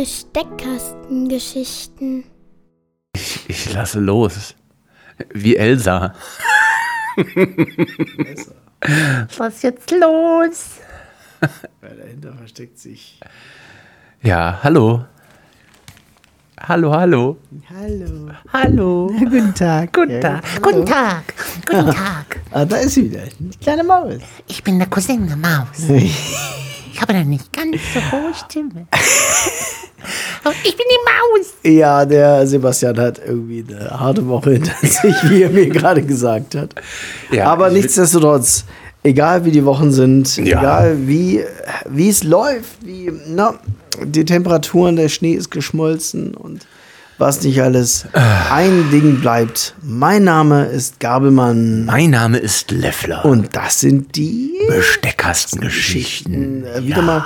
Besteckkastengeschichten. 0.00 2.24
Ich, 3.14 3.44
ich 3.48 3.72
lasse 3.74 4.00
los. 4.00 4.54
Wie 5.34 5.56
Elsa. 5.56 6.14
Was 9.36 9.56
ist 9.56 9.62
jetzt 9.62 9.90
los? 9.90 10.78
Weil 11.82 11.98
dahinter 11.98 12.32
versteckt 12.32 12.78
sich. 12.78 13.20
Ja, 14.22 14.58
hallo. 14.62 15.04
Hallo, 16.58 16.94
hallo. 16.94 17.36
Hallo. 17.68 18.30
Hallo. 18.54 19.08
Guten 19.18 19.54
Tag. 19.54 19.92
Guten 19.92 20.18
Tag. 20.18 20.42
Guten 20.62 20.86
Tag. 20.86 21.34
Guten 21.66 21.90
Tag. 21.90 22.40
Ah, 22.52 22.64
da 22.64 22.76
ist 22.76 22.94
sie 22.94 23.04
wieder. 23.04 23.24
Die 23.38 23.58
kleine 23.58 23.84
Maus. 23.84 24.14
Ich 24.48 24.64
bin 24.64 24.78
der 24.78 24.88
Cousin 24.88 25.26
der 25.26 25.36
Maus. 25.36 25.90
Ich 25.90 26.98
habe 27.02 27.12
eine 27.12 27.26
nicht 27.26 27.52
ganz 27.52 27.76
so 27.92 28.00
hohe 28.12 28.32
Stimme. 28.32 28.86
Ich 30.64 30.76
bin 30.76 30.86
die 30.90 31.04
Maus. 31.04 31.46
Ja, 31.62 32.04
der 32.06 32.46
Sebastian 32.46 32.98
hat 32.98 33.20
irgendwie 33.26 33.64
eine 33.68 33.90
harte 33.90 34.26
Woche 34.26 34.52
hinter 34.52 34.72
sich, 34.82 35.14
wie 35.28 35.42
er 35.42 35.50
mir 35.50 35.68
gerade 35.68 36.02
gesagt 36.02 36.54
hat. 36.54 36.74
Ja, 37.30 37.46
Aber 37.46 37.68
nichtsdestotrotz, 37.70 38.64
egal 39.02 39.44
wie 39.44 39.50
die 39.50 39.64
Wochen 39.64 39.92
sind, 39.92 40.36
Ja. 40.38 40.58
egal 40.60 40.96
wie, 41.06 41.44
wie 41.88 42.08
es 42.08 42.24
läuft, 42.24 42.84
wie, 42.84 43.12
na, 43.28 43.54
die 44.02 44.24
Temperaturen, 44.24 44.96
der 44.96 45.08
Schnee 45.10 45.32
ist 45.34 45.50
geschmolzen 45.50 46.34
und 46.34 46.66
was 47.18 47.42
nicht 47.42 47.60
alles. 47.62 48.06
Ein 48.50 48.90
Ding 48.90 49.20
bleibt. 49.20 49.74
Mein 49.82 50.24
Name 50.24 50.64
ist 50.64 51.00
Gabelmann 51.00 51.84
Mein 51.84 52.08
Name 52.10 52.38
ist 52.38 52.70
Leffler. 52.70 53.26
und 53.26 53.54
das 53.54 53.80
sind 53.80 54.16
die 54.16 54.52
Besteckkastengeschichten. 54.68 56.64
äh, 56.64 56.82
wieder 56.82 57.02
mal, 57.02 57.24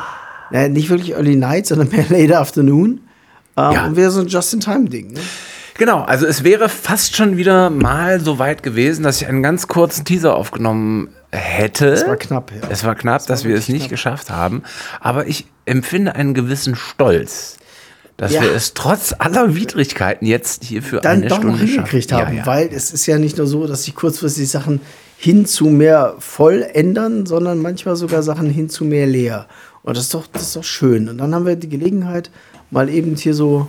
äh, 0.55 0.69
nicht 0.69 0.88
wirklich 0.88 1.12
Early 1.14 1.36
Night, 1.36 1.66
sondern 1.66 1.88
mehr 1.88 2.05
Late 2.08 2.38
Afternoon. 2.38 3.00
Ähm, 3.56 3.72
Ja. 3.72 3.86
Und 3.86 3.97
wieder 3.97 4.10
so 4.10 4.20
ein 4.20 4.28
Just-in-Time-Ding. 4.28 5.12
Ne? 5.12 5.20
Genau, 5.77 6.02
also 6.02 6.24
es 6.27 6.44
wäre 6.44 6.69
fast 6.69 7.16
schon 7.16 7.36
wieder 7.36 7.69
mal 7.69 8.20
so 8.20 8.38
weit 8.38 8.62
gewesen, 8.62 9.02
dass 9.02 9.20
ich 9.20 9.27
einen 9.27 9.42
ganz 9.42 9.66
kurzen 9.66 10.05
Teaser 10.05 10.36
aufgenommen 10.36 11.08
hätte. 11.33 11.88
Es 11.88 12.06
war 12.06 12.16
knapp, 12.16 12.52
ja. 12.52 12.69
Es 12.70 12.84
war 12.84 12.94
knapp, 12.94 13.27
dass 13.27 13.44
wir 13.44 13.56
es 13.56 13.69
nicht 13.69 13.88
geschafft 13.88 14.30
haben. 14.30 14.62
Aber 15.00 15.27
ich 15.27 15.46
empfinde 15.66 16.14
einen 16.14 16.33
gewissen 16.33 16.77
Stolz, 16.77 17.56
dass 18.16 18.33
Ja. 18.33 18.42
wir 18.42 18.52
es 18.55 18.74
trotz 18.74 19.14
aller 19.18 19.56
Widrigkeiten 19.56 20.27
jetzt 20.27 20.62
hier 20.62 20.80
für 20.80 21.00
dann 21.00 21.18
eine 21.22 21.27
doch 21.28 21.39
Stunde 21.39 21.58
hingekriegt 21.58 22.11
schaffen. 22.11 22.27
haben, 22.27 22.34
Ja, 22.36 22.41
ja. 22.42 22.46
weil 22.46 22.68
es 22.72 22.92
ist 22.92 23.06
ja 23.06 23.18
nicht 23.18 23.36
nur 23.39 23.48
so, 23.48 23.66
dass 23.66 23.83
sich 23.83 23.96
kurzfristig 23.96 24.48
Sachen 24.48 24.80
hin 25.16 25.44
zu 25.44 25.66
mehr 25.66 26.14
voll 26.20 26.64
ändern, 26.72 27.27
sondern 27.27 27.58
manchmal 27.58 27.96
sogar 27.96 28.22
Sachen 28.22 28.48
hin 28.48 28.68
zu 28.68 28.84
mehr 28.84 29.06
leer. 29.08 29.48
Und 29.84 29.96
das 29.96 30.04
ist 30.04 30.14
doch, 30.14 30.27
das 30.27 30.42
ist 30.42 30.56
doch 30.56 30.64
schön. 30.64 31.08
Und 31.08 31.18
dann 31.18 31.34
haben 31.34 31.46
wir 31.46 31.56
die 31.56 31.68
Gelegenheit, 31.68 32.30
mal 32.70 32.88
eben 32.88 33.14
hier 33.14 33.34
so, 33.34 33.68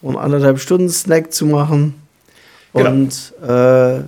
so 0.00 0.08
einen 0.08 0.16
anderthalb 0.18 0.60
Stunden 0.60 0.88
Snack 0.90 1.32
zu 1.32 1.46
machen 1.46 1.94
Genau. 2.74 2.90
und 2.90 3.32
äh, 3.42 3.96
äh, 3.98 4.02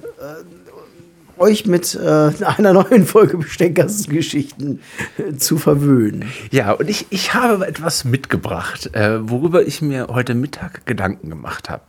euch 1.38 1.66
mit 1.66 1.94
äh, 1.94 1.98
einer 2.58 2.72
neuen 2.74 3.06
Folge 3.06 3.38
Besteckgassengeschichten 3.38 4.80
äh, 5.16 5.36
zu 5.36 5.56
verwöhnen. 5.56 6.26
Ja, 6.50 6.72
und 6.72 6.88
ich, 6.90 7.06
ich 7.10 7.34
habe 7.34 7.66
etwas 7.66 8.04
mitgebracht, 8.04 8.94
äh, 8.94 9.28
worüber 9.28 9.66
ich 9.66 9.80
mir 9.82 10.08
heute 10.08 10.34
Mittag 10.34 10.84
Gedanken 10.86 11.30
gemacht 11.30 11.70
habe. 11.70 11.82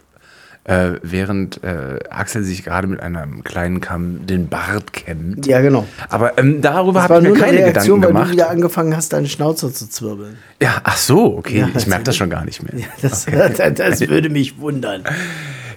Äh, 0.64 1.00
während 1.02 1.64
äh, 1.64 1.98
Axel 2.12 2.44
sich 2.44 2.64
gerade 2.64 2.86
mit 2.86 3.00
einem 3.00 3.44
kleinen 3.44 3.82
Kamm 3.82 4.28
den 4.28 4.48
Bart 4.48 4.94
kämmt. 4.94 5.48
Ja, 5.48 5.60
genau. 5.62 5.88
Aber 6.08 6.38
ähm, 6.38 6.62
darüber 6.62 7.02
habe 7.02 7.16
ich 7.18 7.22
mir 7.24 7.34
keine 7.34 7.58
Reaktion, 7.58 8.00
Gedanken 8.00 8.02
weil 8.02 8.08
du 8.10 8.14
gemacht. 8.14 8.32
wieder 8.32 8.50
angefangen 8.52 8.96
hast, 8.96 9.12
deinen 9.12 9.26
Schnauzer 9.28 9.74
zu 9.74 9.90
zwirbeln. 9.90 10.38
Ja, 10.62 10.76
ach 10.84 10.98
so, 10.98 11.36
okay. 11.38 11.62
Ja, 11.62 11.70
ich 11.76 11.88
merke 11.88 12.04
das 12.04 12.16
schon 12.16 12.30
gar 12.30 12.46
nicht 12.46 12.62
mehr. 12.62 12.84
Das, 13.02 13.26
das, 13.58 13.74
das 13.74 14.02
würde 14.02 14.30
mich 14.30 14.60
wundern. 14.60 15.04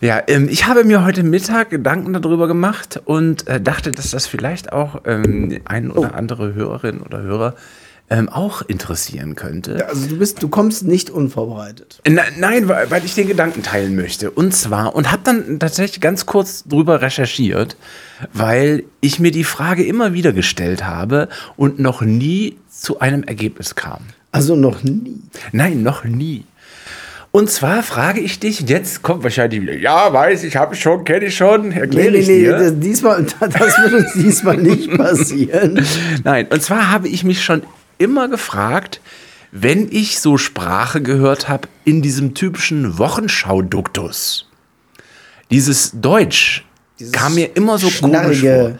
Ja, 0.02 0.20
ähm, 0.26 0.48
ich 0.50 0.66
habe 0.66 0.84
mir 0.84 1.02
heute 1.02 1.22
Mittag 1.22 1.70
Gedanken 1.70 2.12
darüber 2.12 2.46
gemacht 2.46 3.00
und 3.06 3.48
äh, 3.48 3.62
dachte, 3.62 3.92
dass 3.94 4.10
das 4.10 4.26
vielleicht 4.26 4.74
auch 4.74 5.00
ähm, 5.06 5.60
ein 5.64 5.90
oder 5.90 6.10
Oh. 6.12 6.16
andere 6.16 6.52
Hörerin 6.52 7.00
oder 7.00 7.22
Hörer 7.22 7.54
ähm, 8.10 8.28
auch 8.28 8.62
interessieren 8.62 9.34
könnte. 9.34 9.88
Also 9.88 10.06
du 10.09 10.19
bist, 10.19 10.42
du 10.42 10.48
kommst 10.48 10.84
nicht 10.84 11.10
unvorbereitet. 11.10 12.00
Na, 12.06 12.22
nein, 12.38 12.69
weil, 12.69 12.91
weil 12.91 13.04
ich 13.04 13.15
den 13.15 13.28
Gedanken 13.28 13.62
teilen 13.62 13.97
möchte. 13.97 14.31
Und 14.31 14.54
zwar, 14.54 14.94
und 14.94 15.10
habe 15.10 15.22
dann 15.25 15.59
tatsächlich 15.59 16.00
ganz 16.00 16.26
kurz 16.26 16.64
drüber 16.64 17.00
recherchiert, 17.00 17.76
weil 18.32 18.84
ich 19.00 19.20
mir 19.20 19.31
die 19.31 19.44
Frage 19.44 19.84
immer 19.84 20.12
wieder 20.12 20.32
gestellt 20.32 20.84
habe 20.84 21.28
und 21.56 21.78
noch 21.78 22.03
nie 22.03 22.59
zu 22.70 23.00
einem 23.00 23.22
Ergebnis 23.25 23.75
kam. 23.75 24.00
Also 24.32 24.54
noch 24.54 24.82
nie. 24.82 25.20
Nein, 25.53 25.82
noch 25.82 26.04
nie. 26.04 26.44
Und 27.31 27.50
zwar 27.50 27.82
frage 27.82 28.20
ich 28.20 28.38
dich, 28.38 28.60
jetzt 28.69 29.03
kommt 29.03 29.25
wahrscheinlich 29.25 29.60
wieder, 29.62 29.76
ja, 29.76 30.12
weiß 30.12 30.44
ich, 30.44 30.56
habe 30.56 30.75
ich 30.76 30.81
schon, 30.81 31.04
kenne 31.04 31.26
ich 31.26 31.37
schon, 31.37 31.70
Nee, 31.70 31.81
erkläre 31.81 32.12
nee, 32.12 32.19
ich 32.19 32.28
nee, 32.28 32.38
dir. 32.43 32.59
das, 32.59 32.78
diesmal, 32.78 33.26
das 33.41 33.78
wird 33.78 33.93
uns 33.94 34.12
diesmal 34.12 34.56
nicht 34.56 34.97
passieren. 34.97 35.84
Nein, 36.22 36.47
und 36.50 36.62
zwar 36.62 36.93
habe 36.93 37.09
ich 37.09 37.25
mich 37.25 37.43
schon 37.43 37.62
immer 37.99 38.28
gefragt, 38.28 39.00
wenn 39.53 39.88
ich 39.91 40.19
so 40.21 40.37
Sprache 40.38 41.00
gehört 41.00 41.49
habe 41.49 41.69
in 41.84 42.03
diesem 42.03 42.34
typischen 42.34 42.99
Wochenschau-Duktus. 42.99 44.49
Dieses 45.50 45.93
Deutsch 45.94 46.65
kam 47.12 47.34
mir 47.34 47.55
immer 47.56 47.77
so 47.78 47.88
komisch 47.91 48.41
vor. 48.41 48.72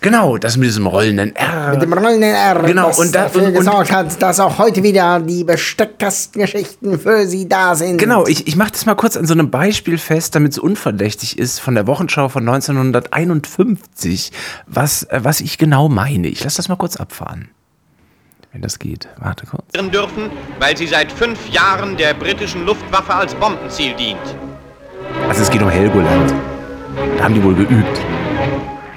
Genau, 0.00 0.36
das 0.38 0.56
mit 0.56 0.66
diesem 0.68 0.86
rollenden 0.86 1.34
R. 1.36 1.70
mit 1.72 1.82
dem 1.82 1.92
rollenden 1.92 2.22
R, 2.34 2.62
Genau, 2.66 2.88
das 2.88 2.98
und 2.98 3.14
da- 3.14 3.24
dafür 3.24 3.42
und- 3.42 3.48
und- 3.48 3.54
gesorgt 3.54 3.90
hat, 3.92 4.20
dass 4.20 4.40
auch 4.40 4.58
heute 4.58 4.82
wieder 4.82 5.20
die 5.20 5.44
Besteckkastengeschichten 5.44 6.98
für 6.98 7.26
Sie 7.26 7.48
da 7.48 7.74
sind. 7.74 7.98
Genau, 7.98 8.26
ich, 8.26 8.46
ich 8.48 8.56
mache 8.56 8.72
das 8.72 8.84
mal 8.86 8.96
kurz 8.96 9.16
an 9.16 9.26
so 9.26 9.32
einem 9.34 9.50
Beispiel 9.50 9.96
fest, 9.98 10.34
damit 10.34 10.52
es 10.52 10.58
unverdächtig 10.58 11.38
ist, 11.38 11.58
von 11.60 11.74
der 11.74 11.86
Wochenschau 11.86 12.28
von 12.28 12.44
1951, 12.44 14.32
was, 14.66 15.04
äh, 15.04 15.20
was 15.22 15.40
ich 15.40 15.56
genau 15.58 15.88
meine. 15.88 16.28
Ich 16.28 16.42
lasse 16.44 16.56
das 16.58 16.68
mal 16.68 16.76
kurz 16.76 16.96
abfahren. 16.96 17.48
Wenn 18.52 18.62
das 18.62 18.78
geht. 18.78 19.08
Warte 19.18 19.46
kurz. 19.46 19.64
dürfen, 19.72 20.30
weil 20.58 20.76
sie 20.76 20.86
seit 20.86 21.12
fünf 21.12 21.48
Jahren 21.50 21.96
der 21.96 22.14
britischen 22.14 22.64
Luftwaffe 22.64 23.14
als 23.14 23.34
Bombenziel 23.34 23.94
dient. 23.94 24.18
Also 25.28 25.42
es 25.42 25.50
geht 25.50 25.62
um 25.62 25.68
Helgoland. 25.68 26.32
Da 27.18 27.24
haben 27.24 27.34
die 27.34 27.42
wohl 27.42 27.54
geübt. 27.54 28.00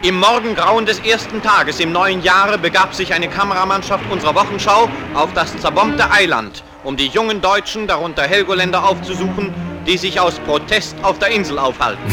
Im 0.04 0.20
Morgengrauen 0.20 0.86
des 0.86 1.00
ersten 1.00 1.42
Tages 1.44 1.80
im 1.80 1.92
neuen 1.92 2.24
Jahre 2.24 2.58
begab 2.58 2.96
sich 2.96 3.14
eine 3.14 3.28
Kameramannschaft 3.28 4.10
unserer 4.10 4.34
Wochenschau 4.34 4.90
auf 5.14 5.34
das 5.34 5.56
zerbombte 5.58 6.10
Eiland, 6.10 6.64
um 6.84 6.98
die 6.98 7.08
jungen 7.08 7.42
Deutschen, 7.42 7.86
darunter 7.86 8.24
Helgoländer, 8.24 8.84
aufzusuchen, 8.84 9.54
die 9.88 9.98
sich 9.98 10.20
aus 10.20 10.36
Protest 10.46 10.96
auf 11.02 11.20
der 11.20 11.30
Insel 11.30 11.58
aufhalten. 11.60 12.02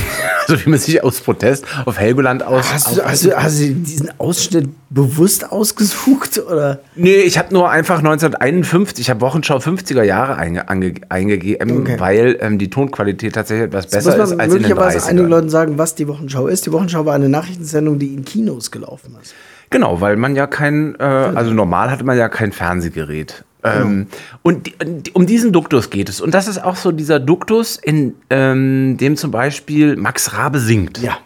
Also 0.49 0.65
wie 0.65 0.71
man 0.71 0.79
sich 0.79 1.05
aus 1.05 1.21
Protest 1.21 1.67
auf 1.85 1.99
Helgoland 1.99 2.43
aus... 2.43 2.73
Hast 2.73 2.97
du, 2.97 3.05
hast, 3.05 3.23
du, 3.23 3.37
hast 3.37 3.61
du 3.61 3.75
diesen 3.75 4.19
Ausschnitt 4.19 4.71
bewusst 4.89 5.53
ausgesucht? 5.53 6.39
Oder? 6.39 6.81
Nee, 6.95 7.17
ich 7.17 7.37
habe 7.37 7.53
nur 7.53 7.69
einfach 7.71 7.99
1951, 7.99 9.05
ich 9.05 9.11
habe 9.11 9.21
Wochenschau 9.21 9.59
50er 9.59 10.03
Jahre 10.03 10.37
einge, 10.37 10.71
ange, 10.71 10.95
eingegeben, 11.11 11.83
Okay. 11.83 11.97
weil 12.01 12.39
ähm, 12.41 12.59
die 12.59 12.71
Tonqualität 12.71 13.35
tatsächlich 13.35 13.67
etwas 13.67 13.89
besser 13.89 14.17
Muss 14.19 14.31
ist 14.31 14.37
man 14.37 14.41
als 14.41 14.55
in 14.55 14.61
den 14.63 14.69
möglicherweise 14.69 14.99
30ern. 15.01 15.09
einigen 15.11 15.29
Leuten 15.29 15.51
sagen, 15.51 15.77
was 15.77 15.95
die 15.97 16.09
Wochenschau 16.09 16.47
ist. 16.47 16.65
Die 16.65 16.73
Wochenschau 16.73 17.05
war 17.05 17.15
eine 17.15 17.29
Nachrichtensendung, 17.29 17.99
die 17.99 18.15
in 18.15 18.25
Kinos 18.25 18.71
gelaufen 18.71 19.17
ist. 19.23 19.35
Genau, 19.69 20.01
weil 20.01 20.17
man 20.17 20.35
ja 20.35 20.47
kein, 20.47 20.95
äh, 20.99 21.03
also 21.03 21.53
normal 21.53 21.91
hatte 21.91 22.05
man 22.05 22.17
ja 22.17 22.31
kein 22.31 22.53
Fernsehgerät. 22.53 23.45
Ähm, 23.65 24.07
und 24.43 24.67
die, 24.67 24.75
die, 25.03 25.11
um 25.13 25.27
diesen 25.27 25.53
Duktus 25.53 25.91
geht 25.91 26.09
es. 26.09 26.21
Und 26.21 26.33
das 26.35 26.47
ist 26.49 26.63
auch 26.63 26.77
so 26.77 26.93
dieser 26.93 27.19
Duktus, 27.19 27.77
in 27.77 28.15
ähm, 28.31 28.97
dem 28.99 29.17
zum 29.17 29.31
Beispiel 29.31 29.97
Max 29.97 30.33
Rabe 30.35 30.61
singt. 30.61 30.99
Ja. 31.03 31.19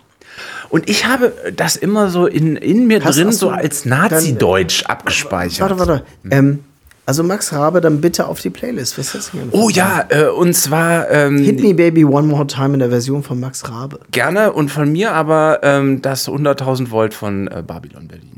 Und 0.71 0.89
ich 0.89 1.05
habe 1.07 1.33
das 1.55 1.77
immer 1.77 2.09
so 2.09 2.27
in, 2.27 2.57
in 2.57 2.87
mir 2.87 3.05
Hast- 3.05 3.19
drin 3.19 3.29
hast 3.29 3.39
so 3.41 3.51
als 3.51 3.85
Nazi-Deutsch 3.85 4.85
abgespeichert. 4.87 5.61
Warte, 5.61 5.79
warte. 5.79 6.05
Ähm, 6.31 6.61
also 7.05 7.23
Max 7.25 7.53
Rabe, 7.53 7.81
dann 7.83 8.01
bitte 8.01 8.27
auf 8.27 8.41
die 8.41 8.49
Playlist. 8.49 8.97
Was 8.97 9.07
ist 9.09 9.15
das 9.15 9.31
denn? 9.33 9.49
Oh 9.51 9.69
ja, 9.69 10.07
äh, 10.09 10.29
und 10.29 10.55
zwar 10.55 11.11
ähm, 11.11 11.37
Hit 11.39 11.61
Me 11.63 11.75
Baby 11.75 12.05
One 12.05 12.29
More 12.29 12.47
Time 12.47 12.75
in 12.75 12.79
der 12.79 12.89
Version 12.91 13.23
von 13.23 13.39
Max 13.41 13.69
Rabe. 13.69 13.99
gerne 14.13 14.53
und 14.53 14.71
von 14.71 14.91
mir 14.91 15.13
aber 15.13 15.59
ähm, 15.63 16.01
das 16.01 16.29
100.000 16.29 16.91
Volt 16.91 17.13
von 17.13 17.49
äh, 17.49 17.63
Babylon 17.67 18.09
Berlin. 18.09 18.32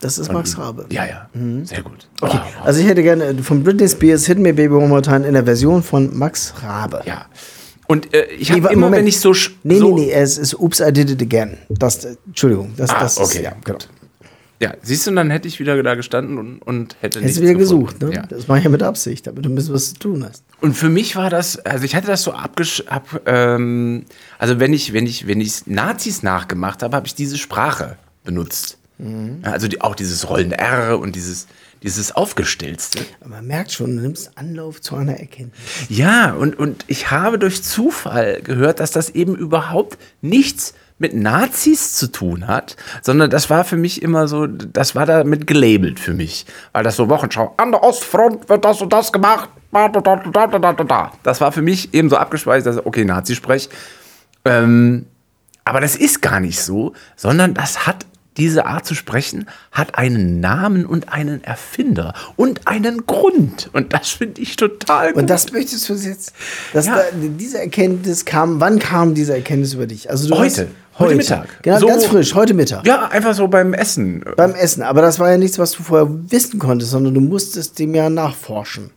Das 0.00 0.18
ist 0.18 0.32
Max 0.32 0.56
Rabe. 0.56 0.86
Ja, 0.90 1.04
ja, 1.04 1.28
sehr 1.64 1.82
gut. 1.82 2.08
Okay. 2.22 2.40
Also 2.64 2.80
ich 2.80 2.86
hätte 2.86 3.02
gerne 3.02 3.34
von 3.42 3.62
Britney 3.62 3.86
Spears 3.88 4.24
Hit 4.26 4.38
Me 4.38 4.54
Baby 4.54 4.74
One 4.74 4.88
More 4.88 5.02
Time 5.02 5.26
in 5.26 5.34
der 5.34 5.44
Version 5.44 5.82
von 5.82 6.16
Max 6.16 6.54
Rabe. 6.62 7.02
Ja. 7.04 7.26
Und 7.86 8.14
äh, 8.14 8.24
ich 8.38 8.48
Nee, 8.48 8.56
habe 8.56 8.64
wa- 8.64 8.68
immer, 8.70 8.86
Moment. 8.86 9.00
wenn 9.02 9.06
ich 9.08 9.20
so... 9.20 9.32
Nee, 9.62 9.78
nee, 9.80 9.90
nee, 9.92 10.10
es 10.12 10.38
ist 10.38 10.58
Oops, 10.58 10.80
I 10.80 10.92
Did 10.92 11.10
It 11.10 11.20
Again. 11.22 11.58
Das, 11.68 12.04
äh, 12.04 12.16
Entschuldigung, 12.26 12.72
das, 12.76 12.90
Ah, 12.90 13.00
das 13.00 13.18
ist, 13.18 13.20
okay, 13.20 13.42
ja, 13.42 13.50
genau. 13.64 13.78
gut. 13.78 13.88
Ja, 14.60 14.74
siehst 14.82 15.06
du, 15.06 15.10
dann 15.10 15.30
hätte 15.30 15.48
ich 15.48 15.58
wieder 15.58 15.82
da 15.82 15.94
gestanden 15.94 16.38
und, 16.38 16.58
und 16.62 16.96
hätte 17.00 17.18
Hättest 17.20 17.22
nichts 17.22 17.36
du 17.36 17.42
wieder 17.42 17.54
gefunden. 17.58 17.84
gesucht, 17.86 18.02
ne? 18.02 18.14
Ja. 18.14 18.26
Das 18.26 18.46
mache 18.46 18.58
ich 18.58 18.64
ja 18.64 18.70
mit 18.70 18.82
Absicht, 18.82 19.26
damit 19.26 19.44
du 19.44 19.48
ein 19.48 19.54
bisschen 19.54 19.74
was 19.74 19.88
zu 19.94 19.98
tun 19.98 20.24
hast. 20.24 20.44
Und 20.60 20.74
für 20.76 20.88
mich 20.88 21.16
war 21.16 21.30
das, 21.30 21.58
also 21.66 21.84
ich 21.84 21.94
hatte 21.94 22.06
das 22.06 22.22
so 22.22 22.32
abgesch... 22.32 22.84
Ab, 22.86 23.20
ähm, 23.26 24.04
also 24.38 24.60
wenn 24.60 24.72
ich, 24.72 24.92
wenn 24.92 25.06
ich, 25.06 25.26
wenn 25.26 25.40
ich 25.40 25.66
Nazis 25.66 26.22
nachgemacht 26.22 26.82
habe, 26.82 26.94
habe 26.96 27.06
ich 27.06 27.14
diese 27.14 27.36
Sprache 27.38 27.96
benutzt. 28.24 28.78
Mhm. 29.00 29.40
Also 29.42 29.68
die, 29.68 29.80
auch 29.80 29.94
dieses 29.94 30.28
rollende 30.28 30.58
R 30.58 30.98
und 30.98 31.16
dieses, 31.16 31.46
dieses 31.82 32.12
Aufgestellte. 32.12 33.00
Man 33.24 33.46
merkt 33.46 33.72
schon, 33.72 33.96
du 33.96 34.02
nimmst 34.02 34.36
Anlauf 34.36 34.80
zu 34.80 34.96
einer 34.96 35.18
Erkenntnis. 35.18 35.60
Ja, 35.88 36.32
und, 36.32 36.58
und 36.58 36.84
ich 36.86 37.10
habe 37.10 37.38
durch 37.38 37.62
Zufall 37.62 38.40
gehört, 38.42 38.80
dass 38.80 38.90
das 38.90 39.10
eben 39.10 39.34
überhaupt 39.34 39.98
nichts 40.20 40.74
mit 40.98 41.14
Nazis 41.14 41.96
zu 41.96 42.08
tun 42.08 42.46
hat, 42.46 42.76
sondern 43.00 43.30
das 43.30 43.48
war 43.48 43.64
für 43.64 43.78
mich 43.78 44.02
immer 44.02 44.28
so, 44.28 44.46
das 44.46 44.94
war 44.94 45.06
damit 45.06 45.46
gelabelt 45.46 45.98
für 45.98 46.12
mich. 46.12 46.44
Weil 46.72 46.84
das 46.84 46.96
so 46.96 47.08
Wochenschau, 47.08 47.54
an 47.56 47.72
der 47.72 47.82
Ostfront 47.82 48.48
wird 48.50 48.64
das 48.66 48.82
und 48.82 48.92
das 48.92 49.10
gemacht. 49.10 49.48
Das 51.22 51.40
war 51.40 51.52
für 51.52 51.62
mich 51.62 51.94
eben 51.94 52.10
so 52.10 52.16
abgespeichert, 52.16 52.66
dass, 52.66 52.84
okay, 52.84 53.04
Nazi-Sprech. 53.06 53.70
Ähm, 54.44 55.06
aber 55.64 55.80
das 55.80 55.96
ist 55.96 56.20
gar 56.20 56.40
nicht 56.40 56.60
so, 56.60 56.92
sondern 57.16 57.54
das 57.54 57.86
hat 57.86 58.04
diese 58.40 58.66
Art 58.66 58.84
zu 58.86 58.94
sprechen 58.96 59.46
hat 59.70 59.94
einen 59.96 60.40
Namen 60.40 60.84
und 60.86 61.12
einen 61.12 61.44
Erfinder 61.44 62.14
und 62.36 62.66
einen 62.66 63.06
Grund. 63.06 63.70
Und 63.72 63.92
das 63.92 64.08
finde 64.08 64.40
ich 64.40 64.56
total 64.56 65.12
gut. 65.12 65.22
Und 65.22 65.30
das 65.30 65.52
möchtest 65.52 65.88
du 65.88 65.94
jetzt, 65.94 66.32
dass 66.72 66.86
Ja. 66.86 66.96
da, 66.96 67.02
diese 67.12 67.58
Erkenntnis 67.60 68.24
kam, 68.24 68.58
wann 68.60 68.78
kam 68.80 69.14
diese 69.14 69.34
Erkenntnis 69.34 69.74
über 69.74 69.86
dich? 69.86 70.10
Also 70.10 70.28
Heute. 70.36 70.62
hast, 70.62 70.66
Heute 70.98 71.14
Mittag. 71.14 71.62
Genau, 71.62 71.78
So- 71.78 71.86
ganz 71.86 72.04
frisch, 72.04 72.34
heute 72.34 72.52
Mittag. 72.52 72.86
ja, 72.86 73.08
einfach 73.08 73.32
so 73.32 73.48
beim 73.48 73.72
Essen. 73.72 74.22
Beim 74.36 74.54
Essen. 74.54 74.82
Aber 74.82 75.00
das 75.00 75.18
war 75.18 75.30
ja 75.30 75.38
nichts, 75.38 75.58
was 75.58 75.72
du 75.72 75.82
vorher 75.82 76.06
wissen 76.30 76.58
konntest, 76.58 76.90
sondern 76.90 77.14
du 77.14 77.20
musstest 77.22 77.78
dem 77.78 77.94
ja 77.94 78.10
nachforschen. 78.10 78.90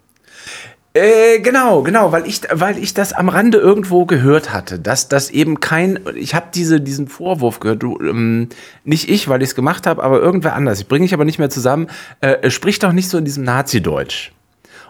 Äh, 0.95 1.39
genau, 1.39 1.81
genau, 1.81 2.11
weil 2.11 2.27
ich, 2.27 2.41
weil 2.51 2.77
ich 2.77 2.93
das 2.93 3.13
am 3.13 3.27
Rande 3.27 3.57
irgendwo 3.57 4.05
gehört 4.05 4.53
hatte, 4.53 4.77
dass 4.77 5.07
das 5.09 5.31
eben 5.31 5.59
kein, 5.59 5.99
ich 6.15 6.35
habe 6.35 6.47
diese, 6.53 6.79
diesen 6.79 7.07
Vorwurf 7.07 7.59
gehört, 7.59 7.81
du, 7.81 7.99
ähm, 7.99 8.49
nicht 8.83 9.09
ich, 9.09 9.27
weil 9.27 9.41
ich 9.41 9.49
es 9.49 9.55
gemacht 9.55 9.87
habe, 9.87 10.03
aber 10.03 10.19
irgendwer 10.21 10.53
anders, 10.53 10.79
ich 10.81 10.87
bringe 10.87 11.05
ich 11.05 11.13
aber 11.15 11.25
nicht 11.25 11.39
mehr 11.39 11.49
zusammen, 11.49 11.87
äh, 12.21 12.51
sprich 12.51 12.77
doch 12.77 12.91
nicht 12.91 13.09
so 13.09 13.17
in 13.17 13.25
diesem 13.25 13.43
Nazi-Deutsch. 13.43 14.33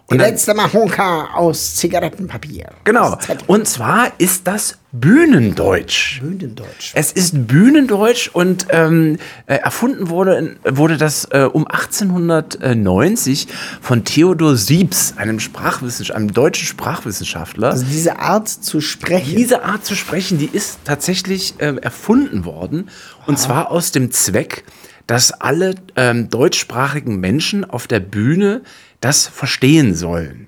Die 0.09 0.15
Und 0.15 0.19
dann, 0.19 0.31
letzte 0.31 0.53
Mahonka 0.53 1.29
aus 1.33 1.75
Zigarettenpapier. 1.75 2.71
genau, 2.83 3.17
und 3.47 3.67
zwar 3.67 4.11
ist 4.17 4.45
das 4.45 4.77
Bühnendeutsch. 4.91 6.19
Bühnendeutsch. 6.19 6.91
Es 6.93 7.13
ist 7.13 7.47
Bühnendeutsch 7.47 8.29
und 8.31 8.67
ähm, 8.69 9.17
äh, 9.47 9.55
erfunden 9.55 10.09
wurde, 10.09 10.57
wurde 10.65 10.97
das 10.97 11.25
äh, 11.31 11.49
um 11.51 11.65
1890 11.67 13.47
von 13.81 14.03
Theodor 14.03 14.57
Siebs, 14.57 15.13
einem 15.17 15.39
Sprachwissenschaftler, 15.39 16.17
einem 16.17 16.33
deutschen 16.33 16.67
Sprachwissenschaftler. 16.67 17.71
Also 17.71 17.85
diese 17.85 18.19
Art 18.19 18.49
zu 18.49 18.81
sprechen. 18.81 19.35
Diese 19.37 19.63
Art 19.63 19.85
zu 19.85 19.95
sprechen, 19.95 20.37
die 20.37 20.49
ist 20.51 20.79
tatsächlich 20.83 21.55
ähm, 21.59 21.77
erfunden 21.77 22.45
worden. 22.45 22.89
Und 23.25 23.39
zwar 23.39 23.71
aus 23.71 23.91
dem 23.91 24.11
Zweck, 24.11 24.65
dass 25.07 25.31
alle 25.31 25.75
ähm, 25.95 26.29
deutschsprachigen 26.29 27.19
Menschen 27.19 27.69
auf 27.69 27.87
der 27.87 27.99
Bühne 27.99 28.61
das 29.03 29.27
verstehen 29.27 29.95
sollen. 29.95 30.47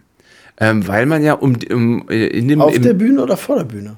Ähm, 0.57 0.87
weil 0.87 1.05
man 1.05 1.23
ja 1.23 1.33
um, 1.33 1.57
um 1.71 2.07
äh, 2.09 2.27
in 2.27 2.47
dem 2.47 2.61
Auf 2.61 2.75
im, 2.75 2.83
der 2.83 2.93
Bühne 2.93 3.21
oder 3.21 3.35
vor 3.35 3.57
der 3.57 3.65
Bühne? 3.65 3.97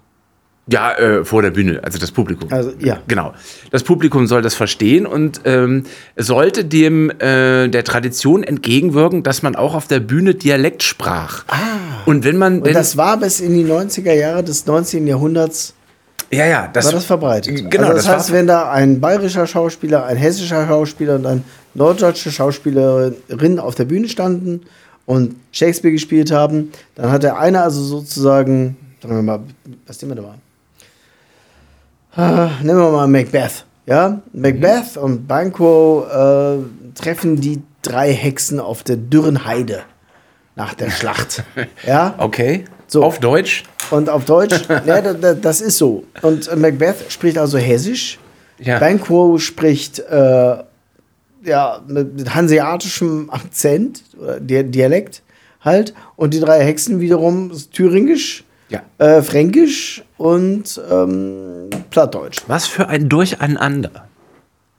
ja, 0.69 0.93
äh, 0.93 1.25
vor 1.25 1.41
der 1.41 1.51
Bühne, 1.51 1.79
also 1.83 1.97
das 1.97 2.11
Publikum. 2.11 2.51
Also, 2.51 2.73
ja. 2.79 2.99
Genau. 3.07 3.33
Das 3.71 3.83
Publikum 3.83 4.27
soll 4.27 4.41
das 4.41 4.53
verstehen 4.53 5.05
und 5.05 5.41
ähm, 5.45 5.83
sollte 6.17 6.65
dem 6.65 7.09
äh, 7.09 7.69
der 7.69 7.83
Tradition 7.83 8.43
entgegenwirken, 8.43 9.23
dass 9.23 9.43
man 9.43 9.55
auch 9.55 9.73
auf 9.73 9.87
der 9.87 10.01
Bühne 10.01 10.35
Dialekt 10.35 10.83
sprach. 10.83 11.45
Ah. 11.47 11.55
Und 12.05 12.25
wenn 12.25 12.37
man 12.37 12.61
Und 12.61 12.75
das 12.75 12.97
war 12.97 13.17
bis 13.17 13.39
in 13.39 13.53
die 13.53 13.63
90er 13.63 14.13
Jahre 14.13 14.43
des 14.43 14.65
19. 14.65 15.07
Jahrhunderts 15.07 15.73
ja, 16.31 16.45
ja, 16.45 16.69
das, 16.71 16.85
war 16.85 16.93
das 16.93 17.05
verbreitet. 17.05 17.69
Genau, 17.69 17.87
also 17.87 17.95
das, 17.95 18.05
das 18.05 18.15
heißt, 18.15 18.31
wenn 18.33 18.47
da 18.47 18.71
ein 18.71 18.99
bayerischer 18.99 19.47
Schauspieler, 19.47 20.05
ein 20.05 20.17
hessischer 20.17 20.67
Schauspieler 20.67 21.15
und 21.15 21.25
ein 21.25 21.43
norddeutsche 21.73 22.31
Schauspielerin 22.31 23.59
auf 23.59 23.75
der 23.75 23.85
Bühne 23.85 24.09
standen 24.09 24.61
und 25.05 25.35
Shakespeare 25.51 25.93
gespielt 25.93 26.31
haben, 26.31 26.71
dann 26.95 27.11
hat 27.11 27.23
der 27.23 27.39
eine 27.39 27.61
also 27.61 27.81
sozusagen, 27.81 28.77
sagen 29.01 29.15
wir 29.15 29.21
mal, 29.21 29.39
was 29.85 30.01
nehmen 30.01 30.17
wir 30.17 30.21
da 30.21 30.27
mal? 30.27 30.37
Ah, 32.15 32.49
nehmen 32.63 32.79
wir 32.79 32.91
mal 32.91 33.07
Macbeth. 33.07 33.65
Ja, 33.85 34.21
Macbeth 34.33 34.97
und 34.97 35.27
Banquo 35.27 36.05
äh, 36.11 36.57
treffen 36.99 37.39
die 37.39 37.61
drei 37.83 38.11
Hexen 38.11 38.59
auf 38.59 38.83
der 38.83 38.97
dürren 38.97 39.45
Heide 39.45 39.83
nach 40.55 40.73
der 40.73 40.89
Schlacht. 40.89 41.43
ja, 41.87 42.15
okay. 42.17 42.65
So. 42.87 43.03
Auf 43.03 43.19
Deutsch. 43.19 43.63
Und 43.91 44.09
auf 44.09 44.25
Deutsch, 44.25 44.61
ja, 44.85 45.01
da, 45.01 45.13
da, 45.13 45.33
das 45.33 45.61
ist 45.61 45.77
so. 45.77 46.03
Und 46.21 46.53
Macbeth 46.57 47.11
spricht 47.11 47.37
also 47.37 47.57
Hessisch. 47.57 48.19
Ja. 48.59 48.79
Banquo 48.79 49.37
spricht 49.37 49.99
äh, 49.99 50.57
ja, 51.43 51.81
mit, 51.87 52.15
mit 52.15 52.33
hanseatischem 52.35 53.29
Akzent, 53.29 54.03
Dialekt 54.39 55.21
halt. 55.61 55.93
Und 56.15 56.33
die 56.33 56.39
drei 56.39 56.63
Hexen 56.63 56.99
wiederum 56.99 57.51
Thüringisch, 57.71 58.43
Ja. 58.69 58.81
äh, 58.97 59.21
Fränkisch 59.21 60.03
und 60.17 60.81
ähm, 60.91 61.69
Plattdeutsch. 61.91 62.41
Was 62.47 62.65
für 62.67 62.87
ein 62.87 63.07
Durcheinander. 63.09 64.06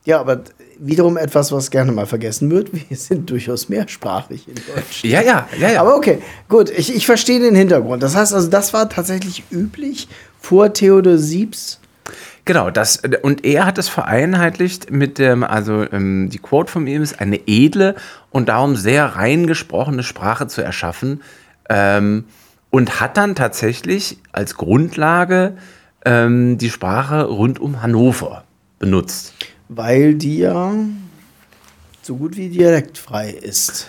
Ja, 0.05 0.19
aber 0.19 0.41
wiederum 0.79 1.17
etwas, 1.17 1.51
was 1.51 1.71
gerne 1.71 1.91
mal 1.91 2.05
vergessen 2.05 2.49
wird. 2.49 2.71
Wir 2.89 2.97
sind 2.97 3.29
durchaus 3.29 3.69
mehrsprachig 3.69 4.47
in 4.47 4.55
Deutsch. 4.55 5.03
Ja, 5.03 5.21
ja, 5.21 5.47
ja, 5.59 5.71
ja. 5.71 5.81
Aber 5.81 5.95
okay, 5.95 6.19
gut, 6.47 6.69
ich, 6.69 6.95
ich 6.95 7.05
verstehe 7.05 7.39
den 7.39 7.55
Hintergrund. 7.55 8.01
Das 8.01 8.15
heißt 8.15 8.33
also, 8.33 8.49
das 8.49 8.73
war 8.73 8.89
tatsächlich 8.89 9.43
üblich 9.51 10.07
vor 10.39 10.73
Theodor 10.73 11.17
Siebs. 11.17 11.79
Genau, 12.45 12.71
das, 12.71 13.01
und 13.21 13.45
er 13.45 13.65
hat 13.65 13.77
es 13.77 13.89
vereinheitlicht 13.89 14.89
mit 14.89 15.19
dem, 15.19 15.43
also 15.43 15.85
ähm, 15.91 16.29
die 16.31 16.39
Quote 16.39 16.71
von 16.71 16.87
ihm 16.87 17.03
ist, 17.03 17.19
eine 17.19 17.41
edle 17.45 17.95
und 18.31 18.49
darum 18.49 18.75
sehr 18.75 19.05
rein 19.05 19.45
gesprochene 19.45 20.01
Sprache 20.01 20.47
zu 20.47 20.61
erschaffen. 20.61 21.21
Ähm, 21.69 22.25
und 22.71 22.99
hat 22.99 23.17
dann 23.17 23.35
tatsächlich 23.35 24.17
als 24.31 24.55
Grundlage 24.55 25.57
ähm, 26.05 26.57
die 26.57 26.69
Sprache 26.69 27.23
rund 27.25 27.59
um 27.59 27.81
Hannover 27.81 28.43
benutzt. 28.79 29.33
Weil 29.69 30.15
die 30.15 30.39
ja 30.39 30.73
so 32.01 32.15
gut 32.15 32.35
wie 32.37 32.49
dialektfrei 32.49 33.29
ist. 33.29 33.87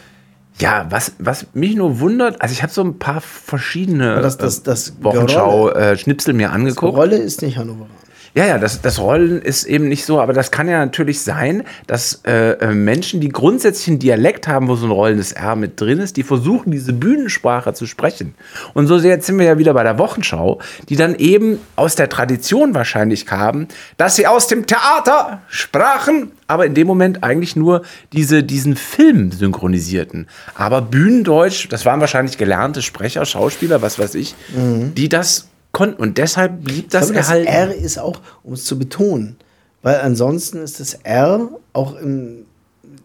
Ja, 0.58 0.86
was, 0.90 1.12
was 1.18 1.46
mich 1.54 1.74
nur 1.74 2.00
wundert, 2.00 2.42
also 2.42 2.52
ich 2.52 2.62
habe 2.62 2.70
so 2.72 2.82
ein 2.82 2.98
paar 2.98 3.22
verschiedene 3.22 4.20
das- 4.20 4.36
das- 4.36 4.62
das 4.62 4.90
äh, 4.90 4.92
Wochenschau-Schnipsel 5.04 6.34
mir 6.34 6.52
angeguckt. 6.52 6.94
Rolle 6.96 7.16
ist 7.16 7.40
nicht 7.40 7.56
Hannoveranisch. 7.56 7.94
Ja, 8.32 8.46
ja, 8.46 8.58
das, 8.58 8.80
das 8.80 9.00
Rollen 9.00 9.42
ist 9.42 9.64
eben 9.64 9.88
nicht 9.88 10.04
so, 10.04 10.20
aber 10.20 10.32
das 10.32 10.52
kann 10.52 10.68
ja 10.68 10.78
natürlich 10.78 11.20
sein, 11.20 11.64
dass 11.88 12.20
äh, 12.24 12.52
äh, 12.52 12.74
Menschen, 12.74 13.20
die 13.20 13.28
grundsätzlich 13.28 13.88
einen 13.88 13.98
Dialekt 13.98 14.46
haben, 14.46 14.68
wo 14.68 14.76
so 14.76 14.86
ein 14.86 14.92
rollendes 14.92 15.32
R 15.32 15.56
mit 15.56 15.80
drin 15.80 15.98
ist, 15.98 16.16
die 16.16 16.22
versuchen, 16.22 16.70
diese 16.70 16.92
Bühnensprache 16.92 17.74
zu 17.74 17.86
sprechen. 17.86 18.34
Und 18.72 18.86
so 18.86 18.98
jetzt 18.98 19.26
sind 19.26 19.36
wir 19.38 19.46
ja 19.46 19.58
wieder 19.58 19.74
bei 19.74 19.82
der 19.82 19.98
Wochenschau, 19.98 20.60
die 20.88 20.94
dann 20.94 21.16
eben 21.16 21.58
aus 21.74 21.96
der 21.96 22.08
Tradition 22.08 22.72
wahrscheinlich 22.72 23.26
kamen, 23.26 23.66
dass 23.96 24.14
sie 24.14 24.28
aus 24.28 24.46
dem 24.46 24.64
Theater 24.64 25.42
sprachen, 25.48 26.30
aber 26.46 26.66
in 26.66 26.74
dem 26.74 26.86
Moment 26.86 27.24
eigentlich 27.24 27.56
nur 27.56 27.82
diese, 28.12 28.44
diesen 28.44 28.76
Film 28.76 29.32
synchronisierten. 29.32 30.28
Aber 30.54 30.82
Bühnendeutsch, 30.82 31.66
das 31.68 31.84
waren 31.84 32.00
wahrscheinlich 32.00 32.38
gelernte 32.38 32.82
Sprecher, 32.82 33.24
Schauspieler, 33.24 33.82
was 33.82 33.98
weiß 33.98 34.14
ich, 34.14 34.36
die 34.54 35.08
das 35.08 35.49
konnten. 35.72 36.00
Und 36.02 36.18
deshalb 36.18 36.64
blieb 36.64 36.90
das, 36.90 37.10
Mhm. 37.10 37.14
Das, 37.14 37.26
das 37.28 37.36
erhalten. 37.36 37.48
R 37.48 37.74
ist 37.74 37.98
auch, 37.98 38.20
um 38.42 38.52
es 38.54 38.64
zu 38.64 38.78
betonen, 38.78 39.36
weil 39.82 39.96
ansonsten 40.00 40.58
ist 40.58 40.80
das 40.80 40.94
R 40.94 41.48
auch 41.72 41.96
im, 41.96 42.46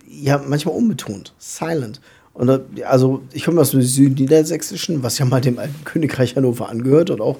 ja, 0.10 0.41
manchmal 0.45 0.75
unbetont, 0.75 1.34
silent. 1.38 2.01
Und 2.34 2.48
da- 2.48 2.60
also 2.88 3.22
ich 3.31 3.45
komme 3.45 3.62
aus 3.62 3.72
dem 3.72 3.81
Südniedersächsischen, 3.81 5.03
was 5.03 5.17
ja 5.19 5.25
mal 5.25 5.41
dem 5.41 5.57
alten 5.60 5.84
Königreich 5.86 6.36
Hannover 6.36 6.69
angehört 6.69 7.10
und 7.10 7.22
auch 7.22 7.38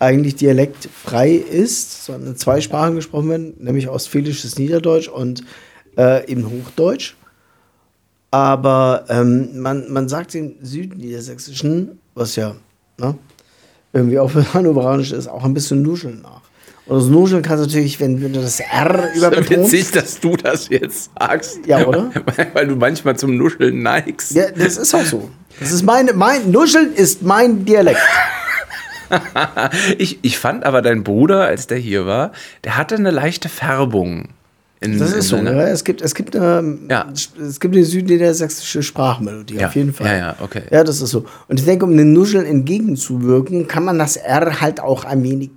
eigentlich 0.00 0.36
dialektfrei 0.36 1.32
ist, 1.32 2.04
sondern 2.04 2.30
in 2.30 2.36
zwei 2.36 2.60
Sprachen 2.60 2.94
gesprochen 2.94 3.28
werden, 3.30 3.54
nämlich 3.58 3.88
Ostfälisches 3.88 4.56
Niederdeutsch 4.56 5.08
und 5.08 5.42
äh, 5.96 6.30
eben 6.30 6.48
Hochdeutsch. 6.48 7.16
Aber 8.30 9.06
ähm, 9.08 9.60
man, 9.60 9.90
man 9.90 10.08
sagt 10.08 10.34
den 10.34 10.56
Südniedersächsischen, 10.62 11.98
was 12.14 12.36
ja 12.36 12.54
ne, 12.98 13.16
irgendwie 13.92 14.18
auch 14.18 14.30
für 14.30 14.54
Hannoveranisch 14.54 15.12
ist, 15.12 15.28
auch 15.28 15.44
ein 15.44 15.54
bisschen 15.54 15.82
Nuscheln 15.82 16.22
nach. 16.22 16.42
Und 16.86 16.96
das 16.96 17.06
Nuscheln 17.08 17.42
kann 17.42 17.60
natürlich, 17.60 18.00
wenn, 18.00 18.22
wenn 18.22 18.32
du 18.32 18.40
das 18.40 18.60
R 18.60 19.10
überbetonst. 19.14 19.72
Witzig, 19.72 19.90
dass 19.90 20.20
du 20.20 20.36
das 20.36 20.70
jetzt 20.70 21.10
sagst. 21.18 21.60
Ja, 21.66 21.86
oder? 21.86 22.10
Weil, 22.36 22.46
weil 22.54 22.66
du 22.66 22.76
manchmal 22.76 23.16
zum 23.16 23.36
Nuscheln 23.36 23.82
neigst. 23.82 24.32
Ja, 24.32 24.50
das 24.50 24.78
ist 24.78 24.94
auch 24.94 25.04
so. 25.04 25.28
Das 25.60 25.70
ist 25.70 25.82
meine, 25.82 26.14
mein, 26.14 26.50
Nuscheln 26.50 26.94
ist 26.94 27.22
mein 27.22 27.64
Dialekt. 27.64 28.00
Ich, 29.96 30.18
ich 30.20 30.38
fand 30.38 30.64
aber 30.64 30.82
dein 30.82 31.02
Bruder, 31.02 31.46
als 31.46 31.66
der 31.66 31.78
hier 31.78 32.04
war, 32.04 32.32
der 32.64 32.76
hatte 32.76 32.94
eine 32.94 33.10
leichte 33.10 33.48
Färbung. 33.48 34.28
In, 34.80 34.98
Das 34.98 35.12
ist 35.12 35.28
so. 35.28 35.40
Ne? 35.42 35.50
Es 35.68 35.82
gibt, 35.82 36.02
es 36.02 36.14
gibt, 36.14 36.36
eine, 36.36 36.78
Ja. 36.88 37.06
es 37.12 37.58
gibt 37.58 37.74
eine 37.74 37.84
südniedersächsische 37.84 38.82
Sprachmelodie, 38.82 39.56
Ja. 39.56 39.66
auf 39.66 39.74
jeden 39.74 39.92
Fall. 39.92 40.06
Ja, 40.06 40.16
ja, 40.16 40.36
okay. 40.40 40.62
Ja, 40.70 40.84
das 40.84 41.00
ist 41.00 41.10
so. 41.10 41.24
Und 41.48 41.58
ich 41.58 41.66
denke, 41.66 41.84
um 41.84 41.96
den 41.96 42.12
Nuscheln 42.12 42.46
entgegenzuwirken, 42.46 43.66
kann 43.66 43.84
man 43.84 43.98
das 43.98 44.16
R 44.16 44.60
halt 44.60 44.80
auch 44.80 45.04
ein 45.04 45.22
wenig 45.24 45.50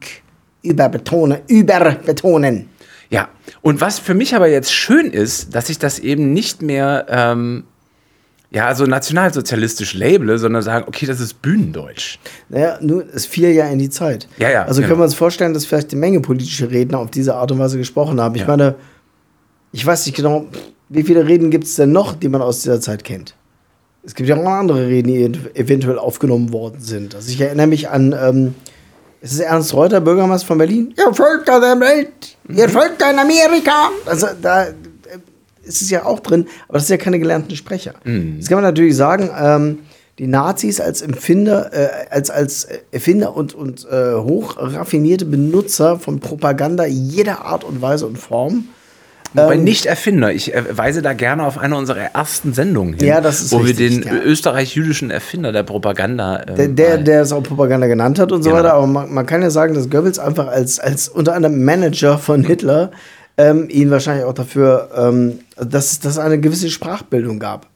überbetonen. 0.64 1.40
Überbetonen. 1.48 2.68
Ja, 3.10 3.28
und 3.62 3.82
was 3.82 4.00
für 4.00 4.14
mich 4.14 4.36
aber 4.36 4.48
jetzt 4.48 4.72
schön 4.74 5.12
ist, 5.12 5.54
dass 5.54 5.70
ich 5.70 5.78
das 5.78 6.00
eben 6.00 6.34
nicht 6.34 6.62
mehr 6.62 7.06
ähm, 7.10 7.66
ja, 8.52 8.66
also 8.68 8.86
nationalsozialistisch 8.86 9.94
label, 9.94 10.38
sondern 10.38 10.62
sagen, 10.62 10.86
okay, 10.88 11.06
das 11.06 11.20
ist 11.20 11.42
Bühnendeutsch. 11.42 12.20
Naja, 12.50 12.78
nur, 12.82 13.06
es 13.14 13.26
fiel 13.26 13.50
ja 13.50 13.66
in 13.68 13.80
die 13.80 13.90
Zeit. 13.90 14.28
Ja, 14.40 14.50
ja, 14.50 14.64
Also 14.64 14.82
genau. 14.82 14.90
können 14.90 15.00
wir 15.02 15.06
uns 15.06 15.16
vorstellen, 15.16 15.54
dass 15.54 15.66
vielleicht 15.66 15.92
eine 15.92 16.00
Menge 16.00 16.20
politische 16.22 16.70
Redner 16.72 17.00
auf 17.00 17.12
diese 17.12 17.36
Art 17.36 17.52
und 17.52 17.60
Weise 17.60 17.78
gesprochen 17.78 18.20
haben. 18.20 18.36
Ich 18.36 18.42
Ja. 18.42 18.48
meine, 18.48 18.76
ich 19.72 19.86
weiß 19.86 20.06
nicht 20.06 20.16
genau, 20.16 20.46
wie 20.90 21.04
viele 21.04 21.28
Reden 21.28 21.50
gibt 21.52 21.64
es 21.66 21.76
denn 21.76 21.92
noch, 21.92 22.14
die 22.14 22.28
man 22.30 22.42
aus 22.42 22.62
dieser 22.62 22.82
Zeit 22.82 23.04
kennt? 23.04 23.36
Es 24.04 24.16
gibt 24.16 24.28
ja 24.28 24.36
auch 24.36 24.44
noch 24.44 24.52
andere 24.52 24.88
Reden, 24.88 25.08
die 25.10 25.24
ev- 25.26 25.56
eventuell 25.56 26.00
aufgenommen 26.00 26.52
worden 26.52 26.80
sind. 26.82 27.14
Also 27.16 27.30
ich 27.32 27.40
erinnere 27.40 27.68
mich 27.68 27.88
an, 27.90 28.16
ähm, 28.20 28.56
ist 29.22 29.34
es 29.34 29.40
Ernst 29.40 29.74
Reuter, 29.76 30.02
Bürgermeister 30.02 30.48
von 30.48 30.58
Berlin? 30.58 30.94
Ihr 30.98 31.14
Völker 31.14 31.60
der 31.60 31.80
Welt, 31.80 32.36
ihr 32.50 32.68
Völker 32.68 33.12
in 33.12 33.20
Amerika. 33.20 33.92
Also 34.08 34.28
da 34.42 34.64
äh, 34.66 34.74
ist 35.64 35.84
es 35.84 35.90
ja 35.92 36.04
auch 36.06 36.20
drin, 36.20 36.48
aber 36.68 36.80
das 36.80 36.88
sind 36.88 36.98
ja 36.98 37.04
keine 37.04 37.20
gelernten 37.20 37.56
Sprecher. 37.56 37.94
Jetzt 38.04 38.50
kann 38.50 38.56
man 38.58 38.64
natürlich 38.64 38.96
sagen, 38.96 39.30
ähm, 39.40 39.80
die 40.18 40.26
Nazis 40.28 40.82
als 40.82 41.02
Empfinder, 41.04 41.72
äh, 41.72 41.88
als, 42.10 42.30
als 42.32 42.68
Erfinder 42.92 43.36
und, 43.36 43.54
und 43.54 43.86
äh, 43.90 44.16
hochraffinierte 44.16 45.26
Benutzer 45.26 46.00
von 46.00 46.20
Propaganda 46.20 46.86
jeder 46.86 47.46
Art 47.46 47.64
und 47.64 47.82
Weise 47.82 48.08
und 48.08 48.18
Form. 48.18 48.68
Wobei 49.34 49.56
nicht 49.56 49.86
Erfinder. 49.86 50.34
Ich 50.34 50.54
äh, 50.54 50.78
weise 50.78 51.02
da 51.02 51.14
gerne 51.14 51.44
auf 51.46 51.58
eine 51.58 51.76
unserer 51.78 52.00
ersten 52.14 52.54
Sendungen 52.54 52.96
hin, 52.96 53.08
Ja, 53.08 53.22
das 53.22 53.42
ist 53.42 53.52
wo 53.52 53.58
richtig, 53.58 53.78
wir 53.80 54.02
den 54.02 54.18
ja. 54.18 54.24
österreich-jüdischen 54.24 55.10
Erfinder 55.12 55.52
der 55.52 55.64
Propaganda. 55.64 56.42
ähm, 56.48 56.56
Der, 56.56 56.68
der, 56.68 56.98
der 56.98 57.22
es 57.22 57.32
auch 57.32 57.42
Propaganda 57.44 57.88
genannt 57.88 58.20
hat 58.20 58.32
und 58.32 58.44
so 58.44 58.50
Genau. 58.50 58.62
weiter. 58.62 58.74
Aber 58.74 58.88
man, 58.88 59.14
man 59.14 59.26
kann 59.26 59.42
ja 59.42 59.50
sagen, 59.50 59.74
dass 59.74 59.90
Goebbels 59.90 60.20
einfach 60.20 60.48
als, 60.48 60.80
als 60.80 61.08
unter 61.08 61.34
anderem 61.34 61.64
Manager 61.64 62.18
von 62.18 62.44
Hitler 62.44 62.92
ähm, 63.38 63.68
ihn 63.70 63.90
wahrscheinlich 63.90 64.26
auch 64.26 64.34
dafür, 64.34 64.90
ähm, 64.96 65.40
dass 65.56 66.00
dass 66.02 66.14
es 66.14 66.18
eine 66.20 66.40
gewisse 66.40 66.70
Sprachbildung 66.70 67.40
gab. 67.40 67.68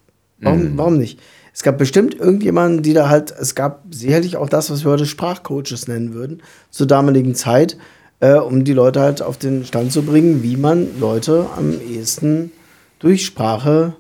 Warum, 0.42 0.60
Mhm. 0.74 0.78
warum 0.78 0.98
nicht? 0.98 1.20
Es 1.54 1.64
gab 1.64 1.78
bestimmt 1.78 2.14
irgendjemanden, 2.16 2.84
die 2.84 2.92
da 2.94 3.08
halt, 3.08 3.34
es 3.40 3.56
gab 3.56 3.84
sicherlich 3.90 4.36
auch 4.36 4.50
das, 4.50 4.70
was 4.70 4.84
wir 4.84 4.92
heute 4.92 5.06
Sprachcoaches 5.06 5.88
nennen 5.88 6.14
würden, 6.14 6.42
zur 6.70 6.86
damaligen 6.86 7.34
Zeit, 7.34 7.78
äh, 8.20 8.34
um 8.34 8.64
die 8.64 8.74
Leute 8.74 9.02
halt 9.02 9.22
auf 9.22 9.38
den 9.38 9.66
Stand 9.66 9.92
zu 9.92 10.04
bringen, 10.04 10.42
wie 10.44 10.58
man 10.58 11.00
Leute 11.00 11.46
am 11.58 11.74
ehesten 11.82 12.52
durch 13.00 13.26
Sprache 13.26 13.94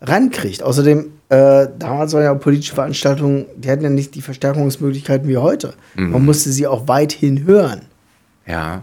rankriegt. 0.00 0.62
Außerdem, 0.62 1.12
äh, 1.28 1.66
damals 1.78 2.12
waren 2.12 2.22
ja 2.24 2.32
auch 2.34 2.40
politische 2.40 2.74
Veranstaltungen, 2.74 3.46
die 3.56 3.70
hatten 3.70 3.82
ja 3.82 3.90
nicht 3.90 4.14
die 4.14 4.22
Verstärkungsmöglichkeiten 4.22 5.28
wie 5.28 5.36
heute. 5.36 5.74
Mhm. 5.96 6.10
Man 6.12 6.24
musste 6.24 6.50
sie 6.50 6.66
auch 6.66 6.88
weithin 6.88 7.44
hören. 7.44 7.82
ja. 8.46 8.82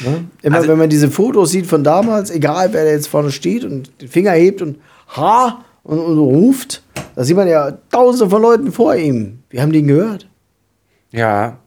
Ne? 0.00 0.24
Immer 0.42 0.56
Also- 0.56 0.68
wenn 0.68 0.78
man 0.78 0.90
diese 0.90 1.08
Fotos 1.08 1.52
sieht 1.52 1.66
von 1.66 1.84
damals, 1.84 2.32
egal 2.32 2.72
wer 2.72 2.84
da 2.84 2.90
jetzt 2.90 3.06
vorne 3.06 3.30
steht 3.30 3.64
und 3.64 3.92
den 4.00 4.08
Finger 4.08 4.32
hebt 4.32 4.60
und 4.60 4.78
ha 5.16 5.64
und, 5.84 6.00
und 6.00 6.18
ruft, 6.18 6.82
da 7.14 7.22
sieht 7.22 7.36
man 7.36 7.46
ja 7.46 7.78
tausende 7.92 8.28
von 8.28 8.42
Leuten 8.42 8.72
vor 8.72 8.96
ihm. 8.96 9.38
Wir 9.50 9.62
haben 9.62 9.70
den 9.70 9.86
gehört. 9.86 10.26
Ja. 11.12 11.58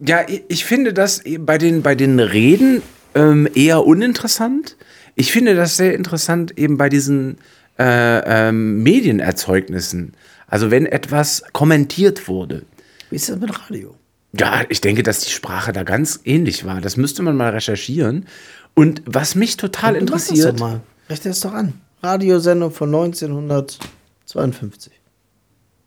Ja, 0.00 0.20
ich, 0.28 0.44
ich 0.48 0.64
finde 0.64 0.92
das 0.92 1.22
bei 1.40 1.58
den, 1.58 1.82
bei 1.82 1.94
den 1.94 2.20
Reden 2.20 2.82
ähm, 3.14 3.48
eher 3.54 3.84
uninteressant. 3.86 4.76
Ich 5.16 5.32
finde 5.32 5.54
das 5.54 5.76
sehr 5.76 5.94
interessant 5.94 6.56
eben 6.58 6.76
bei 6.76 6.88
diesen 6.88 7.38
äh, 7.78 8.48
ähm, 8.48 8.82
Medienerzeugnissen. 8.82 10.12
Also 10.46 10.70
wenn 10.70 10.86
etwas 10.86 11.42
kommentiert 11.52 12.28
wurde. 12.28 12.62
Wie 13.10 13.16
ist 13.16 13.28
das 13.28 13.38
mit 13.38 13.50
Radio? 13.58 13.94
Ja, 14.32 14.62
ich 14.68 14.80
denke, 14.80 15.02
dass 15.02 15.20
die 15.20 15.30
Sprache 15.30 15.72
da 15.72 15.82
ganz 15.82 16.20
ähnlich 16.24 16.64
war. 16.64 16.80
Das 16.80 16.96
müsste 16.96 17.22
man 17.22 17.36
mal 17.36 17.50
recherchieren. 17.50 18.26
Und 18.74 19.02
was 19.06 19.34
mich 19.34 19.56
total 19.56 19.94
das 19.94 20.00
interessiert, 20.02 20.54
doch 20.54 20.60
mal. 20.60 20.80
Rechne 21.08 21.30
es 21.32 21.40
doch 21.40 21.52
an. 21.54 21.72
Radiosendung 22.02 22.70
von 22.70 22.94
1952. 22.94 24.92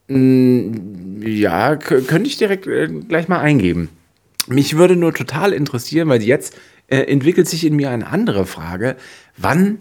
Ja, 0.10 1.76
k- 1.78 2.02
könnte 2.02 2.28
ich 2.28 2.38
direkt 2.38 2.68
äh, 2.68 2.88
gleich 2.88 3.28
mal 3.28 3.40
eingeben. 3.40 3.90
Mich 4.48 4.78
würde 4.78 4.96
nur 4.96 5.14
total 5.14 5.54
interessieren, 5.54 6.10
weil 6.10 6.22
jetzt 6.24 6.56
äh, 6.88 6.98
entwickelt 6.98 7.48
sich 7.48 7.66
in 7.66 7.76
mir 7.76 7.90
eine 7.90 8.08
andere 8.08 8.46
Frage. 8.46 8.96
Wann 9.38 9.80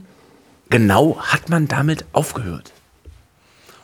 genau 0.68 1.18
hat 1.20 1.48
man 1.48 1.66
damit 1.66 2.04
aufgehört? 2.12 2.72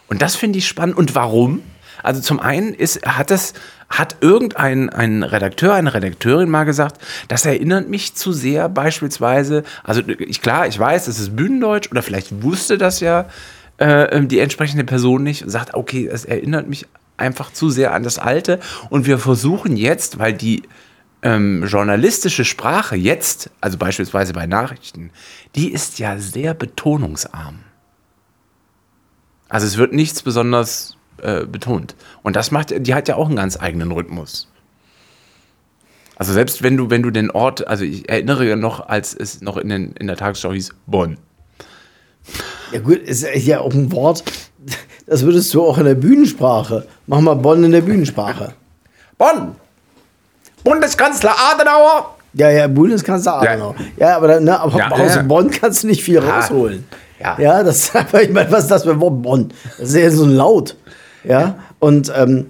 Und 0.09 0.23
das 0.23 0.37
finde 0.37 0.59
ich 0.59 0.69
spannend. 0.69 0.97
Und 0.97 1.15
warum? 1.15 1.63
Also 2.03 2.21
zum 2.21 2.41
einen 2.41 2.75
ist, 2.75 3.05
hat 3.07 3.31
das, 3.31 3.55
hat 3.89 4.17
irgendein 4.21 4.91
ein 4.91 5.23
Redakteur, 5.23 5.75
eine 5.75 5.93
Redakteurin 5.95 6.49
mal 6.49 6.65
gesagt, 6.65 7.01
das 7.29 7.47
erinnert 7.47 7.89
mich 7.89 8.15
zu 8.15 8.33
sehr 8.33 8.69
beispielsweise, 8.69 9.65
also 9.83 10.03
ich, 10.07 10.43
klar, 10.43 10.67
ich 10.67 10.79
weiß, 10.79 11.09
es 11.09 11.19
ist 11.19 11.35
Bühnendeutsch 11.35 11.91
oder 11.91 12.03
vielleicht 12.03 12.43
wusste 12.43 12.79
das 12.79 13.01
ja 13.01 13.29
äh, 13.79 14.23
die 14.27 14.39
entsprechende 14.39 14.85
Person 14.85 15.23
nicht 15.23 15.43
und 15.43 15.51
sagt, 15.51 15.75
okay, 15.75 16.07
es 16.07 16.25
erinnert 16.25 16.69
mich 16.69 16.87
einfach 17.17 17.53
zu 17.53 17.71
sehr 17.71 17.93
an 17.93 18.03
das 18.03 18.19
Alte 18.19 18.61
und 18.91 19.07
wir 19.07 19.19
versuchen 19.19 19.77
jetzt, 19.77 20.19
weil 20.19 20.33
die 20.33 20.63
ähm, 21.23 21.65
journalistische 21.67 22.45
Sprache 22.45 22.97
jetzt, 22.97 23.51
also 23.61 23.79
beispielsweise 23.79 24.33
bei 24.33 24.47
Nachrichten, 24.47 25.11
die 25.55 25.73
ist 25.73 25.99
ja 25.99 26.19
sehr 26.19 26.55
betonungsarm. 26.55 27.61
Also 29.49 29.67
es 29.67 29.77
wird 29.77 29.93
nichts 29.93 30.23
besonders 30.23 30.97
äh, 31.23 31.47
betont. 31.47 31.95
Und 32.23 32.37
das 32.37 32.51
macht, 32.51 32.75
die 32.87 32.95
hat 32.95 33.09
ja 33.09 33.17
auch 33.17 33.27
einen 33.27 33.37
ganz 33.37 33.59
eigenen 33.59 33.93
Rhythmus. 33.93 34.49
Also 36.17 36.33
selbst 36.33 36.63
wenn 36.63 36.77
du, 36.77 36.91
wenn 36.91 37.03
du 37.03 37.11
den 37.11 37.31
Ort, 37.31 37.67
also 37.67 37.85
ich 37.85 38.09
erinnere 38.09 38.57
noch, 38.57 38.89
als 38.89 39.15
es 39.15 39.41
noch 39.43 39.57
in, 39.57 39.69
den, 39.69 39.93
in 39.93 40.07
der 40.07 40.17
Tagesschau 40.17 40.53
hieß, 40.53 40.75
Bonn. 40.87 41.19
Ja 42.73 42.81
gut, 42.81 42.99
ist 42.99 43.25
ja 43.47 43.61
auch 43.61 43.73
ein 43.73 43.93
Wort, 43.93 44.25
das 45.07 45.23
würdest 45.23 45.53
du 45.55 45.63
auch 45.63 45.79
in 45.79 45.85
der 45.85 45.95
Bühnensprache. 45.95 46.87
Mach 47.07 47.21
mal 47.21 47.35
Bonn 47.35 47.63
in 47.65 47.73
der 47.73 47.81
Bühnensprache. 47.83 48.53
Bonn! 49.19 49.55
Bundeskanzler 50.65 51.35
Adenauer! 51.53 52.17
Ja, 52.35 52.51
ja, 52.51 52.67
Bundeskanzler 52.67 53.41
Ja. 53.43 53.51
Adenauer. 53.53 53.75
Ja, 53.97 54.17
aber, 54.17 54.29
dann, 54.29 54.45
ne, 54.45 54.59
aber 54.61 54.79
Ja, 54.79 54.91
aus 54.91 55.15
ja. 55.15 55.23
Bonn 55.23 55.51
kannst 55.51 55.83
du 55.83 55.87
nicht 55.87 56.03
viel 56.03 56.17
Ja. 56.17 56.39
rausholen. 56.39 56.85
Ja. 57.21 57.37
ja, 57.41 57.63
das 57.63 57.95
aber 57.95 58.23
ich 58.23 58.31
meine, 58.31 58.51
was 58.53 58.65
ist 58.65 58.71
das 58.71 58.83
für 58.85 58.91
ein 58.91 59.01
Wort 59.01 59.23
Bonn? 59.23 59.53
Das 59.79 59.89
ist 59.91 59.95
ja 59.97 60.11
so 60.11 60.25
ein 60.25 60.35
Laut. 60.37 60.77
Ja, 61.25 61.59
und 61.79 62.13
ähm, 62.15 62.47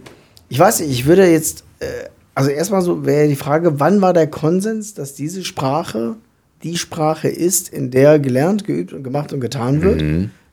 ich 0.48 0.58
weiß 0.58 0.80
nicht, 0.80 0.90
ich 0.90 1.06
würde 1.06 1.26
jetzt, 1.30 1.64
äh, 1.78 1.86
also 2.34 2.50
erstmal 2.50 2.82
so 2.82 3.06
wäre 3.06 3.28
die 3.28 3.36
Frage, 3.36 3.78
wann 3.80 4.00
war 4.02 4.12
der 4.12 4.26
Konsens, 4.26 4.92
dass 4.94 5.14
diese 5.14 5.44
Sprache 5.44 6.16
die 6.62 6.76
Sprache 6.76 7.28
ist, 7.28 7.68
in 7.68 7.90
der 7.90 8.18
gelernt, 8.18 8.64
geübt 8.64 8.92
und 8.92 9.02
gemacht 9.04 9.32
und 9.32 9.40
getan 9.40 9.82
wird? 9.82 10.02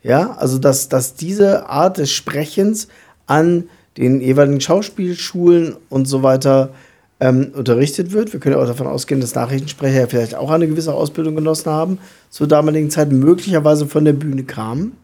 Ja, 0.04 0.32
also 0.34 0.60
dass, 0.60 0.90
dass 0.90 1.16
diese 1.16 1.70
Art 1.70 1.98
des 1.98 2.12
Sprechens 2.12 2.90
an 3.26 3.70
den 3.98 4.22
jeweiligen 4.22 4.60
Schauspielschulen 4.60 5.76
und 5.90 6.08
so 6.08 6.24
weiter 6.24 6.72
ähm, 7.20 7.52
unterrichtet 7.56 8.12
wird. 8.12 8.34
Wir 8.34 8.40
können 8.40 8.56
ja 8.56 8.62
auch 8.62 8.68
davon 8.68 8.88
ausgehen, 8.88 9.22
dass 9.22 9.36
Nachrichtensprecher 9.36 10.02
ja 10.02 10.08
vielleicht 10.08 10.36
auch 10.36 10.52
eine 10.52 10.68
gewisse 10.68 10.94
Ausbildung 10.94 11.36
genossen 11.36 11.72
haben, 11.72 12.00
zur 12.30 12.48
damaligen 12.48 12.90
Zeit 12.90 13.12
möglicherweise 13.12 13.88
von 13.88 14.04
der 14.04 14.14
Bühne 14.14 14.44
kamen. 14.44 14.98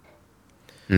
Ich, 0.90 0.96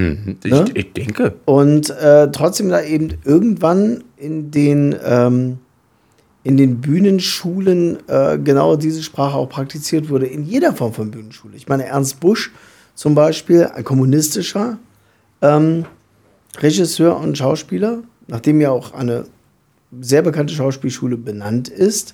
Ne? 0.52 0.66
ich 0.74 0.94
denke. 0.94 1.34
Und 1.46 1.90
äh, 1.90 2.32
trotzdem 2.32 2.70
da 2.70 2.82
eben 2.82 3.10
irgendwann 3.26 4.06
in 4.16 4.50
den, 4.50 4.96
ähm, 5.06 5.58
in 6.44 6.56
den 6.56 6.80
Bühnenschulen 6.80 7.98
äh, 8.08 8.40
genau 8.40 8.78
diese 8.78 9.04
Sprache 9.04 9.36
auch 9.36 9.50
praktiziert 9.50 10.10
wurde, 10.10 10.28
in 10.28 10.46
jeder 10.46 10.74
Form 10.74 10.94
von 10.94 11.12
Bühnenschule. 11.12 11.58
Ich 11.58 11.68
meine, 11.68 11.86
Ernst 11.86 12.22
Busch 12.22 12.52
zum 12.96 13.16
Beispiel, 13.16 13.66
ein 13.74 13.84
kommunistischer 13.84 14.78
ähm, 15.42 15.86
Regisseur 16.60 17.18
und 17.18 17.38
Schauspieler, 17.38 18.00
nachdem 18.28 18.62
ja 18.62 18.72
auch 18.72 18.94
eine 18.94 19.26
sehr 20.02 20.22
bekannte 20.22 20.54
Schauspielschule 20.54 21.18
benannt 21.18 21.68
ist, 21.70 22.14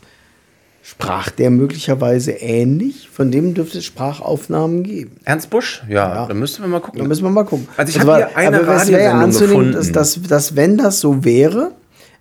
sprach 0.83 1.29
der 1.29 1.49
möglicherweise 1.49 2.31
ähnlich. 2.31 3.09
Von 3.11 3.29
dem 3.31 3.53
dürfte 3.53 3.79
es 3.79 3.85
Sprachaufnahmen 3.85 4.83
geben. 4.83 5.17
Ernst 5.25 5.49
Busch? 5.49 5.83
Ja, 5.89 6.15
Ja. 6.15 6.25
da 6.27 6.33
müssten 6.33 6.61
wir 6.63 6.69
mal 6.69 6.79
gucken. 6.79 6.99
Da 7.01 7.05
müssen 7.07 7.23
wir 7.23 7.29
mal 7.29 7.43
gucken. 7.43 7.67
Also 7.75 7.89
ich 7.89 7.95
Das 7.95 8.01
hab 8.03 8.07
war- 8.07 8.17
hier 8.29 8.37
eine 8.37 8.65
Radiosendung 8.65 9.07
anzunehmen, 9.21 9.71
gefunden. 9.71 9.73
Dass, 9.73 9.91
dass, 9.91 10.21
dass, 10.21 10.55
wenn 10.55 10.77
das 10.77 10.99
so 11.01 11.25
wäre, 11.25 11.71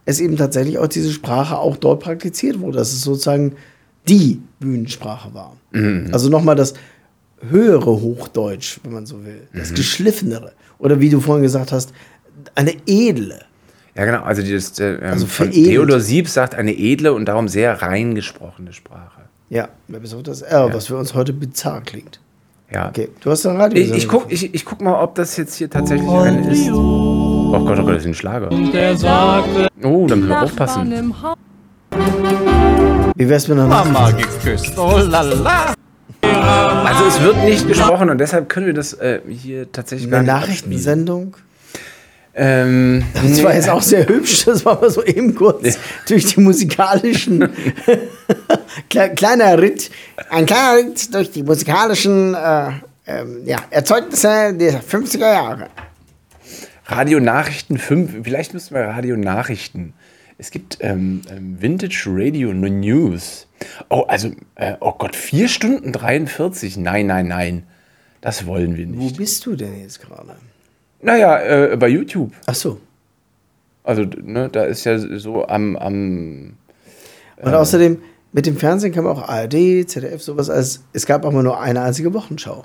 es 0.04 0.20
eben 0.20 0.36
tatsächlich 0.36 0.78
auch 0.78 0.88
diese 0.88 1.12
Sprache 1.12 1.58
auch 1.58 1.76
dort 1.76 2.00
praktiziert 2.02 2.58
wurde, 2.60 2.78
dass 2.78 2.92
es 2.92 3.02
sozusagen 3.02 3.54
die 4.08 4.40
Bühnensprache 4.60 5.32
war. 5.34 5.56
Mhm. 5.72 6.08
Also 6.12 6.28
nochmal 6.28 6.56
das 6.56 6.74
höhere 7.48 7.90
Hochdeutsch, 8.00 8.78
wenn 8.82 8.92
man 8.92 9.06
so 9.06 9.24
will, 9.24 9.46
das 9.54 9.70
Mhm. 9.70 9.74
geschliffenere. 9.76 10.52
Oder 10.78 11.00
wie 11.00 11.10
du 11.10 11.20
vorhin 11.20 11.42
gesagt 11.42 11.72
hast, 11.72 11.92
eine 12.54 12.74
edle. 12.86 13.40
Ja, 13.94 14.04
genau. 14.04 14.22
Also, 14.22 14.42
dieses, 14.42 14.78
äh, 14.78 14.94
ähm, 14.96 15.12
Also 15.12 15.26
von. 15.26 15.50
Theodor 15.50 16.00
Sieb 16.00 16.28
sagt 16.28 16.54
eine 16.54 16.72
edle 16.76 17.12
und 17.14 17.26
darum 17.26 17.48
sehr 17.48 17.80
rein 17.80 18.14
gesprochene 18.14 18.72
Sprache. 18.72 19.22
Ja, 19.48 19.68
bis 19.88 20.12
auf 20.12 20.22
das 20.22 20.42
R, 20.42 20.72
was 20.74 20.86
für 20.88 20.96
uns 20.96 21.14
heute 21.14 21.32
bizarr 21.32 21.80
klingt. 21.82 22.20
Ja. 22.70 22.88
Okay, 22.88 23.08
du 23.20 23.30
hast 23.30 23.46
ein 23.46 23.56
Radio. 23.56 23.80
Ich, 23.82 23.92
ich, 23.92 24.08
guck, 24.08 24.30
ich, 24.30 24.52
ich 24.52 24.64
guck 24.64 24.80
mal, 24.80 25.00
ob 25.00 25.14
das 25.14 25.36
jetzt 25.36 25.54
hier 25.54 25.70
tatsächlich 25.70 26.08
eine 26.10 26.50
ist. 26.50 26.68
Oh 26.70 27.52
Gott, 27.64 27.78
oh 27.78 27.82
Gott, 27.84 27.90
das 27.94 27.98
ist 28.02 28.06
ein 28.06 28.14
Schlager. 28.14 28.48
Der 28.50 28.96
sagte, 28.96 29.68
Oh, 29.84 30.04
da 30.08 30.16
müssen 30.16 30.28
wir 30.28 30.42
aufpassen. 30.42 31.14
Wie 33.14 33.28
wär's 33.28 33.46
mit 33.48 33.56
einer 33.58 33.68
Mama 33.68 34.10
geküsst, 34.10 34.76
oh 34.76 34.98
la 34.98 35.22
la. 35.22 35.74
Also 36.46 37.04
es 37.06 37.20
wird 37.22 37.36
nicht 37.44 37.66
gesprochen 37.66 38.08
und 38.10 38.18
deshalb 38.18 38.48
können 38.48 38.66
wir 38.66 38.74
das 38.74 38.92
äh, 38.94 39.20
hier 39.28 39.70
tatsächlich 39.72 40.08
gar 40.10 40.20
Eine 40.20 40.28
nicht. 40.32 40.40
Nachrichtensendung. 40.40 41.36
Ähm, 42.34 43.02
Das 43.14 43.42
war 43.42 43.54
jetzt 43.54 43.68
auch 43.68 43.82
sehr 43.82 44.06
hübsch, 44.06 44.44
das 44.44 44.64
war 44.64 44.80
mal 44.80 44.90
so 44.90 45.02
eben 45.02 45.34
kurz 45.34 45.78
durch 46.06 46.34
die 46.34 46.40
musikalischen. 46.40 47.42
Kle- 48.90 49.14
kleiner 49.14 49.58
Ritt, 49.60 49.90
ein 50.30 50.46
kleiner 50.46 50.76
Ritt 50.76 51.12
durch 51.14 51.30
die 51.30 51.42
musikalischen 51.42 52.34
äh, 52.34 52.68
ähm, 53.06 53.40
ja, 53.46 53.58
Erzeugnisse 53.70 54.54
der 54.54 54.82
50er 54.82 55.18
Jahre. 55.32 55.66
Radio 56.86 57.18
Nachrichten 57.18 57.78
5, 57.78 58.22
vielleicht 58.22 58.54
müssten 58.54 58.74
wir 58.74 58.82
Radio 58.82 59.16
Nachrichten. 59.16 59.94
Es 60.38 60.50
gibt 60.50 60.78
ähm, 60.80 61.22
ähm, 61.30 61.60
Vintage 61.60 62.04
Radio 62.08 62.52
News. 62.52 63.46
Oh, 63.88 64.02
also, 64.02 64.32
äh, 64.56 64.74
oh 64.80 64.92
Gott, 64.98 65.16
4 65.16 65.48
Stunden 65.48 65.92
43. 65.92 66.76
Nein, 66.76 67.06
nein, 67.06 67.28
nein. 67.28 67.62
Das 68.20 68.46
wollen 68.46 68.76
wir 68.76 68.86
Wo 68.88 69.04
nicht. 69.04 69.16
bist 69.16 69.46
du 69.46 69.56
denn 69.56 69.80
jetzt 69.80 70.00
gerade? 70.00 70.36
Naja, 71.00 71.40
äh, 71.40 71.76
bei 71.76 71.88
YouTube. 71.88 72.32
Ach 72.46 72.54
so. 72.54 72.80
Also, 73.82 74.02
ne, 74.02 74.48
da 74.50 74.64
ist 74.64 74.84
ja 74.84 74.98
so 74.98 75.46
am, 75.46 75.76
am 75.76 76.56
Und 77.36 77.54
außerdem, 77.54 77.98
mit 78.32 78.44
dem 78.44 78.56
Fernsehen 78.56 78.92
kann 78.92 79.04
man 79.04 79.16
auch 79.16 79.28
ARD, 79.28 79.88
ZDF, 79.88 80.20
sowas 80.20 80.50
als. 80.50 80.82
Es 80.92 81.06
gab 81.06 81.24
aber 81.24 81.42
nur 81.42 81.58
eine 81.60 81.80
einzige 81.80 82.12
Wochenschau. 82.12 82.64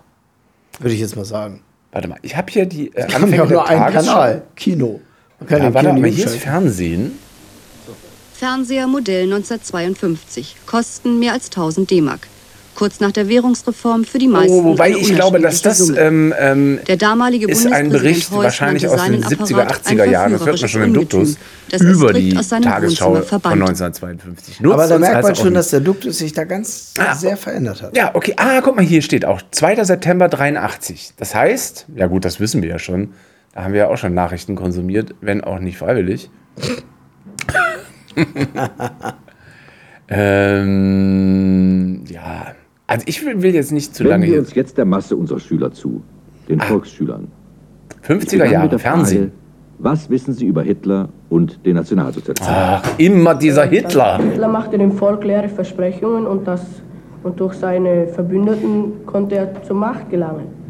Würde 0.80 0.94
ich 0.94 1.00
jetzt 1.00 1.16
mal 1.16 1.26
sagen. 1.26 1.62
warte 1.92 2.08
mal, 2.08 2.18
ich 2.22 2.36
habe 2.36 2.52
hier 2.52 2.66
die 2.66 2.94
äh, 2.96 3.08
Wir 3.08 3.22
haben 3.22 3.34
ja 3.34 3.44
auch 3.44 3.50
nur 3.50 3.70
einen. 3.70 3.94
Kanal. 3.94 4.42
Kino. 4.56 5.00
Man 5.40 5.48
kann 5.48 5.64
ja, 5.64 5.74
warte 5.74 5.94
mal, 5.94 6.10
hier 6.10 6.26
ist. 6.26 6.38
Fernsehen. 6.38 7.20
Fernseher 8.42 8.88
Modell 8.88 9.26
1952. 9.26 10.56
Kosten 10.66 11.20
mehr 11.20 11.34
als 11.34 11.46
1000 11.50 11.92
D-Mark. 11.92 12.22
Kurz 12.74 13.00
nach 13.00 13.12
der 13.12 13.28
Währungsreform 13.28 14.04
für 14.04 14.18
die 14.18 14.28
meisten. 14.28 14.52
Oh, 14.52 14.64
wobei 14.64 14.90
ich 14.90 15.14
glaube, 15.14 15.40
dass 15.40 15.62
das 15.62 15.90
ähm, 15.90 16.34
ähm, 16.40 16.80
Der 16.88 16.98
damalige 16.98 17.48
ist 17.48 17.72
ein 17.72 17.90
Bericht 17.90 18.32
Heuss 18.32 18.46
wahrscheinlich 18.46 18.88
aus 18.88 19.04
den 19.04 19.22
seinen 19.22 19.24
70er, 19.26 19.62
Apparat 19.62 19.86
80er 19.86 20.06
Jahren, 20.06 20.32
das 20.32 20.44
hört 20.44 20.60
man 20.60 20.70
schon 20.70 20.82
im 20.82 20.94
Duktus, 20.96 21.38
er 21.70 21.82
über 21.82 22.14
die 22.14 22.36
aus 22.36 22.50
seinem 22.50 22.64
Tagesschau 22.64 23.10
Wohnzimmer 23.10 23.20
von 23.20 23.42
verbannt. 23.42 23.62
1952. 23.62 24.60
Nutzt 24.62 24.74
Aber 24.74 24.88
da 24.88 24.98
merkt 24.98 25.22
man 25.22 25.36
schon, 25.36 25.54
dass 25.54 25.70
der 25.70 25.82
Duktus 25.82 26.18
sich 26.18 26.34
da 26.34 26.44
ganz 26.44 26.96
Ah, 26.98 27.14
sehr 27.14 27.38
verändert 27.38 27.84
hat. 27.84 27.96
Ja, 27.96 28.16
okay. 28.16 28.34
Ah, 28.38 28.62
guck 28.64 28.76
mal, 28.76 28.84
hier 28.84 29.04
steht 29.04 29.24
auch 29.24 29.44
2. 29.52 29.84
September 29.84 30.30
83. 30.30 31.14
Das 31.16 31.36
heißt, 31.36 31.86
ja 31.96 32.08
gut, 32.08 32.26
das 32.26 32.40
wissen 32.40 32.64
wir 32.64 32.70
ja 32.70 32.80
schon. 32.80 33.14
Da 33.54 33.66
haben 33.66 33.74
wir 33.74 33.82
ja 33.82 33.88
auch 33.90 33.98
schon 33.98 34.16
Nachrichten 34.16 34.56
konsumiert, 34.56 35.14
wenn 35.22 35.44
auch 35.44 35.60
nicht 35.60 35.78
freiwillig. 35.78 36.32
ähm, 40.10 42.04
ja, 42.08 42.54
also 42.88 43.06
ich 43.08 43.26
will, 43.26 43.42
will 43.42 43.54
jetzt 43.54 43.72
nicht 43.72 43.96
zu 43.96 44.04
lange 44.04 44.14
Wenden 44.14 44.26
wir 44.26 44.32
hier. 44.34 44.40
uns 44.42 44.54
jetzt 44.54 44.78
der 44.78 44.86
Masse 44.86 45.16
unserer 45.16 45.40
Schüler 45.40 45.72
zu, 45.72 46.04
den 46.50 46.60
Volksschülern. 46.60 47.30
Ich 48.04 48.10
50er 48.10 48.32
begann 48.32 48.48
mit 48.48 48.52
Jahre, 48.52 48.80
Fernsehen. 48.80 49.32
Frage, 49.32 49.32
was 49.80 50.10
wissen 50.10 50.34
Sie 50.34 50.46
über 50.46 50.62
Hitler 50.62 51.10
und 51.30 51.66
den 51.66 51.76
Nationalsozialismus? 51.76 52.50
Ach, 52.52 52.84
immer 52.98 53.34
dieser 53.34 53.66
Hitler. 53.66 54.18
Hitler 54.18 54.48
machte 54.48 54.78
dem 54.78 54.92
Volk 54.92 55.24
leere 55.24 55.50
Versprechungen 55.50 56.28
und, 56.28 56.46
das, 56.48 56.62
und 57.24 57.40
durch 57.40 57.56
seine 57.56 58.08
Verbündeten 58.08 59.06
konnte 59.06 59.36
er 59.36 59.64
zur 59.64 59.78
Macht 59.78 60.10
gelangen. 60.10 60.61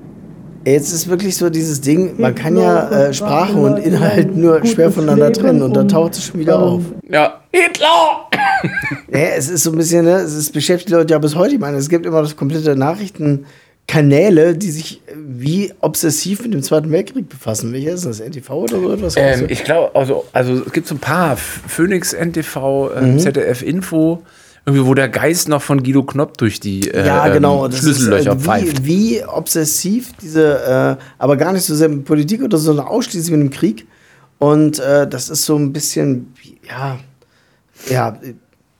Jetzt 0.65 0.93
ist 0.93 1.07
wirklich 1.09 1.35
so 1.37 1.49
dieses 1.49 1.81
Ding, 1.81 2.19
man 2.19 2.35
kann 2.35 2.55
ja 2.55 2.89
äh, 2.89 3.13
Sprache 3.13 3.53
und 3.57 3.77
Inhalt 3.77 4.35
nur 4.35 4.63
schwer 4.65 4.91
voneinander 4.91 5.31
trennen 5.33 5.61
und 5.63 5.73
dann 5.75 5.87
taucht 5.87 6.13
es 6.15 6.25
schon 6.25 6.39
wieder 6.39 6.59
auf. 6.59 6.81
Ja, 7.09 7.41
Hitler! 7.51 8.27
Ja, 9.11 9.19
es 9.35 9.49
ist 9.49 9.63
so 9.63 9.71
ein 9.71 9.77
bisschen, 9.77 10.05
ne, 10.05 10.15
es 10.17 10.33
ist, 10.33 10.53
beschäftigt 10.53 10.89
die 10.89 10.93
Leute 10.93 11.11
ja 11.13 11.19
bis 11.19 11.35
heute. 11.35 11.55
Ich 11.55 11.59
meine, 11.59 11.75
es 11.77 11.89
gibt 11.89 12.05
immer 12.05 12.21
das 12.21 12.35
komplette 12.37 12.75
Nachrichtenkanäle, 12.77 14.55
die 14.55 14.71
sich 14.71 15.01
äh, 15.07 15.13
wie 15.17 15.73
obsessiv 15.81 16.41
mit 16.43 16.53
dem 16.53 16.63
Zweiten 16.63 16.91
Weltkrieg 16.91 17.27
befassen. 17.27 17.73
Welcher 17.73 17.91
ist 17.93 18.05
das? 18.05 18.19
NTV 18.21 18.49
oder 18.51 18.79
so 18.79 18.91
etwas? 18.93 19.15
Ähm, 19.17 19.45
ich 19.49 19.63
glaube, 19.63 19.93
also, 19.95 20.25
also 20.31 20.53
es 20.65 20.71
gibt 20.71 20.87
so 20.87 20.95
ein 20.95 20.99
paar. 20.99 21.35
Phoenix, 21.37 22.13
NTV, 22.13 22.89
Mhm. 23.01 23.15
äh, 23.15 23.17
ZDF 23.17 23.61
Info, 23.63 24.21
irgendwie, 24.65 24.85
wo 24.85 24.93
der 24.93 25.09
Geist 25.09 25.47
noch 25.49 25.61
von 25.61 25.81
Guido 25.81 26.03
Knopp 26.03 26.37
durch 26.37 26.59
die 26.59 26.87
äh, 26.91 27.05
ja, 27.05 27.25
ähm, 27.27 27.33
genau. 27.33 27.67
Das 27.67 27.79
Schlüssellöcher 27.79 28.33
ist, 28.35 28.41
äh, 28.41 28.45
pfeift. 28.45 28.85
wie, 28.85 29.15
wie 29.17 29.25
obsessiv 29.25 30.11
diese, 30.21 30.97
äh, 30.99 31.03
aber 31.17 31.37
gar 31.37 31.51
nicht 31.53 31.63
so 31.63 31.73
sehr 31.75 31.89
mit 31.89 32.05
Politik 32.05 32.43
oder 32.43 32.57
so, 32.57 32.65
sondern 32.65 32.85
ausschließlich 32.87 33.31
mit 33.31 33.41
dem 33.41 33.49
Krieg. 33.49 33.87
Und 34.37 34.79
äh, 34.79 35.07
das 35.07 35.29
ist 35.29 35.45
so 35.45 35.55
ein 35.55 35.71
bisschen, 35.73 36.33
ja, 36.67 36.99
ja, 37.89 38.19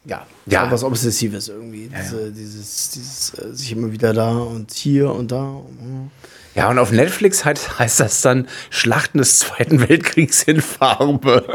ja, 0.05 0.25
Ja. 0.47 0.71
was 0.71 0.83
Obsessives 0.83 1.49
irgendwie. 1.49 1.89
Diese, 1.95 2.31
Dieses, 2.31 2.89
dieses 2.91 3.33
äh, 3.39 3.53
sich 3.55 3.71
immer 3.71 3.91
wieder 3.91 4.13
da 4.13 4.31
und 4.37 4.71
hier 4.71 5.11
und 5.11 5.31
da. 5.31 5.43
Mhm. 5.43 6.09
Ja, 6.55 6.69
und 6.69 6.79
auf 6.79 6.91
Netflix 6.91 7.45
heißt, 7.45 7.79
heißt 7.79 7.99
das 8.01 8.21
dann 8.21 8.47
Schlachten 8.69 9.19
des 9.19 9.39
Zweiten 9.39 9.87
Weltkriegs 9.87 10.43
in 10.43 10.61
Farbe. 10.61 11.45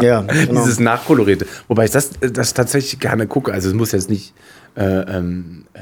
Ja, 0.00 0.20
genau. 0.22 0.60
Dieses 0.60 0.80
Nachkolorierte. 0.80 1.46
Wobei 1.68 1.84
ich 1.84 1.90
das, 1.92 2.10
das 2.20 2.54
tatsächlich 2.54 2.98
gerne 3.00 3.26
gucke. 3.26 3.52
Also 3.52 3.68
es 3.68 3.74
muss 3.74 3.92
jetzt 3.92 4.10
nicht 4.10 4.34
äh, 4.76 4.82
ähm, 4.84 5.66
äh, 5.74 5.80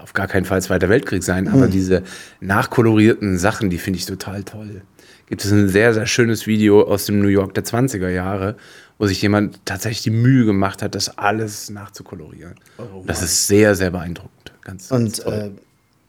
auf 0.00 0.12
gar 0.14 0.26
keinen 0.26 0.44
Fall 0.46 0.60
Zweiter 0.62 0.88
Weltkrieg 0.88 1.22
sein, 1.22 1.46
aber 1.48 1.64
Hm. 1.64 1.70
diese 1.70 2.02
nachkolorierten 2.40 3.38
Sachen, 3.38 3.70
die 3.70 3.78
finde 3.78 3.98
ich 3.98 4.06
total 4.06 4.42
toll. 4.42 4.82
Gibt 5.26 5.44
es 5.44 5.52
ein 5.52 5.68
sehr, 5.68 5.94
sehr 5.94 6.06
schönes 6.06 6.48
Video 6.48 6.82
aus 6.82 7.04
dem 7.04 7.20
New 7.20 7.28
York 7.28 7.54
der 7.54 7.64
20er 7.64 8.08
Jahre, 8.08 8.56
wo 8.98 9.06
sich 9.06 9.22
jemand 9.22 9.64
tatsächlich 9.64 10.02
die 10.02 10.10
Mühe 10.10 10.44
gemacht 10.44 10.82
hat, 10.82 10.96
das 10.96 11.16
alles 11.18 11.70
nachzukolorieren. 11.70 12.56
das 13.06 13.22
ist 13.22 13.46
sehr, 13.46 13.76
sehr 13.76 13.92
beeindruckend. 13.92 14.52
Ganz, 14.64 14.88
ganz 14.88 15.18
Und 15.20 15.22
toll. 15.24 15.32
äh, 15.56 15.60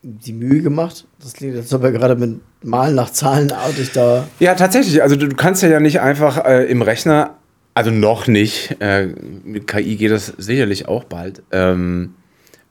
die 0.04 0.34
Mühe 0.34 0.62
gemacht. 0.62 1.06
Das 1.22 1.34
klingt, 1.34 1.56
als 1.56 1.74
ob 1.74 1.84
er 1.84 1.92
gerade 1.92 2.16
mit 2.16 2.40
Malen 2.64 2.96
nach 2.96 3.12
Zahlenartig 3.12 3.92
da. 3.92 4.28
Ja, 4.40 4.56
tatsächlich. 4.56 5.02
Also 5.04 5.16
du, 5.16 5.30
kannst 5.30 5.62
ja, 5.64 5.80
nicht 5.80 6.02
einfach 6.02 6.44
äh, 6.46 6.66
im 6.66 6.82
Rechner, 6.82 7.36
also 7.74 7.92
noch 7.92 8.28
nicht, 8.28 8.78
äh, 8.80 9.08
mit 9.44 9.68
KI 9.68 9.96
geht 9.96 10.12
das 10.12 10.34
sicherlich 10.38 10.88
auch 10.88 11.04
bald. 11.04 11.44
Ähm, 11.52 12.16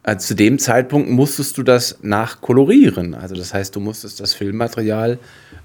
äh, 0.03 0.17
zu 0.17 0.35
dem 0.35 0.59
Zeitpunkt 0.59 1.11
musstest 1.11 1.57
du 1.59 1.63
das 1.63 1.99
nachkolorieren. 2.03 3.15
Also 3.15 3.37
das 3.37 3.55
heißt, 3.55 3.77
du 3.77 3.81
musstest 3.81 4.19
das 4.19 4.35
Filmmaterial 4.35 5.19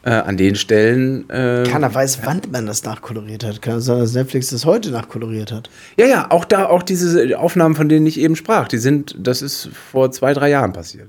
äh, 0.04 0.10
an 0.12 0.38
den 0.38 0.56
Stellen. 0.56 1.28
Äh, 1.30 1.64
Keiner 1.64 1.94
weiß, 1.94 2.20
wann 2.26 2.42
man 2.52 2.68
das 2.68 2.84
nachkoloriert 2.84 3.44
hat. 3.44 3.62
Kann 3.62 3.80
sein, 3.82 4.00
dass 4.00 4.14
Netflix 4.14 4.50
das 4.50 4.66
heute 4.66 4.92
nachkoloriert 4.92 5.52
hat. 5.52 5.70
ja, 5.98 6.06
ja, 6.06 6.30
auch 6.30 6.46
da, 6.46 6.66
auch 6.68 6.84
diese 6.84 7.40
Aufnahmen, 7.40 7.76
von 7.76 7.90
denen 7.90 8.06
ich 8.06 8.20
eben 8.20 8.36
sprach, 8.36 8.68
die 8.68 8.78
sind, 8.78 9.16
das 9.18 9.42
ist 9.42 9.70
vor 9.92 10.12
zwei, 10.12 10.34
drei 10.34 10.50
Jahren 10.50 10.74
passiert. 10.74 11.08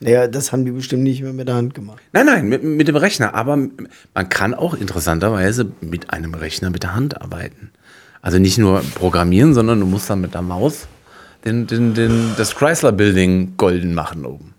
Naja, 0.00 0.26
das 0.26 0.50
haben 0.50 0.64
die 0.64 0.70
bestimmt 0.70 1.02
nicht 1.02 1.22
mehr 1.22 1.34
mit 1.34 1.46
der 1.46 1.54
Hand 1.54 1.74
gemacht. 1.74 2.02
Nein, 2.12 2.26
nein, 2.26 2.48
mit, 2.48 2.64
mit 2.64 2.88
dem 2.88 2.96
Rechner. 2.96 3.34
Aber 3.34 3.56
man 3.56 4.28
kann 4.28 4.54
auch 4.54 4.74
interessanterweise 4.74 5.70
mit 5.82 6.10
einem 6.10 6.34
Rechner 6.34 6.70
mit 6.70 6.82
der 6.82 6.94
Hand 6.94 7.20
arbeiten. 7.20 7.70
Also 8.22 8.38
nicht 8.38 8.58
nur 8.58 8.82
programmieren, 8.94 9.54
sondern 9.54 9.80
du 9.80 9.86
musst 9.86 10.08
dann 10.08 10.20
mit 10.20 10.34
der 10.34 10.42
Maus 10.42 10.88
den, 11.44 11.66
den, 11.66 11.94
den, 11.94 12.32
das 12.36 12.54
Chrysler 12.54 12.92
Building 12.92 13.54
golden 13.56 13.94
machen 13.94 14.24
oben. 14.24 14.54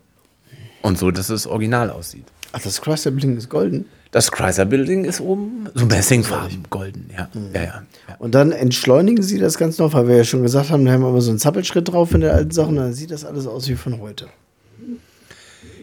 Und 0.82 0.97
so, 0.97 1.12
dass 1.12 1.30
es 1.30 1.45
original 1.47 1.89
aussieht. 1.89 2.25
Ach, 2.54 2.62
das 2.62 2.82
Chrysler 2.82 3.12
Building 3.12 3.38
ist 3.38 3.49
golden. 3.49 3.86
Das 4.12 4.32
Chrysler 4.32 4.65
Building 4.65 5.06
ist 5.06 5.21
oben 5.21 5.69
so 5.73 5.86
Messingfarben, 5.86 6.65
golden, 6.69 7.10
ja. 7.15 7.30
ja, 7.54 7.62
ja, 7.62 7.84
ja. 8.10 8.15
Und 8.19 8.36
dann 8.36 8.51
entschleunigen 8.51 9.23
sie 9.23 9.39
das 9.39 9.58
Ganze 9.58 9.82
noch, 9.82 9.93
weil 9.93 10.08
wir 10.08 10.17
ja 10.17 10.23
schon 10.25 10.41
gesagt 10.41 10.69
haben, 10.69 10.84
da 10.86 10.91
haben 10.91 11.01
wir 11.01 11.10
immer 11.10 11.21
so 11.21 11.30
einen 11.30 11.39
Zappelschritt 11.39 11.88
drauf 11.88 12.13
in 12.13 12.21
der 12.21 12.34
alten 12.34 12.51
Sache 12.51 12.67
und 12.67 12.75
dann 12.75 12.93
sieht 12.93 13.12
das 13.12 13.23
alles 13.23 13.47
aus 13.47 13.69
wie 13.69 13.75
von 13.75 14.01
heute. 14.01 14.27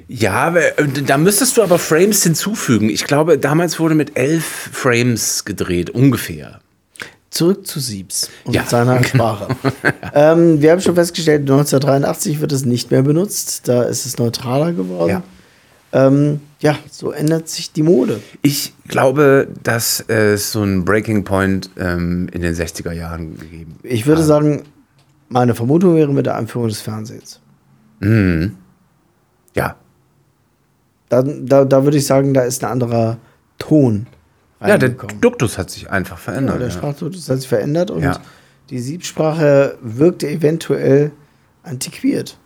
Ja, 0.08 0.54
äh, 0.54 0.72
da 1.06 1.18
müsstest 1.18 1.56
du 1.56 1.62
aber 1.62 1.78
Frames 1.78 2.22
hinzufügen. 2.22 2.88
Ich 2.88 3.04
glaube, 3.04 3.38
damals 3.38 3.78
wurde 3.78 3.94
mit 3.94 4.16
elf 4.16 4.44
Frames 4.72 5.44
gedreht, 5.44 5.90
ungefähr. 5.90 6.60
Zurück 7.30 7.66
zu 7.66 7.78
Siebs 7.78 8.30
und 8.44 8.54
Ja, 8.54 8.64
seiner 8.64 9.04
Sprache. 9.04 9.54
ähm, 10.14 10.62
wir 10.62 10.72
haben 10.72 10.80
schon 10.80 10.94
festgestellt, 10.94 11.42
1983 11.42 12.40
wird 12.40 12.52
es 12.52 12.64
nicht 12.64 12.90
mehr 12.90 13.02
benutzt. 13.02 13.68
Da 13.68 13.82
ist 13.82 14.06
es 14.06 14.16
neutraler 14.16 14.72
geworden. 14.72 15.10
Ja. 15.10 15.22
Ähm, 15.92 16.40
ja, 16.60 16.78
so 16.90 17.12
ändert 17.12 17.48
sich 17.48 17.72
die 17.72 17.82
Mode. 17.82 18.20
Ich 18.40 18.72
glaube, 18.88 19.48
dass 19.62 20.00
es 20.08 20.52
so 20.52 20.62
einen 20.62 20.86
Breaking 20.86 21.24
Point 21.24 21.70
ähm, 21.78 22.28
in 22.32 22.40
den 22.40 22.54
60er 22.54 22.92
Jahren 22.92 23.38
gegeben 23.38 23.76
Ich 23.82 24.06
würde 24.06 24.22
sagen, 24.22 24.62
meine 25.28 25.54
Vermutung 25.54 25.96
wäre 25.96 26.12
mit 26.12 26.24
der 26.24 26.36
Einführung 26.36 26.68
des 26.68 26.80
Fernsehens. 26.80 27.40
Ja. 29.54 29.76
Da, 31.08 31.22
da, 31.22 31.64
da 31.64 31.84
würde 31.84 31.96
ich 31.96 32.06
sagen, 32.06 32.34
da 32.34 32.42
ist 32.42 32.62
ein 32.64 32.70
anderer 32.70 33.16
Ton 33.58 34.06
Ja, 34.64 34.76
der. 34.78 34.90
Duktus 34.90 35.56
hat 35.58 35.70
sich 35.70 35.90
einfach 35.90 36.16
Ja, 36.18 36.22
verändert. 36.22 36.60
der 36.60 36.68
Ja, 36.68 36.72
Sprachduktus 36.74 37.28
hat 37.30 37.38
sich 37.40 37.48
verändert 37.48 37.90
und 37.90 38.02
Ja. 38.02 38.18
die 38.70 38.78
Siebsprache 38.78 39.78
wirkte 39.80 40.28
eventuell 40.28 41.12
antiquiert. 41.62 42.36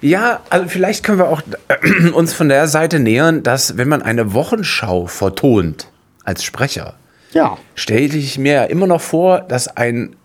ja 0.00 0.40
also 0.50 0.68
vielleicht 0.68 1.04
können 1.04 1.18
wir 1.18 1.28
auch 1.28 1.42
äh, 1.68 2.08
uns 2.10 2.32
von 2.32 2.48
der 2.48 2.66
Seite 2.68 2.98
nähern, 2.98 3.42
dass 3.42 3.76
wenn 3.76 3.88
man 3.88 4.02
eine 4.02 4.32
Wochenschau 4.34 5.06
vertont 5.06 5.88
als 6.24 6.42
Sprecher, 6.42 6.94
Ja. 7.32 7.56
stelle 7.74 8.16
ich 8.16 8.38
mir 8.38 8.52
ja 8.54 8.64
immer 8.64 8.86
noch 8.86 9.00
vor, 9.00 9.40
dass 9.40 9.68
ein 9.68 10.16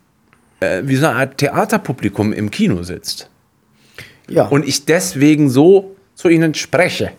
äh, 0.62 0.82
wie 0.86 0.96
so 0.96 1.06
eine 1.06 1.16
Art 1.18 1.38
Theaterpublikum 1.38 2.34
im 2.34 2.50
Kino 2.50 2.82
sitzt. 2.84 3.30
Ja. 4.28 4.48
Und 4.48 4.68
ich 4.68 4.86
deswegen 4.86 5.50
so 5.50 5.96
zu 6.16 6.30
Ihnen 6.30 6.54
spreche. 6.56 7.12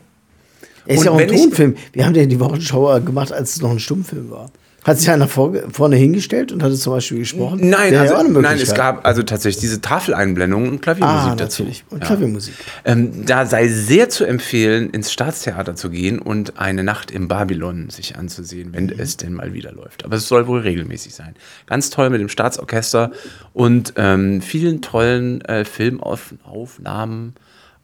Er 0.88 0.94
ist 0.94 1.00
Und 1.00 1.04
ja 1.04 1.10
auch 1.12 1.18
ein 1.18 1.28
Tonfilm. 1.28 1.76
Wir 1.92 2.06
haben 2.06 2.14
den 2.14 2.30
die 2.30 2.40
Wochenschau 2.40 2.98
gemacht, 3.00 3.30
als 3.30 3.56
es 3.56 3.62
noch 3.62 3.70
ein 3.70 3.78
Stummfilm 3.78 4.30
war. 4.30 4.50
Hat 4.84 4.98
sich 4.98 5.10
einer 5.10 5.28
vor, 5.28 5.52
vorne 5.70 5.96
hingestellt 5.96 6.50
und 6.50 6.62
hatte 6.62 6.76
zum 6.76 6.94
Beispiel 6.94 7.18
gesprochen? 7.18 7.68
Nein, 7.68 7.92
ja 7.92 8.02
also, 8.02 8.40
nein, 8.40 8.58
es 8.58 8.74
gab 8.74 9.04
also 9.04 9.22
tatsächlich 9.22 9.60
diese 9.60 9.82
Tafeleinblendungen 9.82 10.70
und 10.70 10.80
Klaviermusik 10.80 11.32
ah, 11.32 11.36
dazu. 11.36 11.64
Und 11.90 11.98
Ja. 12.00 12.06
Klaviermusik. 12.06 12.54
Ähm, 12.86 13.26
da 13.26 13.44
sei 13.44 13.68
sehr 13.68 14.08
zu 14.08 14.24
empfehlen, 14.24 14.88
ins 14.88 15.12
Staatstheater 15.12 15.74
zu 15.74 15.90
gehen 15.90 16.18
und 16.18 16.58
eine 16.58 16.84
Nacht 16.84 17.10
im 17.10 17.28
Babylon 17.28 17.90
sich 17.90 18.16
anzusehen, 18.16 18.72
wenn 18.72 18.86
Mhm. 18.86 18.94
es 18.96 19.18
denn 19.18 19.34
mal 19.34 19.52
wieder 19.52 19.72
läuft. 19.72 20.06
Aber 20.06 20.16
es 20.16 20.26
soll 20.26 20.46
wohl 20.46 20.60
regelmäßig 20.60 21.14
sein. 21.14 21.34
Ganz 21.66 21.90
toll 21.90 22.08
mit 22.08 22.22
dem 22.22 22.30
Staatsorchester 22.30 23.10
und 23.52 23.92
ähm, 23.96 24.40
vielen 24.40 24.80
tollen 24.80 25.42
äh, 25.42 25.66
Filmaufnahmen 25.66 27.34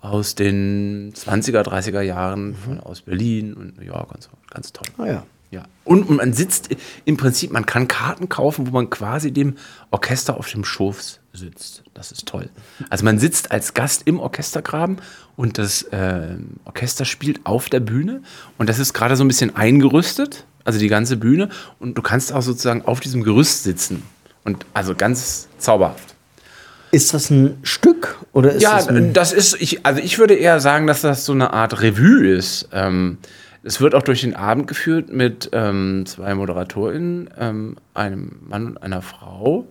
aus 0.04 0.34
den 0.34 1.14
20er, 1.14 1.62
30er 1.62 2.02
Jahren 2.02 2.54
von, 2.54 2.78
aus 2.78 3.00
Berlin 3.00 3.54
und 3.54 3.78
New 3.78 3.84
York 3.84 4.12
und 4.12 4.22
so. 4.22 4.28
Ganz 4.50 4.72
toll. 4.72 4.86
Ah 4.98 5.06
ja. 5.06 5.26
Ja. 5.50 5.62
Und, 5.84 6.08
und 6.08 6.16
man 6.16 6.32
sitzt 6.32 6.68
im 7.04 7.16
Prinzip, 7.16 7.52
man 7.52 7.64
kann 7.64 7.86
Karten 7.86 8.28
kaufen, 8.28 8.66
wo 8.66 8.72
man 8.72 8.90
quasi 8.90 9.30
dem 9.30 9.56
Orchester 9.92 10.36
auf 10.36 10.50
dem 10.50 10.64
Schoß 10.64 11.20
sitzt. 11.32 11.84
Das 11.94 12.10
ist 12.10 12.26
toll. 12.26 12.50
Also 12.90 13.04
man 13.04 13.18
sitzt 13.18 13.52
als 13.52 13.72
Gast 13.72 14.02
im 14.04 14.18
Orchestergraben 14.18 14.98
und 15.36 15.58
das 15.58 15.82
äh, 15.84 16.36
Orchester 16.64 17.04
spielt 17.04 17.46
auf 17.46 17.68
der 17.68 17.80
Bühne 17.80 18.22
und 18.58 18.68
das 18.68 18.80
ist 18.80 18.94
gerade 18.94 19.16
so 19.16 19.24
ein 19.24 19.28
bisschen 19.28 19.54
eingerüstet, 19.54 20.44
also 20.64 20.80
die 20.80 20.88
ganze 20.88 21.16
Bühne 21.16 21.50
und 21.78 21.96
du 21.96 22.02
kannst 22.02 22.32
auch 22.32 22.42
sozusagen 22.42 22.82
auf 22.82 22.98
diesem 22.98 23.22
Gerüst 23.22 23.62
sitzen 23.62 24.02
und 24.44 24.66
also 24.74 24.94
ganz 24.96 25.48
zauberhaft. 25.58 26.13
Ist 26.94 27.12
das 27.12 27.30
ein 27.30 27.58
Stück 27.64 28.18
oder 28.32 28.52
ist 28.52 28.62
Ja, 28.62 28.76
das 28.76 28.88
ein 28.88 29.12
das 29.12 29.32
ist, 29.32 29.60
ich, 29.60 29.84
also 29.84 30.00
ich 30.00 30.18
würde 30.18 30.34
eher 30.34 30.60
sagen, 30.60 30.86
dass 30.86 31.00
das 31.00 31.24
so 31.24 31.32
eine 31.32 31.52
Art 31.52 31.82
Revue 31.82 32.26
ist. 32.26 32.68
Ähm, 32.72 33.18
es 33.64 33.80
wird 33.80 33.94
auch 33.94 34.02
durch 34.02 34.20
den 34.20 34.36
Abend 34.36 34.68
geführt 34.68 35.10
mit 35.12 35.50
ähm, 35.52 36.04
zwei 36.06 36.34
ModeratorInnen, 36.34 37.30
ähm, 37.38 37.76
einem 37.94 38.36
Mann 38.46 38.66
und 38.66 38.82
einer 38.82 39.02
Frau, 39.02 39.66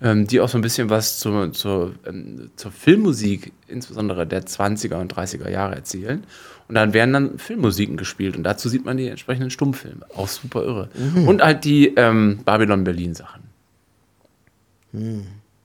ähm, 0.00 0.26
die 0.26 0.40
auch 0.40 0.48
so 0.48 0.58
ein 0.58 0.60
bisschen 0.60 0.90
was 0.90 1.18
zur, 1.18 1.52
zur, 1.52 1.94
ähm, 2.06 2.50
zur 2.56 2.70
Filmmusik, 2.70 3.52
insbesondere 3.66 4.26
der 4.26 4.44
20er 4.44 5.00
und 5.00 5.12
30er 5.12 5.50
Jahre 5.50 5.74
erzählen. 5.74 6.24
Und 6.68 6.74
dann 6.76 6.94
werden 6.94 7.12
dann 7.12 7.38
Filmmusiken 7.38 7.96
gespielt 7.96 8.36
und 8.36 8.44
dazu 8.44 8.68
sieht 8.68 8.84
man 8.84 8.96
die 8.96 9.08
entsprechenden 9.08 9.50
Stummfilme. 9.50 10.06
Auch 10.14 10.28
super 10.28 10.62
irre. 10.62 10.88
Und 11.26 11.42
halt 11.42 11.64
die 11.64 11.88
ähm, 11.88 12.38
Babylon-Berlin-Sachen. 12.44 13.42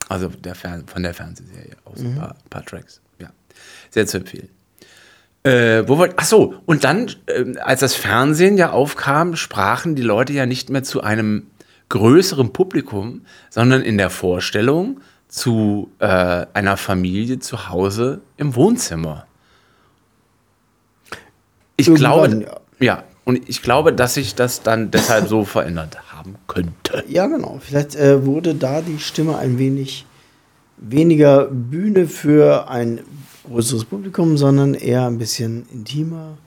Also 0.08 0.28
der 0.28 0.54
Fern 0.54 0.86
von 0.86 1.02
der 1.02 1.14
Fernsehserie 1.14 1.76
aus 1.84 2.00
ein 2.00 2.16
paar, 2.16 2.36
paar 2.48 2.64
Tracks. 2.64 3.00
Ja, 3.18 3.30
sehr 3.90 4.06
zu 4.06 4.18
empfehlen. 4.18 4.48
Äh, 5.44 5.86
wo 5.86 5.98
wollt, 5.98 6.14
ach 6.16 6.24
so, 6.24 6.54
und 6.66 6.84
dann, 6.84 7.10
ähm, 7.28 7.58
als 7.62 7.80
das 7.80 7.94
Fernsehen 7.94 8.58
ja 8.58 8.70
aufkam, 8.70 9.36
sprachen 9.36 9.94
die 9.94 10.02
Leute 10.02 10.32
ja 10.32 10.46
nicht 10.46 10.68
mehr 10.70 10.82
zu 10.82 11.02
einem 11.02 11.46
größeren 11.88 12.52
Publikum, 12.52 13.22
sondern 13.50 13.82
in 13.82 13.98
der 13.98 14.10
Vorstellung 14.10 15.00
zu 15.28 15.90
äh, 16.00 16.46
einer 16.52 16.76
Familie 16.76 17.38
zu 17.38 17.68
Hause 17.68 18.20
im 18.36 18.54
Wohnzimmer. 18.54 19.26
Ich 21.76 21.86
Irgendwann, 21.86 22.40
glaube, 22.40 22.60
ja, 22.80 23.04
und 23.28 23.46
ich 23.46 23.60
glaube, 23.60 23.92
dass 23.92 24.14
sich 24.14 24.34
das 24.34 24.62
dann 24.62 24.90
deshalb 24.90 25.28
so 25.28 25.44
verändert 25.44 25.98
haben 26.10 26.36
könnte. 26.46 27.04
Ja, 27.08 27.26
genau. 27.26 27.58
Vielleicht 27.60 27.94
äh, 27.94 28.24
wurde 28.24 28.54
da 28.54 28.80
die 28.80 28.98
Stimme 28.98 29.36
ein 29.36 29.58
wenig 29.58 30.06
weniger 30.78 31.44
Bühne 31.44 32.06
für 32.06 32.70
ein 32.70 33.00
größeres 33.46 33.84
Publikum, 33.84 34.38
sondern 34.38 34.72
eher 34.72 35.04
ein 35.06 35.18
bisschen 35.18 35.66
intimer, 35.70 36.38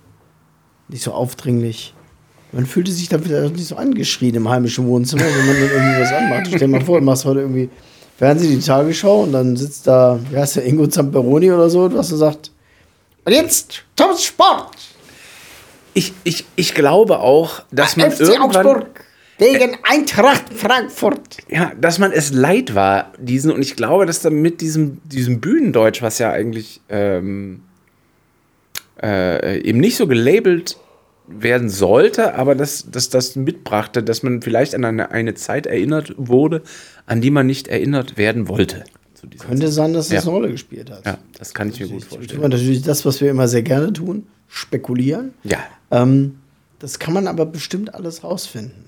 nicht 0.87 1.03
so 1.03 1.11
aufdringlich. 1.11 1.93
Man 2.51 2.65
fühlte 2.65 2.91
sich 2.91 3.09
dann 3.09 3.21
vielleicht 3.21 3.45
auch 3.45 3.55
nicht 3.55 3.67
so 3.67 3.75
angeschrien 3.75 4.33
im 4.33 4.49
heimischen 4.49 4.87
Wohnzimmer, 4.87 5.25
wenn 5.25 5.45
man 5.45 5.55
dann 5.55 5.69
irgendwie 5.69 6.01
was 6.01 6.11
anmacht. 6.11 6.47
Stell 6.47 6.59
dir 6.61 6.67
mal 6.67 6.83
vor, 6.83 6.99
du 6.99 7.05
machst 7.05 7.25
heute 7.25 7.41
irgendwie 7.41 7.69
Fernsehen, 8.17 8.59
die 8.59 8.65
Tagesschau 8.65 9.21
und 9.21 9.33
dann 9.33 9.55
sitzt 9.55 9.85
da, 9.85 10.19
wie 10.31 10.37
heißt 10.37 10.55
der, 10.55 10.65
Ingo 10.65 10.87
Zamperoni 10.87 11.51
oder 11.51 11.69
so, 11.69 11.93
was 11.93 12.11
er 12.11 12.17
sagt. 12.17 12.51
Und 13.23 13.33
jetzt 13.33 13.83
zum 13.95 14.17
Sport! 14.17 14.90
Ich, 15.93 16.13
ich, 16.23 16.45
ich 16.55 16.73
glaube 16.73 17.19
auch, 17.19 17.63
dass 17.71 17.97
man 17.97 18.11
FC 18.11 18.21
irgendwann, 18.21 18.65
Augsburg 18.65 19.05
gegen 19.37 19.77
Eintracht 19.83 20.53
Frankfurt. 20.53 21.37
ja, 21.49 21.71
dass 21.79 21.99
man 21.99 22.11
es 22.11 22.31
leid 22.31 22.75
war, 22.75 23.11
diesen, 23.17 23.51
und 23.51 23.61
ich 23.61 23.75
glaube, 23.75 24.05
dass 24.05 24.21
dann 24.21 24.35
mit 24.35 24.61
diesem, 24.61 25.01
diesem 25.03 25.41
Bühnendeutsch, 25.41 26.01
was 26.01 26.19
ja 26.19 26.31
eigentlich 26.31 26.81
ähm, 26.89 27.61
äh, 29.01 29.59
eben 29.61 29.79
nicht 29.79 29.97
so 29.97 30.07
gelabelt 30.07 30.77
werden 31.27 31.69
sollte, 31.69 32.35
aber 32.35 32.55
dass, 32.55 32.89
dass 32.91 33.09
das 33.09 33.35
mitbrachte, 33.35 34.03
dass 34.03 34.21
man 34.21 34.41
vielleicht 34.41 34.75
an 34.75 34.85
eine, 34.85 35.11
eine 35.11 35.33
Zeit 35.33 35.65
erinnert 35.65 36.13
wurde, 36.17 36.61
an 37.05 37.21
die 37.21 37.31
man 37.31 37.47
nicht 37.47 37.67
erinnert 37.67 38.17
werden 38.17 38.47
wollte. 38.47 38.83
Zu 39.21 39.27
dieser 39.27 39.45
Könnte 39.45 39.71
sein, 39.71 39.93
dass 39.93 40.07
das 40.09 40.15
Ja. 40.15 40.21
eine 40.21 40.31
Rolle 40.31 40.51
gespielt 40.51 40.89
hat. 40.89 41.05
Ja, 41.05 41.19
das 41.37 41.53
kann 41.53 41.69
ich 41.69 41.79
mir 41.79 41.87
gut 41.87 41.99
Ich 42.01 42.07
tue 42.09 42.17
vorstellen. 42.17 42.49
natürlich 42.49 42.81
das, 42.81 43.05
was 43.05 43.21
wir 43.21 43.29
immer 43.29 43.47
sehr 43.47 43.61
gerne 43.61 43.93
tun, 43.93 44.25
spekulieren. 44.47 45.33
Ja. 45.43 45.59
Ähm, 45.91 46.39
das 46.79 46.97
kann 46.97 47.13
man 47.13 47.27
aber 47.27 47.45
bestimmt 47.45 47.93
alles 47.93 48.23
rausfinden. 48.23 48.85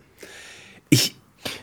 Ich, 0.89 1.15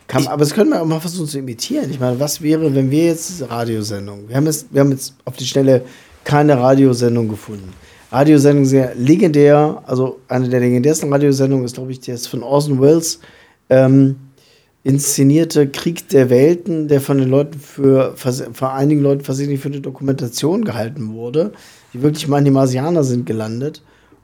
Kann, 0.06 0.26
aber 0.28 0.38
das 0.40 0.54
können 0.54 0.70
wir 0.70 0.80
auch 0.83 0.87
mal 0.87 1.00
versuchen 1.00 1.26
zu 1.28 1.38
imitieren. 1.38 1.90
Ich 1.90 1.98
meine, 2.00 2.20
was 2.20 2.42
wäre, 2.42 2.74
wenn 2.74 2.90
wir 2.90 3.06
jetzt 3.06 3.28
diese 3.30 3.50
Radiosendung, 3.50 4.28
wir 4.28 4.37
haben 4.37 4.46
jetzt, 4.46 4.66
wir 4.72 4.80
haben 4.80 4.90
jetzt 4.92 5.14
auf 5.24 5.37
die 5.37 5.46
Schnelle 5.46 5.83
keine 6.24 6.59
Radiosendung 6.59 7.28
gefunden. 7.28 7.72
Radiosendung 8.12 8.64
sehr 8.66 8.94
legendär, 8.96 9.83
also 9.87 10.20
eine 10.28 10.48
der 10.48 10.61
legendärsten 10.61 11.12
Radiosendungen 11.12 11.64
ist, 11.64 11.74
glaube 11.74 11.92
ich, 11.92 12.00
der 12.00 12.14
ist 12.16 12.26
von 12.28 12.42
Orson 12.42 12.80
Welles 12.80 13.20
ähm, 13.68 14.16
inszenierte 14.83 15.69
Krieg 15.69 16.09
der 16.09 16.31
Welten, 16.31 16.88
der 16.88 17.01
von 17.01 17.19
den 17.19 17.29
Leuten 17.29 17.59
für, 17.61 18.14
für 18.16 18.71
einigen 18.71 19.03
Leuten 19.03 19.23
versehentlich 19.23 19.61
für 19.61 19.69
eine 19.69 19.81
Dokumentation 19.81 20.64
gehalten 20.64 21.12
wurde, 21.12 21.53
die 21.93 22.03
wirklich 22.03 22.27
mal 22.29 22.38
in 22.38 22.47
die 22.47 22.51
Marsianer 22.51 23.05
sind 23.05 23.27
gelandet 23.27 23.83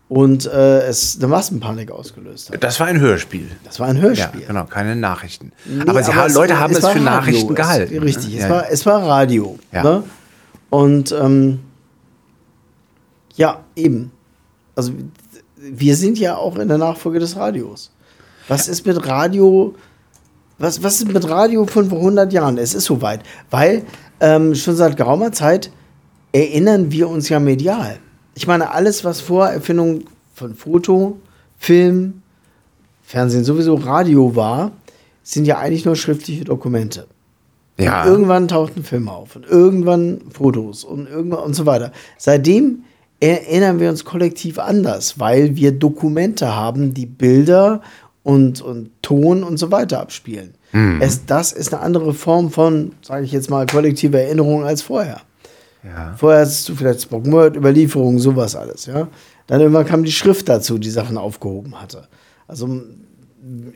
und 0.09 0.47
äh, 0.47 0.87
es 0.87 1.17
eine 1.19 1.27
Massenpanik 1.29 1.91
ausgelöst 1.91 2.51
hat. 2.51 2.63
das 2.65 2.81
war 2.81 2.87
ein 2.87 3.01
Hörspiel. 3.01 3.49
Das 3.65 3.81
war 3.81 3.89
ein 3.89 3.97
Ja, 3.97 4.03
Hörspiel. 4.03 4.47
genau, 4.47 4.65
keine 4.65 4.97
Nachrichten. 4.97 5.53
Nee, 5.67 5.83
aber 5.87 6.03
sie 6.03 6.15
haben, 6.15 6.29
es- 6.29 6.35
Leute 6.35 6.59
haben 6.59 6.73
es, 6.73 6.83
war 6.83 6.93
für 6.93 6.99
Radio. 7.01 7.11
Nachrichten 7.11 7.51
Es- 7.51 7.57
gehalten. 7.57 7.99
Richtig, 7.99 8.29
ne? 8.29 8.37
es, 8.37 8.43
Ja, 8.45 8.49
war, 8.51 8.71
es 8.71 8.87
war 8.87 9.03
Radio. 9.03 9.59
Ja. 9.73 9.83
Ne? 9.83 10.03
Und 10.71 11.13
ähm, 11.13 11.59
ja, 13.37 13.65
eben. 13.75 14.11
Also 14.75 14.93
wir 15.59 15.97
sind 15.97 16.19
ja 16.19 16.37
auch 16.37 16.57
in 16.59 16.69
der 16.69 16.79
Nachfolge 16.79 17.19
des 17.19 17.37
Radios. 17.37 17.91
Was 18.49 18.69
ist 18.69 18.87
mit 18.87 19.07
Radio? 19.07 19.75
Was, 20.59 20.83
was 20.83 21.01
ist 21.01 21.13
mit 21.13 21.29
Radio 21.29 21.67
von 21.67 21.89
vor 21.89 21.99
100 21.99 22.33
Jahren? 22.33 22.57
Es 22.59 22.75
ist 22.75 22.85
soweit. 22.85 23.21
Weil 23.51 23.85
ähm, 24.21 24.55
schon 24.55 24.77
seit 24.77 24.97
geraumer 24.97 25.33
Zeit 25.33 25.71
erinnern 26.33 26.91
wir 26.91 27.09
uns 27.09 27.29
ja 27.29 27.39
medial. 27.41 27.99
Ich 28.35 28.47
meine, 28.47 28.71
alles, 28.71 29.05
was 29.05 29.21
vor 29.21 29.49
Erfindung 29.49 30.05
von 30.35 30.55
Foto, 30.55 31.19
Film, 31.59 32.23
Fernsehen 33.03 33.45
sowieso 33.45 33.75
Radio 33.75 34.35
war, 34.35 34.73
sind 35.23 35.47
ja 35.47 35.59
eigentlich 35.59 35.85
nur 35.85 35.97
schriftliche 35.97 36.45
Dokumente. 36.45 37.07
ja. 37.79 38.03
Und 38.03 38.09
irgendwann 38.09 38.49
tauchten 38.49 38.85
Filme 38.85 39.13
auf 39.13 39.37
und 39.37 39.47
irgendwann 39.47 40.21
Fotos 40.31 40.85
und 40.85 41.09
irgendwann 41.09 41.41
und 41.41 41.55
so 41.55 41.67
weiter. 41.67 41.93
Seitdem 42.19 42.85
erinnern 43.21 43.81
wir 43.81 43.89
uns 43.89 44.05
kollektiv 44.05 44.59
anders, 44.59 45.19
weil 45.19 45.57
wir 45.57 45.73
Dokumente 45.73 46.55
haben, 46.55 46.95
die 46.95 47.07
Bilder 47.07 47.81
und, 48.27 48.61
und 48.61 48.91
Ton 49.03 49.45
und 49.45 49.57
so 49.57 49.71
weiter 49.71 50.01
abspielen. 50.01 50.55
Es, 51.01 51.27
das 51.27 51.53
ist 51.53 51.73
eine 51.73 51.81
andere 51.81 52.13
Form 52.13 52.51
von, 52.51 52.91
sage 53.01 53.25
ich 53.25 53.31
jetzt 53.31 53.51
mal, 53.51 53.67
kollektiver 53.67 54.19
Erinnerung 54.19 54.65
als 54.65 54.83
vorher. 54.83 55.21
ja. 55.85 56.13
Vorher 56.17 56.41
hattest 56.41 56.69
du 56.69 56.75
vielleicht 56.75 57.03
Spoken 57.03 57.31
Word, 57.31 57.55
Überlieferungen, 57.55 58.19
sowas 58.19 58.57
alles, 58.57 58.87
ja. 58.87 59.07
Dann 59.47 59.61
irgendwann 59.61 59.87
kam 59.87 60.03
die 60.03 60.11
Schrift 60.11 60.49
dazu, 60.49 60.77
die 60.77 60.91
Sachen 60.91 61.17
aufgehoben 61.17 61.81
hatte. 61.81 62.09
Also 62.49 62.69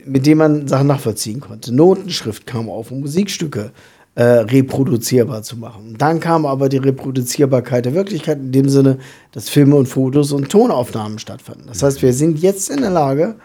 mit 0.04 0.26
dem 0.26 0.38
man 0.38 0.66
Sachen 0.66 0.88
nachvollziehen 0.88 1.38
konnte. 1.38 1.72
Notenschrift 1.72 2.44
kam 2.44 2.68
auf, 2.68 2.90
um 2.90 2.98
Musikstücke 2.98 3.70
äh, 4.16 4.24
reproduzierbar 4.24 5.44
zu 5.44 5.58
machen. 5.58 5.94
Dann 5.96 6.18
kam 6.18 6.44
aber 6.44 6.68
die 6.68 6.78
Reproduzierbarkeit 6.78 7.84
der 7.84 7.94
Wirklichkeit 7.94 8.38
in 8.38 8.50
dem 8.50 8.68
Sinne, 8.68 8.98
dass 9.30 9.48
Filme 9.48 9.76
und 9.76 9.86
Fotos 9.86 10.32
und 10.32 10.48
Tonaufnahmen 10.48 11.20
stattfanden. 11.20 11.68
Das 11.68 11.84
heißt, 11.84 12.02
wir 12.02 12.12
sind 12.12 12.40
jetzt 12.40 12.68
in 12.68 12.80
der 12.80 12.90
Lage, 12.90 13.36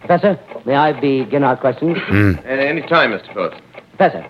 Professor, 0.00 0.38
may 0.64 0.76
I 0.76 0.92
begin 0.92 1.42
our 1.44 1.56
questions? 1.56 1.98
Any 2.46 2.82
time, 2.82 3.10
Mr. 3.12 3.32
Phillips. 3.32 3.56
Professor, 3.96 4.24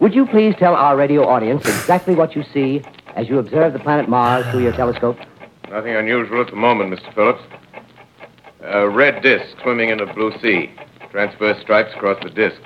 would 0.00 0.14
you 0.14 0.26
please 0.26 0.54
tell 0.58 0.74
our 0.74 0.96
radio 0.96 1.26
audience 1.26 1.62
exactly 1.66 2.14
what 2.14 2.34
you 2.36 2.44
see 2.52 2.82
as 3.16 3.28
you 3.28 3.38
observe 3.38 3.72
the 3.72 3.78
planet 3.78 4.08
Mars 4.08 4.44
through 4.50 4.62
your 4.62 4.72
telescope? 4.72 5.18
Nothing 5.70 5.96
unusual 5.96 6.40
at 6.42 6.48
the 6.50 6.56
moment, 6.56 6.90
Mr. 6.94 7.12
Phillips. 7.14 7.42
A 8.62 8.88
red 8.88 9.22
disk 9.22 9.44
swimming 9.62 9.90
in 9.90 10.00
a 10.00 10.12
blue 10.14 10.32
sea. 10.40 10.70
Transverse 11.10 11.60
stripes 11.62 11.92
across 11.96 12.18
the 12.22 12.30
disk. 12.30 12.60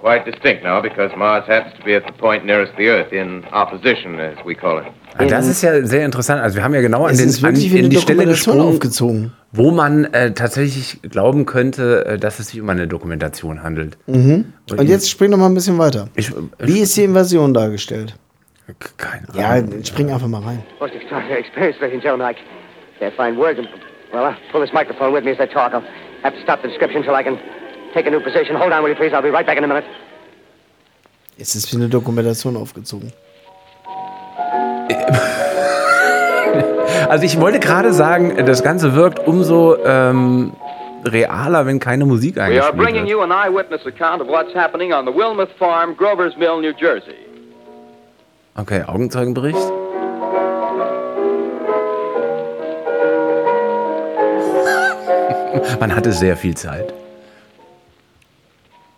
Quite 0.00 0.24
distinct 0.24 0.64
now 0.64 0.80
because 0.80 1.12
Mars 1.16 1.44
happens 1.46 1.74
to 1.78 1.84
be 1.84 1.94
at 1.94 2.04
the 2.06 2.12
point 2.12 2.44
nearest 2.44 2.72
the 2.76 2.88
Earth, 2.88 3.12
in 3.12 3.44
opposition, 3.52 4.18
as 4.18 4.36
we 4.44 4.54
call 4.54 4.78
it. 4.78 4.86
Ah, 5.16 5.26
Das 5.26 5.46
ist 5.46 5.62
ja 5.62 5.84
sehr 5.86 6.04
interessant. 6.04 6.40
Also 6.40 6.56
wir 6.56 6.64
haben 6.64 6.74
ja 6.74 6.80
genau 6.80 7.04
an, 7.04 7.16
den, 7.16 7.28
an, 7.44 7.54
in 7.54 7.90
die 7.90 7.96
Stelle 7.98 8.24
gesprungen, 8.26 8.62
aufgezogen. 8.62 9.32
wo 9.52 9.70
man 9.70 10.04
äh, 10.06 10.32
tatsächlich 10.32 11.00
glauben 11.02 11.46
könnte, 11.46 12.04
äh, 12.06 12.18
dass 12.18 12.40
es 12.40 12.48
sich 12.48 12.60
um 12.60 12.68
eine 12.68 12.88
Dokumentation 12.88 13.62
handelt. 13.62 13.96
Und 14.06 14.52
jetzt 14.80 15.08
spring 15.08 15.30
noch 15.30 15.38
mal 15.38 15.46
ein 15.46 15.54
bisschen 15.54 15.78
weiter. 15.78 16.08
Ich, 16.16 16.30
ich, 16.30 16.34
Wie 16.58 16.80
ist 16.80 16.96
die 16.96 17.04
Invasion 17.04 17.54
dargestellt? 17.54 18.16
Keine 18.96 19.28
Ahnung. 19.28 19.72
Ja, 19.78 19.84
spring 19.84 20.10
einfach 20.10 20.26
mal 20.28 20.42
rein. 20.42 20.62
Most 20.80 20.94
extraordinary 20.94 21.40
experience, 21.40 21.78
ladies 21.80 21.94
and 21.94 22.02
gentlemen. 22.02 22.26
I 22.26 22.34
can't 22.98 23.14
find 23.14 23.36
words. 23.38 23.60
Well, 24.12 24.24
I'll 24.24 24.36
pull 24.50 24.60
this 24.60 24.72
microphone 24.72 25.12
with 25.12 25.24
me 25.24 25.30
as 25.32 25.40
I 25.40 25.46
talk. 25.46 25.72
I'll 25.72 25.82
have 26.22 26.34
to 26.34 26.42
stop 26.42 26.62
the 26.62 26.68
description 26.68 27.02
till 27.02 27.14
I 27.14 27.22
can 27.22 27.38
take 27.94 28.06
a 28.06 28.10
new 28.10 28.20
position. 28.20 28.56
Hold 28.56 28.72
on, 28.72 28.82
will 28.82 28.90
you 28.90 28.96
please? 28.96 29.12
I'll 29.14 29.22
be 29.22 29.30
right 29.30 29.46
back 29.46 29.58
in 29.58 29.64
a 29.64 29.68
minute. 29.68 29.84
Es 31.38 31.54
ist 31.54 31.72
wie 31.72 31.76
eine 31.76 31.88
Dokumentation 31.88 32.56
aufgezogen. 32.56 33.12
Also 37.08 37.24
ich 37.24 37.40
wollte 37.40 37.58
gerade 37.58 37.92
sagen, 37.92 38.44
das 38.46 38.62
Ganze 38.62 38.94
wirkt 38.94 39.18
umso 39.26 39.76
ähm, 39.84 40.52
realer, 41.04 41.66
wenn 41.66 41.78
keine 41.78 42.04
Musik 42.04 42.36
We 42.36 42.40
are 42.42 42.48
eingespielt 42.50 42.76
bringing 42.76 43.06
wird. 43.06 43.10
you 43.10 43.20
an 43.22 43.32
eyewitness 43.32 43.84
account 43.86 44.20
of 44.22 44.28
what's 44.28 44.54
happening 44.54 44.92
on 44.92 45.04
the 45.06 45.12
Wilmuth 45.12 45.50
Farm, 45.58 45.94
Grover's 45.96 46.36
Mill, 46.36 46.60
New 46.60 46.72
Jersey. 46.72 47.16
Okay, 48.54 48.82
Augenzeugenbericht. 48.86 49.56
Man 55.80 55.94
hatte 55.94 56.12
sehr 56.12 56.36
viel 56.36 56.54
Zeit. 56.54 56.92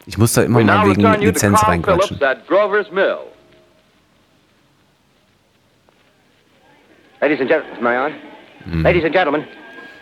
Ich 0.07 0.19
muss 0.19 0.33
da 0.35 0.43
immer 0.43 0.59
We 0.59 0.64
mal 0.64 0.87
wegen 0.88 1.03
Lizenz 1.21 1.62
reinquatschen. 1.67 2.19
Mill. 2.93 3.17
Ladies 7.21 7.40
and 7.40 7.49
gentlemen, 7.49 7.79
am 7.79 7.87
I 7.87 7.97
on? 7.97 8.83
Ladies 8.83 9.05
and 9.05 9.14
gentlemen, 9.14 9.45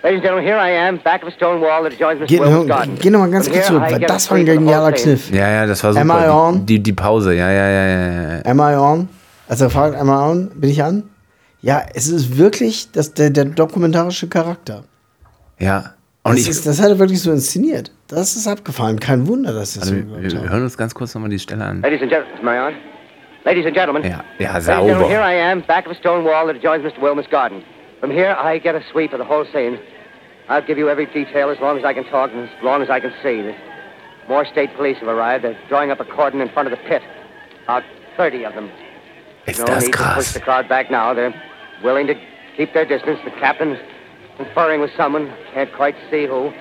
ladies 0.03 0.19
and 0.19 0.25
gentlemen, 0.25 0.45
here 0.45 0.57
I 0.59 0.71
am, 0.71 0.99
back 0.99 1.23
of 1.23 1.29
a 1.29 1.33
stone 1.33 1.61
wall 1.61 1.83
that 1.85 1.93
adjoins 1.93 2.21
Mr. 2.21 2.27
Geh, 2.27 2.39
garden. 2.67 2.99
geh 3.01 3.11
noch 3.11 3.21
mal 3.21 3.31
ganz 3.31 3.49
kurz 3.49 3.67
zurück, 3.67 3.83
weil 3.89 4.01
das 4.01 4.29
war 4.31 4.39
ein 4.39 4.47
genialer. 4.47 4.93
Kniff. 4.93 5.31
Ja, 5.31 5.49
ja, 5.49 5.67
das 5.67 5.85
war 5.85 5.97
Am 5.97 6.11
I 6.11 6.13
super. 6.13 6.35
on? 6.49 6.67
Die, 6.67 6.83
die, 6.83 6.93
Pause, 6.93 7.35
ja, 7.35 7.51
ja, 7.51 7.69
ja, 7.69 7.87
ja. 7.87 8.39
ja. 8.39 8.45
Am 8.45 8.59
I 8.59 8.75
on? 8.77 9.09
Also 9.53 9.67
er 9.67 9.71
fragt, 9.71 9.95
am 9.97 10.09
I 10.09 10.13
on? 10.13 10.51
Bin 10.59 10.71
ich 10.71 10.83
an? 10.83 11.11
Ja, 11.61 11.83
es 11.93 12.09
ist 12.09 12.39
wirklich 12.39 12.91
das, 12.93 13.13
der, 13.13 13.29
der 13.29 13.45
dokumentarische 13.45 14.27
Charakter. 14.27 14.85
Ja. 15.59 15.93
Und 16.23 16.39
Das, 16.39 16.41
ich, 16.41 16.49
ist, 16.49 16.67
das 16.67 16.81
hat 16.81 16.89
er 16.89 16.99
wirklich 16.99 17.21
so 17.21 17.31
inszeniert. 17.31 17.91
Das 18.09 18.35
ist 18.35 18.49
abgefahren. 18.49 18.99
Kein 18.99 19.27
Wunder, 19.27 19.53
dass 19.53 19.75
das 19.75 19.83
also, 19.83 19.95
so 19.95 20.23
wir, 20.23 20.33
wir 20.33 20.49
hören 20.49 20.63
uns 20.63 20.79
ganz 20.79 20.95
kurz 20.95 21.15
nochmal 21.15 21.29
die 21.29 21.39
Stelle 21.39 21.67
an. 21.67 21.83
Ladies 21.83 22.01
and 22.01 22.11
gentlemen, 22.11 22.49
am 22.49 22.49
I 22.49 22.59
on? 22.67 22.75
Ladies 23.45 23.67
and 23.67 23.75
gentlemen. 23.77 24.03
Ja, 24.05 24.25
ja, 24.39 24.53
Ladies 24.53 24.69
and 24.71 24.87
gentlemen, 24.89 25.07
here 25.11 25.21
sauber. 25.21 25.31
I 25.31 25.35
am, 25.35 25.61
back 25.67 25.85
of 25.85 25.93
a 25.93 25.97
stone 25.97 26.25
wall 26.25 26.47
that 26.47 26.57
adjoins 26.57 26.83
Mr. 26.83 27.03
Wilmot's 27.03 27.29
garden. 27.29 27.63
From 28.01 28.11
here, 28.11 28.35
I 28.43 28.59
get 28.59 28.75
a 28.75 28.81
sweep 28.91 29.13
of 29.13 29.19
the 29.19 29.27
whole 29.27 29.45
scene. 29.53 29.79
I'll 30.49 30.67
give 30.67 30.79
you 30.79 30.89
every 30.89 31.05
detail 31.13 31.51
as 31.51 31.61
long 31.61 31.77
as 31.77 31.85
I 31.85 31.93
can 31.93 32.05
talk 32.05 32.31
and 32.33 32.49
as 32.49 32.63
long 32.63 32.81
as 32.81 32.89
I 32.89 33.01
can 33.01 33.13
see. 33.23 33.43
The 33.43 33.55
more 34.31 34.47
state 34.47 34.75
police 34.77 34.97
have 35.01 35.09
arrived. 35.09 35.45
They're 35.45 35.61
drawing 35.69 35.91
up 35.91 36.01
a 36.01 36.07
cordon 36.07 36.41
in 36.41 36.49
front 36.49 36.73
of 36.73 36.79
the 36.79 36.83
pit. 36.89 37.03
About 37.65 37.83
30 38.17 38.47
of 38.47 38.55
them. 38.55 38.71
Ist 39.47 39.59
no 39.61 39.67
das 39.67 39.85
need 39.85 39.93
to 39.93 39.99
push 39.99 40.15
krass. 40.15 40.33
the 40.35 40.41
crowd 40.41 40.69
back 40.69 40.91
now. 40.91 41.15
They're 41.15 41.35
willing 41.83 42.07
to 42.07 42.15
keep 42.57 42.73
their 42.73 42.87
distance. 42.87 43.19
The 43.25 43.33
captain's 43.41 43.79
conferring 44.37 44.81
with 44.81 44.91
someone. 44.97 45.29
Can't 45.55 45.73
quite 45.77 45.97
see 46.11 46.27
who. 46.27 46.53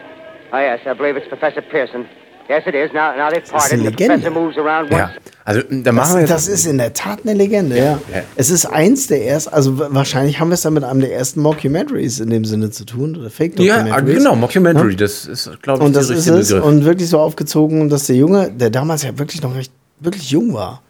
Ah, 0.52 0.60
yes, 0.60 0.80
I 0.86 0.94
believe 0.94 1.16
it's 1.18 1.28
Professor 1.30 1.62
Pearson. 1.62 2.06
Yes, 2.50 2.64
it 2.66 2.76
is. 2.76 2.92
Now, 2.92 3.16
now 3.16 3.30
they've 3.30 3.44
ist 3.44 3.52
parted. 3.52 3.74
eine 3.80 3.84
The 3.84 3.90
Legende. 3.92 4.08
professor 4.20 4.32
moves 4.32 4.58
around 4.58 4.92
once. 4.92 5.00
Ja, 5.00 5.12
also 5.46 5.62
da 5.70 5.92
machen 5.94 6.14
Das, 6.16 6.20
wir 6.22 6.28
das 6.28 6.48
ist 6.50 6.66
in 6.66 6.80
der 6.80 6.92
Tat 6.92 7.20
eine 7.24 7.34
Legende, 7.34 7.78
ja. 7.78 8.00
Ja. 8.14 8.24
Es 8.36 8.50
ist 8.50 8.66
eins 8.66 9.08
der 9.08 9.26
ersten, 9.26 9.54
also 9.54 9.80
wahrscheinlich 9.94 10.40
haben 10.40 10.50
wir 10.50 10.56
es 10.56 10.62
dann 10.64 10.74
mit 10.74 10.84
einem 10.84 11.00
der 11.00 11.14
ersten 11.14 11.40
Mockumentaries 11.42 12.20
in 12.20 12.30
dem 12.30 12.44
Sinne 12.44 12.72
zu 12.72 12.84
tun, 12.84 13.16
oder 13.16 13.30
Fake 13.30 13.58
Ja, 13.60 13.78
Documentaries. 13.78 14.18
genau, 14.18 14.36
Mockumentary, 14.36 14.96
das 14.98 15.28
ist, 15.28 15.50
glaube 15.62 15.80
ich, 15.80 15.86
Und 15.86 15.96
das 15.96 16.08
der 16.08 16.18
ist 16.18 16.28
es. 16.28 16.48
Begriff. 16.50 16.66
Und 16.66 16.84
wirklich 16.84 17.08
so 17.10 17.20
aufgezogen, 17.20 17.88
dass 17.90 18.08
der 18.08 18.18
Junge, 18.18 18.52
der 18.52 18.70
damals 18.70 19.04
ja 19.04 19.18
wirklich 19.18 19.42
noch 19.42 19.56
recht, 19.56 19.72
wirklich 20.02 20.30
jung 20.32 20.54
war, 20.54 20.82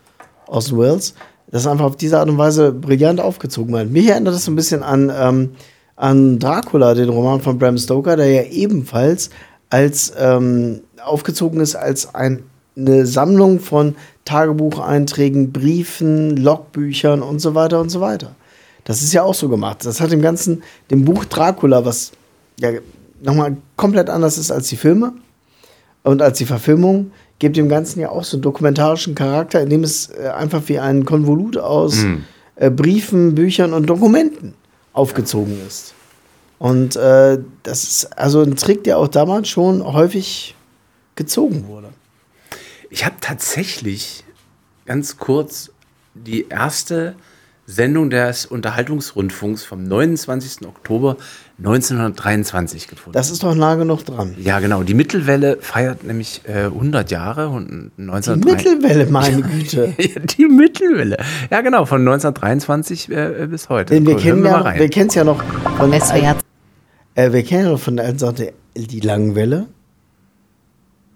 aus 0.47 0.75
Wales, 0.75 1.13
das 1.51 1.67
einfach 1.67 1.85
auf 1.85 1.97
diese 1.97 2.19
Art 2.19 2.29
und 2.29 2.37
Weise 2.37 2.71
brillant 2.71 3.19
aufgezogen 3.19 3.75
hat. 3.75 3.89
Mich 3.89 4.07
erinnert 4.07 4.33
das 4.33 4.45
so 4.45 4.51
ein 4.51 4.55
bisschen 4.55 4.83
an, 4.83 5.11
ähm, 5.13 5.49
an 5.95 6.39
Dracula, 6.39 6.93
den 6.93 7.09
Roman 7.09 7.41
von 7.41 7.57
Bram 7.57 7.77
Stoker, 7.77 8.15
der 8.15 8.31
ja 8.31 8.43
ebenfalls 8.43 9.29
als 9.69 10.13
ähm, 10.17 10.81
aufgezogen 11.03 11.59
ist 11.59 11.75
als 11.75 12.13
ein, 12.15 12.43
eine 12.77 13.05
Sammlung 13.05 13.59
von 13.59 13.95
Tagebucheinträgen, 14.25 15.51
Briefen, 15.51 16.37
Logbüchern 16.37 17.21
und 17.21 17.39
so 17.39 17.55
weiter 17.55 17.79
und 17.79 17.89
so 17.89 18.01
weiter. 18.01 18.35
Das 18.83 19.01
ist 19.01 19.13
ja 19.13 19.23
auch 19.23 19.33
so 19.33 19.49
gemacht. 19.49 19.85
Das 19.85 20.01
hat 20.01 20.11
dem 20.11 20.21
Ganzen, 20.21 20.63
dem 20.89 21.05
Buch 21.05 21.25
Dracula, 21.25 21.85
was 21.85 22.11
ja 22.59 22.71
nochmal 23.21 23.57
komplett 23.75 24.09
anders 24.09 24.37
ist 24.37 24.51
als 24.51 24.69
die 24.69 24.77
Filme 24.77 25.13
und 26.03 26.21
als 26.21 26.37
die 26.37 26.45
Verfilmung, 26.45 27.11
gibt 27.41 27.57
dem 27.57 27.69
Ganzen 27.69 27.99
ja 27.99 28.09
auch 28.09 28.23
so 28.23 28.37
einen 28.37 28.43
dokumentarischen 28.43 29.15
Charakter, 29.15 29.61
indem 29.61 29.83
es 29.83 30.11
äh, 30.11 30.27
einfach 30.29 30.61
wie 30.67 30.79
ein 30.79 31.05
Konvolut 31.05 31.57
aus 31.57 32.05
äh, 32.55 32.69
Briefen, 32.69 33.33
Büchern 33.33 33.73
und 33.73 33.87
Dokumenten 33.87 34.53
aufgezogen 34.93 35.57
ist. 35.67 35.95
Und 36.59 36.95
äh, 36.95 37.39
das 37.63 37.83
ist 37.83 38.17
also 38.17 38.43
ein 38.43 38.55
Trick, 38.55 38.83
der 38.83 38.99
auch 38.99 39.07
damals 39.07 39.49
schon 39.49 39.83
häufig 39.83 40.55
gezogen 41.15 41.67
wurde. 41.67 41.89
Ich 42.91 43.05
habe 43.05 43.15
tatsächlich 43.19 44.23
ganz 44.85 45.17
kurz 45.17 45.71
die 46.13 46.47
erste 46.47 47.15
Sendung 47.65 48.11
des 48.11 48.45
Unterhaltungsrundfunks 48.45 49.63
vom 49.63 49.83
29. 49.83 50.67
Oktober 50.67 51.17
1923 51.63 52.87
gefunden. 52.87 53.13
Das 53.13 53.29
ist 53.29 53.43
doch 53.43 53.53
nah 53.53 53.75
genug 53.75 54.03
dran. 54.03 54.35
ja, 54.39 54.59
genau. 54.59 54.81
Die 54.81 54.95
Mittelwelle 54.95 55.57
feiert 55.61 56.03
nämlich 56.03 56.41
äh, 56.45 56.65
100 56.65 57.11
Jahre 57.11 57.49
und 57.49 57.91
Die 57.97 58.01
1923. 58.01 58.45
Mittelwelle, 58.45 59.05
meine 59.11 59.41
Güte. 59.43 59.93
Die 60.37 60.45
Mittelwelle. 60.45 61.17
Ja, 61.51 61.61
genau, 61.61 61.85
von 61.85 62.01
1923 62.01 63.11
äh, 63.11 63.47
bis 63.47 63.69
heute. 63.69 63.93
Denn 63.93 64.07
wir 64.07 64.15
Hören 64.15 64.23
kennen 64.23 64.45
ja, 64.45 64.73
wir 64.75 64.89
kennen 64.89 65.09
es 65.09 65.15
ja 65.15 65.23
noch 65.23 65.43
von 65.77 65.93
SWR 65.93 66.37
Äh, 67.13 67.31
wir 67.31 67.43
kennen 67.43 67.65
ja 67.65 67.71
noch 67.71 67.79
von 67.79 67.95
der 67.95 68.05
alten 68.07 68.19
Sorte 68.19 68.53
die 68.75 68.99
Langenwelle. 68.99 69.67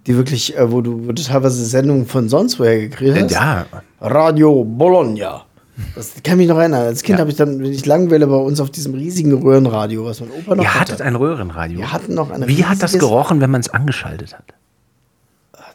Die 0.05 0.15
wirklich, 0.15 0.55
äh, 0.55 0.71
wo, 0.71 0.81
du, 0.81 1.08
wo 1.08 1.12
du 1.12 1.23
teilweise 1.23 1.65
Sendungen 1.65 2.05
von 2.05 2.29
sonst 2.29 2.60
woher 2.60 2.77
gekriegt 2.77 3.19
hast. 3.19 3.31
ja, 3.31 3.65
Radio 3.99 4.63
Bologna. 4.63 5.45
Das 5.96 6.14
kann 6.24 6.38
mich 6.38 6.48
noch 6.48 6.58
erinnern. 6.58 6.82
Als 6.86 7.04
Kind 7.04 7.18
Ja. 7.18 7.22
habe 7.22 7.32
ich 7.32 7.38
dann, 7.38 7.60
wenn 7.60 7.72
ich 7.72 7.86
Langenwelle 7.86 8.28
bei 8.28 8.36
uns 8.36 8.60
auf 8.60 8.70
diesem 8.72 8.94
riesigen 8.94 9.34
Röhrenradio, 9.34 10.06
was 10.06 10.22
mein 10.22 10.32
Opa 10.32 10.56
noch 10.56 10.64
ihr 10.64 10.70
hatte. 10.74 10.94
hattet 10.94 11.02
ein 11.02 11.16
Röhrenradio. 11.16 11.80
Wir 11.80 11.92
hatten 11.92 12.14
noch 12.14 12.32
ein 12.32 12.48
Wie 12.48 12.66
hat 12.66 12.82
das 12.82 12.94
gerochen, 12.98 13.42
wenn 13.42 13.50
man 13.52 13.62
es 13.62 13.70
angeschaltet 13.70 14.34
hat? 14.34 14.46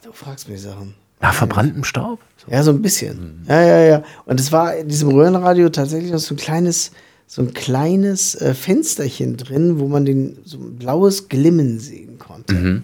du 0.03 0.11
fragst 0.11 0.49
mich 0.49 0.61
Sachen. 0.61 0.95
Nach 1.21 1.33
verbranntem 1.33 1.83
Staub? 1.83 2.19
Ja, 2.49 2.63
so 2.63 2.71
ein 2.71 2.81
bisschen. 2.81 3.45
Ja, 3.47 3.61
ja, 3.61 3.79
ja. 3.79 4.03
Und 4.25 4.39
es 4.39 4.51
war 4.51 4.75
in 4.75 4.87
diesem 4.87 5.09
Röhrenradio 5.09 5.69
tatsächlich 5.69 6.11
noch 6.11 6.17
so 6.19 6.33
ein 6.33 6.37
kleines, 6.37 6.91
so 7.27 7.43
ein 7.43 7.53
kleines 7.53 8.33
äh, 8.35 8.55
Fensterchen 8.55 9.37
drin, 9.37 9.79
wo 9.79 9.87
man 9.87 10.03
den 10.05 10.39
so 10.43 10.57
ein 10.57 10.77
blaues 10.77 11.29
Glimmen 11.29 11.79
sehen 11.79 12.17
konnte. 12.17 12.81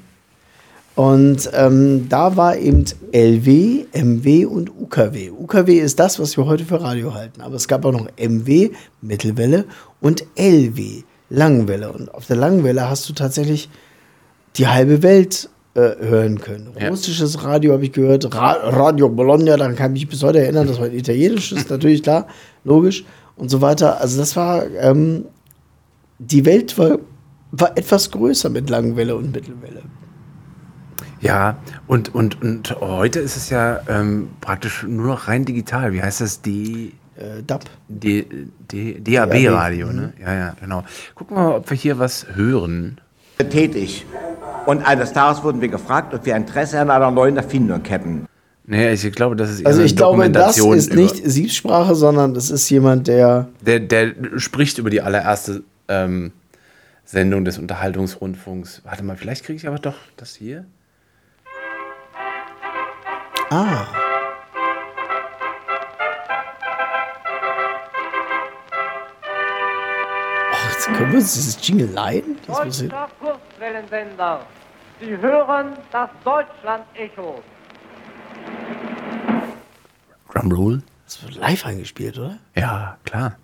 Und 0.97 1.51
ähm, 1.53 2.09
da 2.09 2.37
war 2.37 2.57
eben 2.57 2.83
LW, 3.11 3.85
MW 3.93 4.45
und 4.45 4.71
UKW. 4.71 5.29
UKW 5.29 5.77
ist 5.77 5.99
das, 5.99 6.19
was 6.19 6.35
wir 6.37 6.47
heute 6.47 6.65
für 6.65 6.81
Radio 6.81 7.13
halten. 7.13 7.41
Aber 7.41 7.53
es 7.53 7.67
gab 7.67 7.85
auch 7.85 7.91
noch 7.91 8.07
MW, 8.17 8.71
Mittelwelle, 9.01 9.65
und 10.01 10.25
LW, 10.35 11.03
Langwelle. 11.29 11.91
Und 11.91 12.11
auf 12.11 12.25
der 12.25 12.37
Langwelle 12.37 12.89
hast 12.89 13.07
du 13.07 13.13
tatsächlich 13.13 13.69
die 14.55 14.65
halbe 14.65 15.03
Welt 15.03 15.51
äh, 15.75 15.91
hören 15.99 16.39
können. 16.41 16.71
Ja. 16.79 16.89
Russisches 16.89 17.43
Radio 17.43 17.73
habe 17.73 17.85
ich 17.85 17.91
gehört, 17.91 18.33
Ra 18.33 18.53
Radio 18.53 19.07
Bologna, 19.07 19.55
daran 19.55 19.75
kann 19.75 19.95
ich 19.95 20.01
mich 20.01 20.09
bis 20.09 20.23
heute 20.23 20.39
erinnern, 20.39 20.65
das 20.65 20.79
war 20.79 20.87
ein 20.87 20.97
italienisches, 20.97 21.69
natürlich 21.69 22.01
klar, 22.01 22.25
logisch 22.63 23.05
und 23.35 23.49
so 23.49 23.61
weiter. 23.61 24.01
Also 24.01 24.17
das 24.17 24.35
war, 24.35 24.65
ähm, 24.81 25.25
die 26.17 26.43
Welt 26.43 26.75
war, 26.79 26.97
war 27.51 27.77
etwas 27.77 28.09
größer 28.09 28.49
mit 28.49 28.71
Langwelle 28.71 29.15
und 29.15 29.31
Mittelwelle. 29.31 29.83
Ja, 31.21 31.57
und, 31.87 32.13
und, 32.13 32.41
und 32.41 32.79
heute 32.79 33.19
ist 33.19 33.37
es 33.37 33.49
ja 33.49 33.79
ähm, 33.89 34.29
praktisch 34.41 34.83
nur 34.83 35.07
noch 35.07 35.27
rein 35.27 35.45
digital. 35.45 35.93
Wie 35.93 36.01
heißt 36.01 36.21
das? 36.21 36.41
D, 36.41 36.93
Äh, 37.17 37.41
DAB. 37.45 37.63
D, 37.87 38.25
D, 38.71 38.99
DAB-Radio, 39.01 39.91
ne? 39.91 40.13
Ja, 40.21 40.33
ja, 40.35 40.53
genau. 40.61 40.83
Gucken 41.15 41.35
wir 41.37 41.43
mal, 41.43 41.55
ob 41.55 41.69
wir 41.69 41.75
hier 41.77 41.97
was 41.97 42.27
hören. 42.35 43.01
tätig. 43.49 44.05
Und 44.67 44.85
eines 44.85 45.13
Tages 45.13 45.41
wurden 45.43 45.61
wir 45.61 45.69
gefragt, 45.69 46.13
ob 46.13 46.25
wir 46.25 46.35
Interesse 46.35 46.79
an 46.79 46.91
einer 46.91 47.09
neuen 47.09 47.37
Erfindung 47.37 47.83
hätten. 47.85 48.27
Nee, 48.65 48.91
ich 48.91 49.11
glaube, 49.13 49.35
das 49.35 49.49
ist 49.49 49.61
eher 49.61 49.67
Also 49.67 49.79
eine 49.79 49.87
ich 49.87 49.95
glaube, 49.95 50.29
das 50.29 50.57
Dokumentation 50.57 50.77
ist 50.77 50.93
nicht 50.93 51.15
Siebsprache, 51.27 51.95
sondern 51.95 52.33
das 52.33 52.49
ist 52.51 52.69
jemand, 52.69 53.07
der 53.07 53.47
Der, 53.65 53.79
der 53.79 54.13
spricht 54.35 54.77
über 54.77 54.89
die 54.89 55.01
allererste 55.01 55.63
ähm, 55.87 56.31
Sendung 57.05 57.45
des 57.45 57.57
Unterhaltungsrundfunks. 57.57 58.81
Warte 58.83 59.03
mal, 59.03 59.15
vielleicht 59.15 59.45
kriege 59.45 59.55
ich 59.55 59.67
aber 59.67 59.79
doch 59.79 59.95
das 60.17 60.35
hier. 60.35 60.65
Ah. 63.49 63.87
Oh, 70.51 70.69
jetzt 70.69 70.87
können 70.87 71.11
wir 71.11 71.19
uns 71.19 71.33
dieses 71.33 71.67
Jingle 71.67 71.89
leiden? 71.89 72.37
Das 72.45 72.63
muss 72.65 72.81
ich, 72.81 72.89
Deutscher 72.89 73.09
Kurzwellensender. 73.19 74.45
Sie 74.99 75.17
hören 75.17 75.77
das 75.91 76.09
Deutschland-Echo. 76.23 77.41
Drumroll? 80.33 80.83
das 81.05 81.23
wird 81.23 81.35
live 81.35 81.65
eingespielt, 81.65 82.17
oder? 82.17 82.37
Ja, 82.53 82.97
klar. 83.05 83.37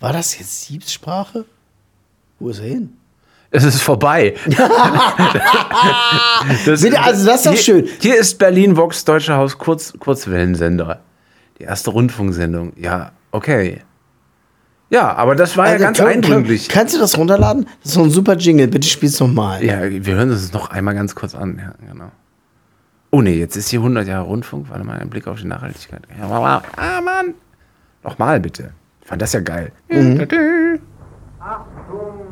War 0.00 0.12
das 0.12 0.38
jetzt 0.38 0.62
Siebsprache? 0.64 1.46
Wo 2.38 2.50
ist 2.50 2.58
er 2.58 2.66
hin? 2.66 2.98
Es 3.52 3.64
ist 3.64 3.82
vorbei. 3.82 4.34
das, 6.66 6.82
Bitte, 6.82 7.00
also 7.00 7.26
das 7.26 7.36
ist 7.36 7.46
doch 7.46 7.52
hier, 7.52 7.60
schön. 7.60 7.86
Hier 8.00 8.18
ist 8.18 8.38
Berlin 8.38 8.76
Vox 8.76 9.04
Deutsche 9.04 9.34
Haus 9.36 9.58
Kurz, 9.58 9.92
Kurzwellensender. 9.98 11.00
Die 11.58 11.64
erste 11.64 11.90
Rundfunksendung. 11.90 12.72
Ja, 12.76 13.12
okay. 13.30 13.82
Ja, 14.88 15.14
aber 15.14 15.34
das 15.36 15.56
war 15.56 15.66
ja 15.66 15.72
Also, 15.74 15.84
ganz 15.84 15.98
können- 15.98 16.10
eindrücklich. 16.24 16.68
Kannst 16.68 16.94
du 16.94 16.98
das 16.98 17.16
runterladen? 17.16 17.66
Das 17.82 17.90
ist 17.92 17.94
so 17.94 18.02
ein 18.02 18.10
super 18.10 18.36
Jingle. 18.36 18.68
Bitte 18.68 18.88
spiel's 18.88 19.20
nochmal. 19.20 19.62
Ja, 19.64 19.80
wir 19.88 20.14
hören 20.14 20.30
uns 20.30 20.42
das 20.42 20.52
noch 20.52 20.70
einmal 20.70 20.94
ganz 20.94 21.14
kurz 21.14 21.34
an. 21.34 21.58
Ja, 21.58 21.72
genau. 21.92 22.10
Oh 23.10 23.20
nee, 23.20 23.34
jetzt 23.38 23.56
ist 23.56 23.68
hier 23.68 23.80
100 23.80 24.06
Jahre 24.08 24.24
Rundfunk. 24.24 24.70
Warte 24.70 24.84
mal, 24.84 24.98
ein 24.98 25.10
Blick 25.10 25.26
auf 25.28 25.38
die 25.40 25.46
Nachhaltigkeit. 25.46 26.02
Ja, 26.18 26.28
wow. 26.30 26.62
Ah, 26.76 27.00
Mann. 27.02 27.34
Nochmal 28.02 28.40
bitte. 28.40 28.72
Ich 29.02 29.08
fand 29.08 29.20
das 29.20 29.32
ja 29.34 29.40
geil. 29.40 29.72
Achtung, 31.40 32.26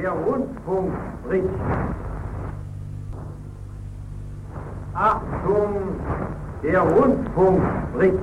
der 0.00 0.10
Rundfunk 0.10 0.92
spricht. 1.24 1.44
Achtung, 4.94 5.74
der 6.62 6.80
Rundfunk 6.80 7.62
spricht. 7.92 8.14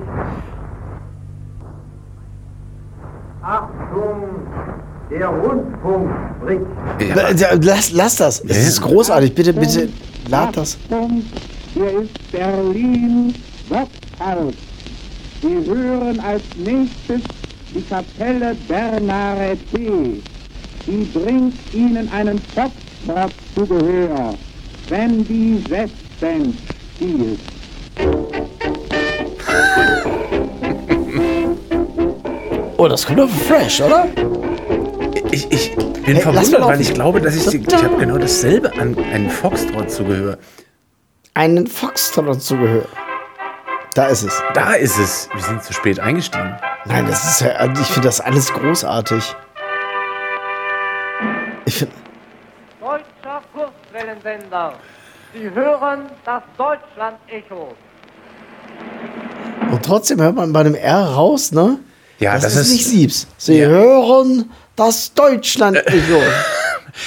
Achtung, 3.42 4.22
der 5.10 5.28
Rundfunk 5.28 6.10
spricht. 6.40 6.66
Ja. 7.16 7.30
Ja, 7.30 7.48
Lass, 7.60 7.92
lass 7.92 8.16
das. 8.16 8.42
Das 8.42 8.56
Ja. 8.56 8.62
ist 8.68 8.80
großartig. 8.82 9.34
Bitte, 9.34 9.52
bitte, 9.52 9.88
lad 10.28 10.56
das. 10.56 10.76
Hier 11.74 12.00
ist 12.02 12.32
Berlin 12.32 13.34
Worthaus. 13.68 14.54
Sie 15.42 15.70
hören 15.70 16.18
als 16.20 16.42
nächstes 16.56 17.20
die 17.74 17.82
Kapelle 17.82 18.56
Bernare 18.66 19.56
T. 19.72 20.22
Die 20.86 21.04
bringt 21.12 21.54
Ihnen 21.74 22.10
einen 22.12 22.38
Foxtrot 22.38 23.32
zu 23.54 23.66
Gehör, 23.66 24.34
wenn 24.88 25.24
die 25.24 25.62
Westband 25.68 26.54
spielt. 26.96 27.40
Oh, 32.78 32.88
das 32.88 33.06
kommt 33.06 33.18
doch 33.18 33.28
fresh, 33.30 33.80
oder? 33.80 34.06
Ich, 35.30 35.50
ich 35.50 35.74
bin 35.74 36.14
Hey, 36.14 36.20
verwundert, 36.20 36.62
weil 36.62 36.80
ich 36.80 36.92
glaube, 36.92 37.22
dass 37.22 37.34
ich, 37.34 37.46
ich 37.54 37.74
habe 37.82 37.96
genau 37.96 38.18
dasselbe 38.18 38.70
an 38.74 38.94
einen 39.12 39.30
Foxtrot 39.30 39.90
zugehört. 39.90 40.38
Einen 41.32 41.66
Foxtrot 41.66 42.42
zu 42.42 42.56
Gehör. 42.58 42.84
Da 43.94 44.08
ist 44.08 44.24
es. 44.24 44.42
Da 44.52 44.74
ist 44.74 44.98
es. 44.98 45.28
Wir 45.32 45.42
sind 45.42 45.64
zu 45.64 45.72
spät 45.72 45.98
eingestiegen. 45.98 46.54
Nein, 46.84 47.06
das 47.08 47.24
ist 47.24 47.40
ja, 47.40 47.64
ich 47.64 47.86
finde 47.86 48.08
das 48.08 48.20
alles 48.20 48.52
großartig. 48.52 49.34
Ich 51.66 51.80
Deutscher 52.80 53.42
Kurzwellensender. 53.52 54.74
Sie 55.34 55.50
hören 55.50 56.06
das 56.24 56.42
Deutschland-Echo. 56.56 57.74
und 59.72 59.82
trotzdem 59.84 60.20
hört 60.22 60.36
man 60.36 60.52
bei 60.52 60.62
dem 60.62 60.74
R 60.76 61.04
raus, 61.04 61.50
ne? 61.52 61.78
Ja, 62.20 62.34
das, 62.34 62.44
das 62.44 62.54
ist 62.54 62.60
ist- 62.68 62.72
nicht 62.72 62.86
Siebs. 62.86 63.26
Sie 63.36 63.58
Ja. 63.58 63.68
hören 63.68 64.50
das 64.76 65.12
Deutschland-Echo. 65.14 66.22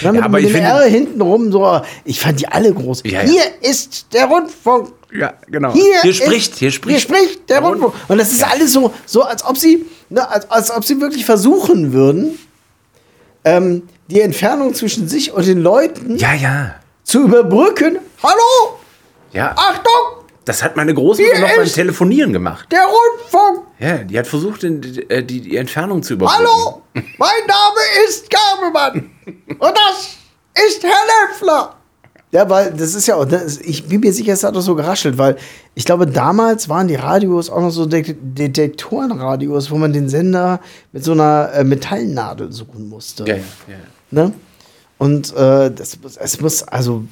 Ja, 0.01 0.11
mit, 0.11 0.21
aber 0.21 0.37
mit 0.37 0.41
ich 0.45 0.51
dem 0.53 0.61
finde- 0.63 0.69
R 0.69 0.83
hinten 0.83 1.19
rum 1.19 1.51
so. 1.51 1.81
Ich 2.05 2.19
fand 2.19 2.39
die 2.39 2.47
alle 2.47 2.71
groß. 2.71 3.01
Ja, 3.05 3.23
ja. 3.23 3.27
Hier 3.27 3.41
ist 3.61 4.13
der 4.13 4.25
Rundfunk. 4.27 4.91
Ja, 5.11 5.33
genau. 5.47 5.73
Hier, 5.73 6.01
Hier 6.03 6.11
ist- 6.11 6.17
spricht, 6.17 6.55
hier 6.57 6.69
spricht. 6.69 6.91
Hier 6.91 6.99
spricht 7.17 7.49
der 7.49 7.61
Rundfunk. 7.61 7.95
Und 8.07 8.19
das 8.19 8.31
ist 8.31 8.43
alles 8.43 8.71
so, 8.71 8.93
so 9.07 9.23
als 9.23 9.43
ob 9.43 9.57
sie, 9.57 9.87
ne, 10.09 10.29
als, 10.29 10.47
als 10.51 10.69
ob 10.69 10.85
sie 10.85 11.01
wirklich 11.01 11.25
versuchen 11.25 11.91
würden, 11.91 12.37
ähm, 13.45 13.87
die 14.07 14.21
Entfernung 14.21 14.73
zwischen 14.73 15.07
sich 15.07 15.31
und 15.33 15.45
den 15.47 15.61
Leuten 15.61 16.17
Ja, 16.17 16.33
ja. 16.33 16.75
zu 17.03 17.23
überbrücken. 17.23 17.99
Hallo, 18.23 18.79
Ja. 19.31 19.53
Achtung, 19.55 20.25
Das 20.45 20.63
hat 20.63 20.75
meine 20.75 20.93
Großmutter 20.93 21.39
noch 21.39 21.55
beim 21.55 21.65
Telefonieren 21.65 22.33
gemacht. 22.33 22.67
der 22.71 22.81
Rundfunk. 22.85 23.67
Ja, 23.79 23.97
die 23.99 24.17
hat 24.19 24.27
versucht, 24.27 24.63
die, 24.63 24.79
die, 24.81 25.41
die 25.41 25.57
Entfernung 25.57 26.01
zu 26.03 26.13
überbrücken. 26.13 26.47
Hallo, 26.47 26.81
mein 26.93 27.45
Name 27.47 27.79
ist 28.07 28.29
Gabemann. 28.29 29.11
Und 29.25 29.61
das 29.61 30.17
ist 30.67 30.83
Herr 30.83 31.29
Löffler. 31.29 31.75
Ja, 32.31 32.47
weil 32.47 32.71
das 32.73 32.93
ist 32.93 33.07
ja 33.07 33.15
auch, 33.15 33.25
das, 33.25 33.57
ich 33.57 33.87
bin 33.87 34.01
mir 34.01 34.13
sicher, 34.13 34.33
es 34.33 34.43
hat 34.43 34.55
doch 34.55 34.61
so 34.61 34.75
geraschelt, 34.75 35.17
weil 35.17 35.35
ich 35.73 35.83
glaube, 35.83 36.05
damals 36.05 36.69
waren 36.69 36.87
die 36.87 36.95
Radios 36.95 37.49
auch 37.49 37.61
noch 37.61 37.71
so 37.71 37.87
De 37.87 38.15
Detektorenradios, 38.21 39.71
wo 39.71 39.77
man 39.77 39.93
den 39.93 40.09
Sender 40.09 40.59
mit 40.91 41.03
so 41.03 41.13
einer 41.13 41.51
äh, 41.53 41.63
Metallnadel 41.63 42.51
suchen 42.51 42.87
musste. 42.87 43.25
Ja, 43.25 43.35
ja, 43.35 43.43
ja. 43.67 43.77
Ne? 44.11 44.33
Und 44.99 45.33
äh, 45.35 45.71
das, 45.71 45.97
es 46.19 46.41
muss, 46.41 46.63
also, 46.63 47.03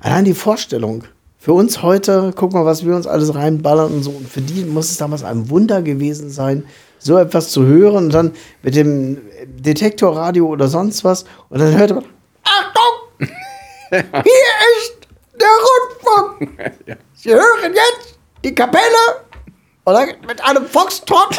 allein 0.00 0.24
die 0.24 0.34
Vorstellung. 0.34 1.04
Für 1.38 1.52
uns 1.52 1.82
heute, 1.82 2.32
guck 2.34 2.54
mal, 2.54 2.64
was 2.64 2.86
wir 2.86 2.96
uns 2.96 3.06
alles 3.06 3.34
reinballern 3.34 3.92
und 3.92 4.02
so. 4.02 4.10
Und 4.10 4.26
für 4.26 4.40
die 4.40 4.64
muss 4.64 4.90
es 4.90 4.96
damals 4.96 5.22
ein 5.22 5.50
Wunder 5.50 5.82
gewesen 5.82 6.30
sein, 6.30 6.64
so 6.98 7.18
etwas 7.18 7.50
zu 7.50 7.66
hören 7.66 8.06
und 8.06 8.14
dann 8.14 8.32
mit 8.62 8.74
dem 8.74 9.18
Detektorradio 9.46 10.46
oder 10.46 10.68
sonst 10.68 11.04
was. 11.04 11.24
Und 11.50 11.60
dann 11.60 11.76
hörte 11.76 11.94
man! 11.96 12.13
Hier 14.02 14.54
ist 14.78 14.94
der 15.40 15.48
Rundfunk! 15.48 16.60
Sie 17.14 17.30
hören 17.30 17.72
jetzt 17.74 18.18
die 18.44 18.54
Kapelle 18.54 18.82
oder 19.84 20.06
mit 20.26 20.42
einem 20.44 20.66
Foxtrot. 20.66 21.36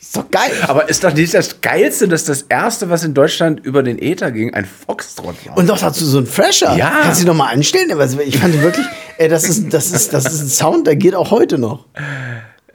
Ist 0.00 0.16
doch 0.16 0.30
geil. 0.30 0.52
Aber 0.68 0.88
ist 0.88 1.02
doch 1.02 1.12
nicht 1.12 1.32
das 1.34 1.60
Geilste, 1.60 2.06
dass 2.08 2.24
das 2.24 2.42
Erste, 2.42 2.90
was 2.90 3.04
in 3.04 3.14
Deutschland 3.14 3.64
über 3.64 3.82
den 3.82 3.98
Äther 4.00 4.30
ging, 4.30 4.52
ein 4.54 4.64
Foxtrot 4.64 5.34
war. 5.46 5.56
Und 5.56 5.68
doch 5.68 5.78
dazu 5.78 6.04
so 6.04 6.18
ein 6.18 6.26
Fresher. 6.26 6.76
Ja. 6.76 7.00
Kannst 7.02 7.20
du 7.20 7.24
dich 7.24 7.26
noch 7.26 7.34
mal 7.36 7.48
anstellen? 7.52 7.90
Also 7.98 8.20
ich 8.20 8.38
fand 8.38 8.60
wirklich, 8.62 8.86
ey, 9.18 9.28
das 9.28 9.48
ist, 9.48 9.72
das 9.72 9.90
ist, 9.90 10.12
das 10.12 10.26
ist 10.26 10.40
ein 10.40 10.48
Sound, 10.48 10.86
der 10.86 10.96
geht 10.96 11.14
auch 11.14 11.30
heute 11.30 11.58
noch. 11.58 11.86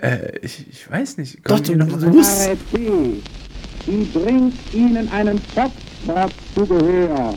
äh, 0.02 0.38
ich, 0.42 0.68
ich 0.70 0.90
weiß 0.90 1.18
nicht. 1.18 1.38
Doch, 1.44 1.56
Kommen 1.58 1.64
du, 1.64 1.72
die 1.72 1.78
noch 1.78 2.00
du 2.00 2.08
musst. 2.10 2.44
T. 2.74 3.22
Die 3.88 4.04
bringt 4.14 4.56
Ihnen 4.74 5.10
einen 5.12 5.40
Foxtrot 5.56 6.32
zu 6.56 6.66
Gehör, 6.66 7.36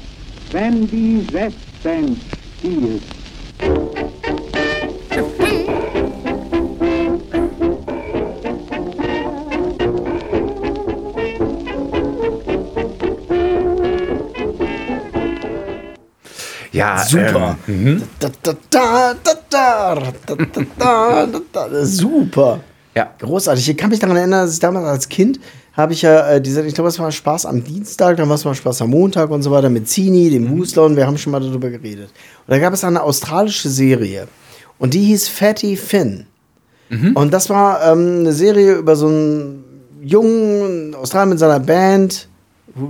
wenn 0.53 0.87
die 0.87 1.27
Westband 1.33 2.19
spielt. 2.59 3.03
Ja, 16.71 17.05
super. 17.05 17.57
Super. 21.85 22.61
Ja. 22.95 23.11
Großartig. 23.19 23.69
Ich 23.71 23.77
kann 23.77 23.91
mich 23.91 23.99
daran 23.99 24.17
erinnern, 24.17 24.47
dass 24.47 24.55
ich 24.55 24.61
damals 24.61 24.87
als 24.87 25.09
Kind 25.09 25.39
habe 25.73 25.93
ich 25.93 26.03
ja 26.03 26.33
äh, 26.33 26.41
diese, 26.41 26.65
ich 26.67 26.75
glaube, 26.75 26.89
es 26.89 26.99
war 26.99 27.11
Spaß 27.11 27.47
am 27.47 27.65
Dienstag, 27.65 28.17
dann 28.19 28.29
war 28.29 28.35
es 28.37 28.45
mal 28.45 28.55
Spaß 28.55 28.83
am 28.83 28.91
Montag 28.91 29.31
und 29.31 29.43
so 29.43 29.51
weiter 29.51 29.71
mit 29.71 29.89
Zini, 29.89 30.31
dem 30.31 30.51
Husler 30.51 30.85
und 30.85 30.97
wir 30.97 31.07
haben 31.07 31.19
schon 31.19 31.33
mal 31.33 31.41
darüber 31.41 31.71
geredet. 31.71 32.11
Und 32.47 32.51
da 32.51 32.59
gab 32.59 32.75
es 32.75 32.85
eine 32.85 33.03
australische 33.03 33.71
Serie 33.71 34.29
und 34.79 34.95
die 34.95 35.01
hieß 35.01 35.29
Fatty 35.29 35.77
Finn. 35.77 36.27
Und 37.15 37.33
das 37.33 37.49
war 37.49 37.91
ähm, 37.91 38.21
eine 38.21 38.33
Serie 38.33 38.75
über 38.75 38.97
so 38.97 39.07
einen 39.07 39.65
jungen 40.03 40.95
Australier 40.95 41.27
mit 41.27 41.39
seiner 41.39 41.61
Band. 41.61 42.29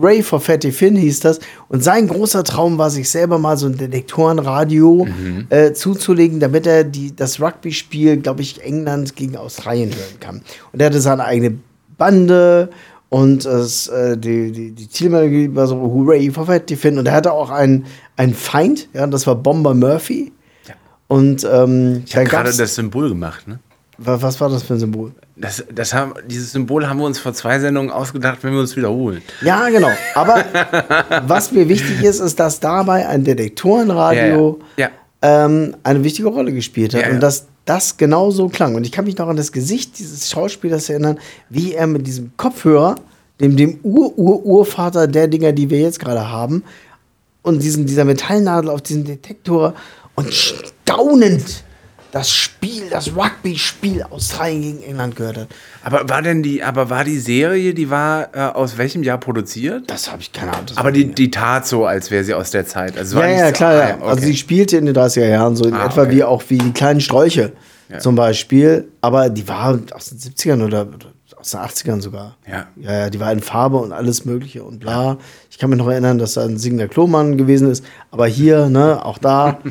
Ray 0.01 0.22
for 0.22 0.41
Fatty 0.41 0.72
Finn 0.72 0.97
hieß 0.97 1.20
das. 1.20 1.41
Und 1.68 1.85
sein 1.85 2.09
großer 2.09 2.45
Traum 2.45 2.78
war, 2.78 2.91
sich 2.91 3.09
selber 3.09 3.39
mal 3.39 3.57
so 3.57 3.66
ein 3.66 3.76
Detektorenradio 3.76 5.07
äh, 5.51 5.72
zuzulegen, 5.72 6.41
damit 6.41 6.66
er 6.66 6.85
die, 6.85 7.14
das 7.14 7.41
Rugby-Spiel, 7.41 8.18
glaube 8.18 8.43
ich, 8.43 8.62
England 8.62 9.16
gegen 9.16 9.37
Australien 9.37 9.91
hören 9.91 10.20
kann. 10.20 10.43
Und 10.72 10.80
er 10.80 10.87
hatte 10.87 11.01
seine 11.01 11.24
eigene 11.24 11.59
Bande 12.03 12.68
und 13.11 13.44
es, 13.44 13.86
äh, 13.88 14.16
die, 14.16 14.50
die, 14.50 14.70
die 14.72 14.88
Zielmelodie 14.88 15.55
war 15.55 15.66
so 15.68 15.76
Hooray 15.76 16.30
for 16.30 16.46
Fatty 16.46 16.76
Finn. 16.76 16.98
Und 16.98 17.07
er 17.07 17.12
hatte 17.12 17.30
auch 17.32 17.50
einen, 17.50 17.84
einen 18.16 18.34
Feind, 18.34 18.88
ja, 18.92 19.07
das 19.07 19.26
war 19.28 19.36
Bomber 19.36 19.74
Murphy. 19.74 20.32
Und 21.07 21.44
ähm, 21.44 22.03
Ich 22.07 22.16
habe 22.16 22.26
gerade 22.26 22.53
das 22.53 22.74
Symbol 22.74 23.09
gemacht, 23.11 23.46
ne? 23.46 23.59
Wa- 23.98 24.18
Was 24.20 24.40
war 24.40 24.48
das 24.48 24.62
für 24.64 24.74
ein 24.74 24.80
Symbol? 24.80 25.12
Das, 25.36 25.62
das 25.72 25.92
haben, 25.94 26.14
dieses 26.26 26.53
Symbol 26.53 26.88
haben 26.88 26.98
wir 26.98 27.05
uns 27.07 27.18
vor 27.18 27.32
zwei 27.34 27.59
Sendungen 27.61 27.90
ausgedacht, 27.90 28.38
wenn 28.42 28.53
wir 28.55 28.61
uns 28.61 28.74
wiederholen. 28.76 29.20
Ja, 29.42 29.68
genau. 29.68 29.90
Aber 30.14 30.42
was 31.26 31.53
mir 31.53 31.68
wichtig 31.68 32.03
ist, 32.03 32.18
ist, 32.20 32.40
dass 32.40 32.59
dabei 32.61 33.07
ein 33.09 33.22
Detektorenradio 33.24 34.59
Ja, 34.76 34.88
ähm, 35.20 35.76
eine 35.84 36.03
wichtige 36.03 36.28
Rolle 36.28 36.53
gespielt 36.53 36.94
hat 36.94 37.03
Ja, 37.03 37.09
ja. 37.09 37.14
und 37.14 37.20
dass 37.22 37.46
das 37.64 37.96
genauso 37.96 38.48
klang. 38.48 38.74
Und 38.74 38.84
ich 38.84 38.92
kann 38.92 39.04
mich 39.04 39.16
noch 39.18 39.28
an 39.28 39.36
das 39.36 39.52
Gesicht 39.52 39.98
dieses 39.98 40.30
Schauspielers 40.30 40.88
erinnern, 40.88 41.18
wie 41.48 41.74
er 41.74 41.86
mit 41.86 42.06
diesem 42.06 42.32
Kopfhörer, 42.36 42.96
dem, 43.40 43.56
dem 43.56 43.78
Ur-Ur-Urvater 43.82 45.06
der 45.06 45.28
Dinger, 45.28 45.52
die 45.52 45.70
wir 45.70 45.80
jetzt 45.80 46.00
gerade 46.00 46.28
haben, 46.28 46.64
und 47.42 47.62
diesen, 47.62 47.86
dieser 47.86 48.04
Metallnadel 48.04 48.70
auf 48.70 48.82
diesen 48.82 49.04
Detektor 49.04 49.74
und 50.14 50.32
staunend 50.32 51.64
das 52.12 52.30
Spiel, 52.30 52.88
das 52.90 53.16
Rugby-Spiel 53.16 54.02
Australien 54.04 54.60
gegen 54.62 54.82
England 54.82 55.16
gehört 55.16 55.36
hat. 55.38 55.48
Aber 55.82 56.08
war 56.08 56.22
denn 56.22 56.42
die, 56.42 56.62
aber 56.62 56.88
war 56.90 57.04
die 57.04 57.18
Serie, 57.18 57.74
die 57.74 57.90
war 57.90 58.28
äh, 58.34 58.38
aus 58.40 58.76
welchem 58.78 59.02
Jahr 59.02 59.18
produziert? 59.18 59.90
Das 59.90 60.12
habe 60.12 60.20
ich 60.22 60.30
keine 60.32 60.52
Ahnung. 60.52 60.66
Aber 60.76 60.92
die, 60.92 61.06
die 61.06 61.30
tat 61.30 61.66
so, 61.66 61.86
als 61.86 62.10
wäre 62.10 62.22
sie 62.22 62.34
aus 62.34 62.50
der 62.50 62.66
Zeit. 62.66 62.96
Also 62.98 63.18
Ja, 63.18 63.26
ja, 63.28 63.46
so- 63.48 63.52
klar. 63.54 63.72
ah, 63.72 63.88
ja. 63.88 63.94
Also 63.94 64.06
okay. 64.18 64.26
sie 64.26 64.36
spielte 64.36 64.76
in 64.76 64.86
den 64.86 64.94
30er 64.94 65.26
Jahren 65.26 65.56
so 65.56 65.64
in 65.64 65.74
Ah, 65.74 65.86
etwa 65.86 66.02
okay. 66.02 66.10
wie 66.12 66.24
auch 66.24 66.42
wie 66.48 66.58
die 66.58 66.72
kleinen 66.72 67.00
Sträuche 67.00 67.52
Ja. 67.90 67.98
zum 67.98 68.14
Beispiel. 68.14 68.88
Aber 69.00 69.30
die 69.30 69.48
war 69.48 69.78
aus 69.92 70.10
den 70.10 70.18
70ern 70.18 70.62
oder 70.64 70.86
aus 71.38 71.50
den 71.52 71.60
80ern 71.60 72.00
sogar. 72.02 72.36
Ja. 72.46 72.66
Ja, 72.76 72.92
ja, 72.92 73.10
die 73.10 73.18
war 73.20 73.32
in 73.32 73.40
Farbe 73.40 73.78
und 73.78 73.92
alles 73.92 74.24
Mögliche 74.26 74.62
und 74.62 74.80
bla. 74.80 75.16
Ich 75.50 75.58
kann 75.58 75.70
mich 75.70 75.78
noch 75.78 75.88
erinnern, 75.88 76.18
dass 76.18 76.34
da 76.34 76.44
ein 76.44 76.58
singender 76.58 76.88
Klomann 76.88 77.36
gewesen 77.38 77.70
ist. 77.70 77.82
Aber 78.10 78.26
hier, 78.26 78.68
ne, 78.68 79.02
auch 79.04 79.16
da. 79.18 79.58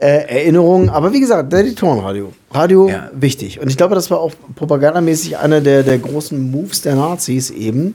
Äh, 0.00 0.40
Erinnerungen, 0.44 0.88
aber 0.88 1.12
wie 1.12 1.20
gesagt, 1.20 1.52
Detektorenradio. 1.52 2.32
Radio 2.52 2.88
Ja. 2.88 3.10
wichtig. 3.12 3.60
Und 3.60 3.68
ich 3.68 3.76
glaube, 3.76 3.94
das 3.94 4.10
war 4.10 4.18
auch 4.18 4.32
propagandamäßig 4.56 5.36
einer 5.36 5.60
der, 5.60 5.82
der 5.82 5.98
großen 5.98 6.50
Moves 6.50 6.80
der 6.80 6.96
Nazis 6.96 7.50
eben, 7.50 7.94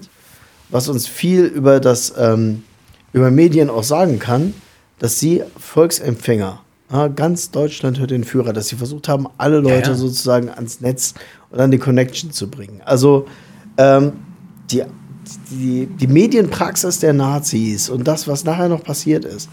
was 0.70 0.88
uns 0.88 1.08
viel 1.08 1.46
über 1.46 1.80
das 1.80 2.14
ähm, 2.16 2.64
über 3.12 3.32
Medien 3.32 3.72
auch 3.72 3.84
sagen 3.84 4.20
kann, 4.20 4.54
dass 5.00 5.20
sie 5.20 5.42
Volksempfänger, 5.58 6.60
ja, 6.92 7.08
ganz 7.08 7.50
Deutschland 7.50 7.98
hört 7.98 8.12
den 8.12 8.24
Führer, 8.24 8.54
dass 8.54 8.68
sie 8.68 8.76
versucht 8.76 9.08
haben, 9.08 9.28
alle 9.38 9.60
Leute 9.60 9.92
ja. 9.92 9.96
sozusagen 9.96 10.50
ans 10.50 10.82
Netz 10.82 11.16
und 11.50 11.60
an 11.60 11.72
die 11.72 11.80
Connection 11.80 12.32
zu 12.32 12.52
bringen. 12.52 12.82
Also 12.86 13.26
ähm, 13.78 14.12
die, 14.70 14.84
die, 15.50 15.88
die 15.88 16.08
Medienpraxis 16.08 17.00
der 17.00 17.14
Nazis 17.14 17.90
und 17.90 18.08
das, 18.08 18.28
was 18.28 18.44
nachher 18.44 18.70
noch 18.70 18.84
passiert 18.84 19.26
ist, 19.26 19.50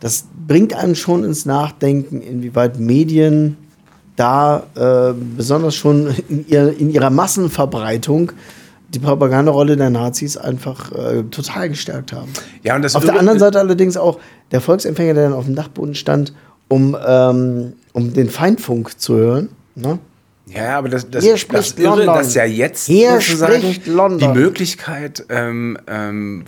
das 0.00 0.24
bringt 0.46 0.74
einen 0.74 0.96
schon 0.96 1.24
ins 1.24 1.46
Nachdenken, 1.46 2.22
inwieweit 2.22 2.78
Medien 2.80 3.56
da 4.16 4.64
äh, 4.74 5.14
besonders 5.36 5.74
schon 5.74 6.14
in, 6.28 6.46
ihr, 6.48 6.76
in 6.78 6.90
ihrer 6.90 7.10
Massenverbreitung 7.10 8.32
die 8.88 8.98
Propagandarolle 8.98 9.76
der 9.76 9.90
Nazis 9.90 10.36
einfach 10.36 10.90
äh, 10.92 11.22
total 11.24 11.68
gestärkt 11.68 12.12
haben. 12.12 12.30
Ja, 12.62 12.74
und 12.74 12.82
das 12.82 12.96
auf 12.96 13.04
der 13.04 13.18
anderen 13.18 13.38
Seite 13.38 13.60
allerdings 13.60 13.96
auch 13.96 14.18
der 14.50 14.60
Volksempfänger, 14.60 15.14
der 15.14 15.24
dann 15.24 15.32
auf 15.32 15.44
dem 15.44 15.54
Dachboden 15.54 15.94
stand, 15.94 16.34
um, 16.68 16.96
ähm, 17.06 17.74
um 17.92 18.12
den 18.12 18.28
Feindfunk 18.28 18.98
zu 19.00 19.14
hören. 19.16 19.48
Ne? 19.74 19.98
Ja, 20.46 20.78
aber 20.78 20.88
das, 20.88 21.08
das, 21.08 21.22
Hier 21.22 21.36
das 21.52 21.72
Irre, 21.72 21.96
London. 21.96 22.14
dass 22.16 22.34
ja 22.34 22.44
jetzt 22.44 22.86
Hier 22.86 23.20
spricht 23.20 23.86
London. 23.86 24.18
die 24.18 24.38
Möglichkeit 24.38 25.24
ähm, 25.28 25.78
ähm, 25.86 26.44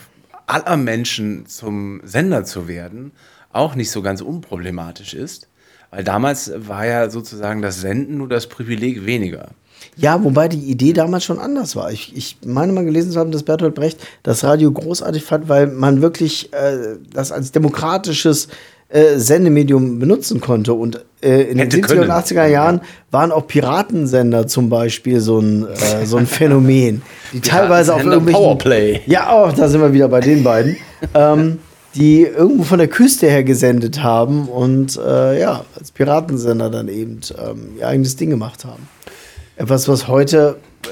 aller 0.46 0.76
Menschen 0.76 1.46
zum 1.46 2.00
Sender 2.04 2.44
zu 2.44 2.66
werden 2.66 3.12
auch 3.52 3.74
nicht 3.74 3.90
so 3.90 4.02
ganz 4.02 4.20
unproblematisch 4.20 5.14
ist. 5.14 5.48
Weil 5.90 6.04
damals 6.04 6.50
war 6.56 6.86
ja 6.86 7.10
sozusagen 7.10 7.60
das 7.60 7.80
Senden 7.80 8.16
nur 8.16 8.28
das 8.28 8.46
Privileg 8.46 9.04
weniger. 9.04 9.48
Ja, 9.96 10.22
wobei 10.24 10.48
die 10.48 10.70
Idee 10.70 10.92
damals 10.92 11.24
schon 11.24 11.38
anders 11.38 11.76
war. 11.76 11.92
Ich, 11.92 12.16
ich 12.16 12.38
meine 12.46 12.72
mal 12.72 12.84
gelesen 12.84 13.12
zu 13.12 13.18
haben, 13.18 13.30
dass 13.30 13.42
Bertolt 13.42 13.74
Brecht 13.74 14.00
das 14.22 14.42
Radio 14.42 14.72
großartig 14.72 15.22
fand, 15.22 15.48
weil 15.48 15.66
man 15.66 16.00
wirklich 16.00 16.52
äh, 16.52 16.96
das 17.12 17.30
als 17.30 17.52
demokratisches 17.52 18.48
äh, 18.88 19.18
Sendemedium 19.18 19.98
benutzen 19.98 20.40
konnte. 20.40 20.72
Und 20.72 21.04
äh, 21.20 21.42
in 21.42 21.58
Hätte 21.58 21.76
den 21.76 21.84
70er 21.84 21.88
können. 21.88 22.00
und 22.02 22.10
80er 22.10 22.46
Jahren 22.46 22.80
waren 23.10 23.32
auch 23.32 23.46
Piratensender 23.46 24.46
zum 24.46 24.70
Beispiel 24.70 25.20
so 25.20 25.40
ein, 25.40 25.66
äh, 25.66 26.06
so 26.06 26.16
ein 26.16 26.26
Phänomen, 26.26 27.02
die 27.32 27.40
teilweise 27.42 27.94
auf 27.94 28.04
irgendwelchen... 28.04 28.42
Powerplay. 28.42 29.00
Ja, 29.06 29.30
auch, 29.30 29.52
da 29.52 29.68
sind 29.68 29.80
wir 29.80 29.92
wieder 29.92 30.08
bei 30.08 30.20
den 30.20 30.42
beiden. 30.42 30.76
ähm, 31.14 31.58
die 31.94 32.22
irgendwo 32.22 32.64
von 32.64 32.78
der 32.78 32.88
Küste 32.88 33.28
her 33.28 33.44
gesendet 33.44 34.02
haben 34.02 34.48
und 34.48 34.96
äh, 34.96 35.40
ja, 35.40 35.64
als 35.78 35.90
Piratensender 35.90 36.70
dann 36.70 36.88
eben 36.88 37.20
ähm, 37.38 37.76
ihr 37.78 37.88
eigenes 37.88 38.16
Ding 38.16 38.30
gemacht 38.30 38.64
haben. 38.64 38.88
Etwas, 39.56 39.88
was 39.88 40.08
heute 40.08 40.58
äh, 40.84 40.88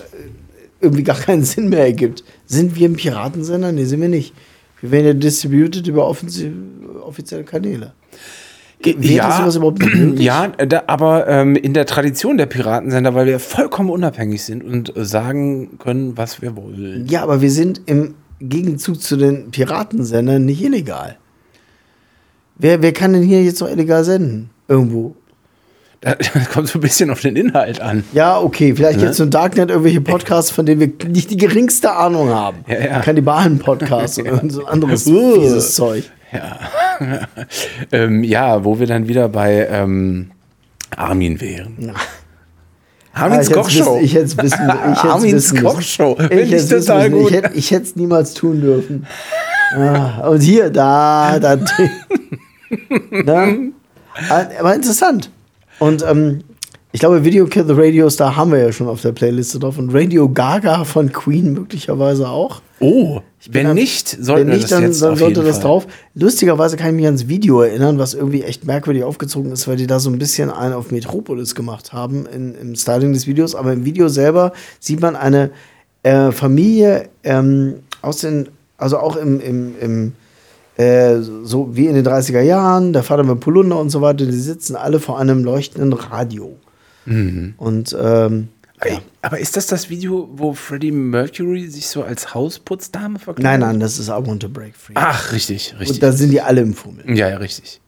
irgendwie 0.80 1.02
gar 1.02 1.16
keinen 1.16 1.44
Sinn 1.44 1.68
mehr 1.68 1.84
ergibt. 1.84 2.24
Sind 2.46 2.76
wir 2.76 2.88
ein 2.88 2.96
Piratensender? 2.96 3.72
Nee, 3.72 3.84
sind 3.84 4.00
wir 4.00 4.08
nicht. 4.08 4.34
Wir 4.80 4.90
werden 4.90 5.06
ja 5.06 5.12
distributed 5.14 5.86
über 5.86 6.06
offizie 6.06 6.52
offizielle 7.02 7.44
Kanäle. 7.44 7.92
Möglich? 9.82 10.24
ja 10.24 10.48
da, 10.48 10.84
aber 10.86 11.28
ähm, 11.28 11.54
in 11.54 11.74
der 11.74 11.84
Tradition 11.84 12.38
der 12.38 12.46
Piratensender, 12.46 13.14
weil 13.14 13.26
wir 13.26 13.38
vollkommen 13.38 13.90
unabhängig 13.90 14.42
sind 14.42 14.64
und 14.64 14.96
äh, 14.96 15.04
sagen 15.04 15.78
können, 15.78 16.16
was 16.16 16.40
wir 16.40 16.56
wollen. 16.56 17.06
Ja, 17.06 17.22
aber 17.22 17.42
wir 17.42 17.50
sind 17.50 17.82
im 17.86 18.14
Gegenzug 18.40 19.00
zu 19.00 19.16
den 19.16 19.50
Piratensendern 19.50 20.44
nicht 20.44 20.62
illegal. 20.62 21.16
Wer, 22.56 22.82
wer 22.82 22.92
kann 22.92 23.12
denn 23.12 23.22
hier 23.22 23.42
jetzt 23.42 23.60
noch 23.60 23.70
illegal 23.70 24.04
senden? 24.04 24.50
Irgendwo. 24.68 25.14
Da 26.00 26.14
kommt 26.52 26.68
so 26.68 26.78
ein 26.78 26.82
bisschen 26.82 27.10
auf 27.10 27.20
den 27.20 27.36
Inhalt 27.36 27.80
an. 27.80 28.04
Ja, 28.12 28.38
okay, 28.38 28.74
vielleicht 28.74 28.98
Ne? 28.98 29.04
gibt 29.04 29.12
es 29.12 29.20
im 29.20 29.30
Darknet 29.30 29.70
irgendwelche 29.70 30.00
Podcasts, 30.00 30.50
von 30.50 30.64
denen 30.64 30.80
wir 30.80 31.08
nicht 31.08 31.30
die 31.30 31.36
geringste 31.36 31.92
Ahnung 31.92 32.30
haben. 32.30 32.64
Ja, 32.66 32.78
ja. 32.80 33.00
Kannibalen-Podcasts 33.00 34.18
und 34.18 34.26
irgend 34.26 34.52
so 34.52 34.64
ein 34.64 34.72
anderes 34.72 35.04
fieses 35.04 35.74
Zeug. 35.74 36.04
ähm, 37.92 38.24
ja, 38.24 38.64
wo 38.64 38.78
wir 38.78 38.86
dann 38.86 39.08
wieder 39.08 39.28
bei 39.28 39.66
ähm, 39.68 40.30
Armin 40.96 41.40
wären. 41.40 41.92
Armins 43.12 43.50
Ah, 43.50 43.54
Kochshow. 43.54 43.98
Ich 44.00 44.14
hätte 44.14 44.26
es 44.26 44.36
wissen, 44.38 44.72
ich 44.92 44.98
Armins. 44.98 45.54
Kochshow. 45.54 46.16
Ich 46.30 46.52
ich 46.52 46.68
total 46.68 47.10
gut. 47.10 47.30
Ich 47.30 47.36
hätte 47.36 47.54
ich 47.54 47.70
hätte 47.70 47.82
es 47.82 47.96
niemals 47.96 48.34
tun 48.34 48.60
dürfen. 48.60 49.06
Ah, 49.74 50.28
und 50.28 50.40
hier, 50.40 50.70
da, 50.70 51.38
da. 51.38 51.56
ne? 53.10 53.72
Aber 54.58 54.74
interessant. 54.74 55.30
Und 55.78 56.04
ähm, 56.06 56.44
ich 56.92 57.00
glaube, 57.00 57.24
Video 57.24 57.46
Kill 57.46 57.64
the 57.66 57.74
Radio 57.74 58.10
Star 58.10 58.34
haben 58.36 58.50
wir 58.50 58.58
ja 58.58 58.72
schon 58.72 58.88
auf 58.88 59.00
der 59.00 59.12
Playliste 59.12 59.58
drauf. 59.60 59.78
Und 59.78 59.94
Radio 59.94 60.28
Gaga 60.28 60.84
von 60.84 61.12
Queen 61.12 61.52
möglicherweise 61.52 62.28
auch. 62.28 62.62
Oh, 62.80 63.20
wenn 63.50 63.66
dann- 63.66 63.74
nicht, 63.76 64.08
sollten 64.08 64.48
Wenn 64.48 64.54
nicht, 64.56 64.64
das 64.64 64.70
dann, 64.70 64.82
jetzt 64.82 65.02
dann 65.02 65.16
sollte 65.16 65.42
das 65.42 65.60
drauf. 65.60 65.86
Lustigerweise 66.14 66.76
kann 66.76 66.88
ich 66.88 66.94
mich 66.96 67.04
ans 67.06 67.28
Video 67.28 67.60
erinnern, 67.60 67.98
was 67.98 68.14
irgendwie 68.14 68.42
echt 68.42 68.64
merkwürdig 68.66 69.04
aufgezogen 69.04 69.52
ist, 69.52 69.68
weil 69.68 69.76
die 69.76 69.86
da 69.86 70.00
so 70.00 70.10
ein 70.10 70.18
bisschen 70.18 70.50
einen 70.50 70.74
auf 70.74 70.90
Metropolis 70.90 71.54
gemacht 71.54 71.92
haben 71.92 72.26
in, 72.26 72.54
im 72.56 72.74
Styling 72.74 73.12
des 73.12 73.26
Videos. 73.26 73.54
Aber 73.54 73.72
im 73.72 73.84
Video 73.84 74.08
selber 74.08 74.52
sieht 74.80 75.00
man 75.00 75.14
eine 75.14 75.50
äh, 76.02 76.32
Familie 76.32 77.08
ähm, 77.22 77.74
aus 78.02 78.18
den, 78.18 78.48
also 78.78 78.98
auch 78.98 79.14
im, 79.16 79.40
im, 79.40 79.74
im 79.80 80.12
äh, 80.76 81.20
so 81.20 81.68
wie 81.76 81.86
in 81.86 81.94
den 81.94 82.06
30er 82.06 82.40
Jahren, 82.40 82.92
der 82.92 83.02
Vater 83.02 83.22
mit 83.22 83.38
Polunder 83.40 83.78
und 83.78 83.90
so 83.90 84.00
weiter, 84.00 84.24
die 84.24 84.32
sitzen 84.32 84.74
alle 84.74 84.98
vor 84.98 85.18
einem 85.20 85.44
leuchtenden 85.44 85.92
Radio. 85.92 86.56
Mhm. 87.06 87.54
Und 87.56 87.96
ähm, 88.00 88.48
Ey, 88.82 88.98
Aber 89.20 89.38
ist 89.38 89.56
das 89.58 89.66
das 89.66 89.90
Video, 89.90 90.28
wo 90.32 90.54
Freddie 90.54 90.90
Mercury 90.90 91.68
sich 91.68 91.86
so 91.88 92.02
als 92.02 92.32
Hausputzdame 92.34 93.18
verkleidet? 93.18 93.60
Nein, 93.60 93.60
nein, 93.60 93.80
das 93.80 93.98
ist 93.98 94.08
I 94.08 94.12
Want 94.12 94.40
to 94.40 94.48
Break 94.48 94.74
Free. 94.74 94.94
Ach, 94.96 95.32
richtig, 95.32 95.74
richtig. 95.78 95.96
Und 95.96 96.02
da 96.02 96.12
sind 96.12 96.30
die 96.30 96.40
alle 96.40 96.62
im 96.62 96.72
Fummel. 96.72 97.04
ja, 97.14 97.28
ja, 97.28 97.36
richtig. 97.36 97.80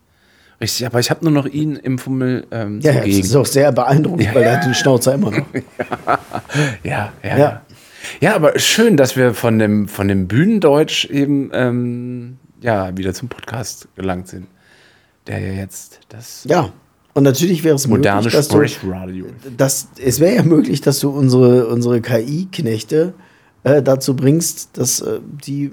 Richtig, 0.60 0.84
aber 0.86 1.00
ich 1.00 1.10
habe 1.10 1.24
nur 1.24 1.32
noch 1.32 1.46
ihn 1.46 1.76
im 1.76 1.98
Fummel 1.98 2.46
ähm, 2.50 2.80
Ja, 2.82 2.90
ja, 2.92 2.96
das 2.98 3.04
zugegen. 3.06 3.24
ist 3.24 3.34
auch 3.36 3.46
sehr 3.46 3.72
beeindruckend, 3.72 4.22
Ja. 4.26 4.34
weil 4.34 4.42
er 4.42 4.56
hat 4.58 4.64
den 4.66 4.74
Schnauzer 4.74 5.14
immer 5.14 5.30
noch. 5.30 5.46
Ja, 6.84 7.12
ja, 7.22 7.28
Ja. 7.30 7.38
ja. 7.38 7.62
Ja, 8.20 8.34
aber 8.34 8.58
schön, 8.58 8.96
dass 8.96 9.16
wir 9.16 9.32
von 9.32 9.58
dem, 9.58 9.88
von 9.88 10.08
dem 10.08 10.26
Bühnendeutsch 10.28 11.04
eben 11.06 11.50
ähm, 11.54 12.36
ja, 12.60 12.94
wieder 12.96 13.14
zum 13.14 13.28
Podcast 13.28 13.88
gelangt 13.94 14.28
sind. 14.28 14.46
Der 15.28 15.38
ja 15.38 15.52
jetzt 15.52 16.00
das 16.08 16.44
Ja. 16.44 16.70
Und 17.14 17.24
natürlich 17.24 17.62
wäre 17.62 17.76
es 17.76 17.86
moderne 17.86 18.22
möglich, 18.22 18.34
dass 18.34 18.48
du, 18.48 18.66
Sprechradio 18.66 19.26
ist. 19.26 19.34
dass, 19.56 19.88
es 19.98 20.18
wäre 20.18 20.36
ja 20.36 20.42
möglich, 20.42 20.80
dass 20.80 21.00
du 21.00 21.10
unsere, 21.10 21.66
unsere 21.68 22.00
KI-Knechte 22.00 23.12
äh, 23.64 23.82
dazu 23.82 24.16
bringst, 24.16 24.78
dass 24.78 25.00
äh, 25.00 25.20
die 25.22 25.72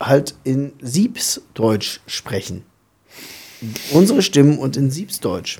halt 0.00 0.34
in 0.44 0.72
Siebsdeutsch 0.80 2.00
sprechen. 2.06 2.62
Unsere 3.92 4.22
Stimmen 4.22 4.58
und 4.58 4.76
in 4.76 4.90
Siebsdeutsch. 4.90 5.58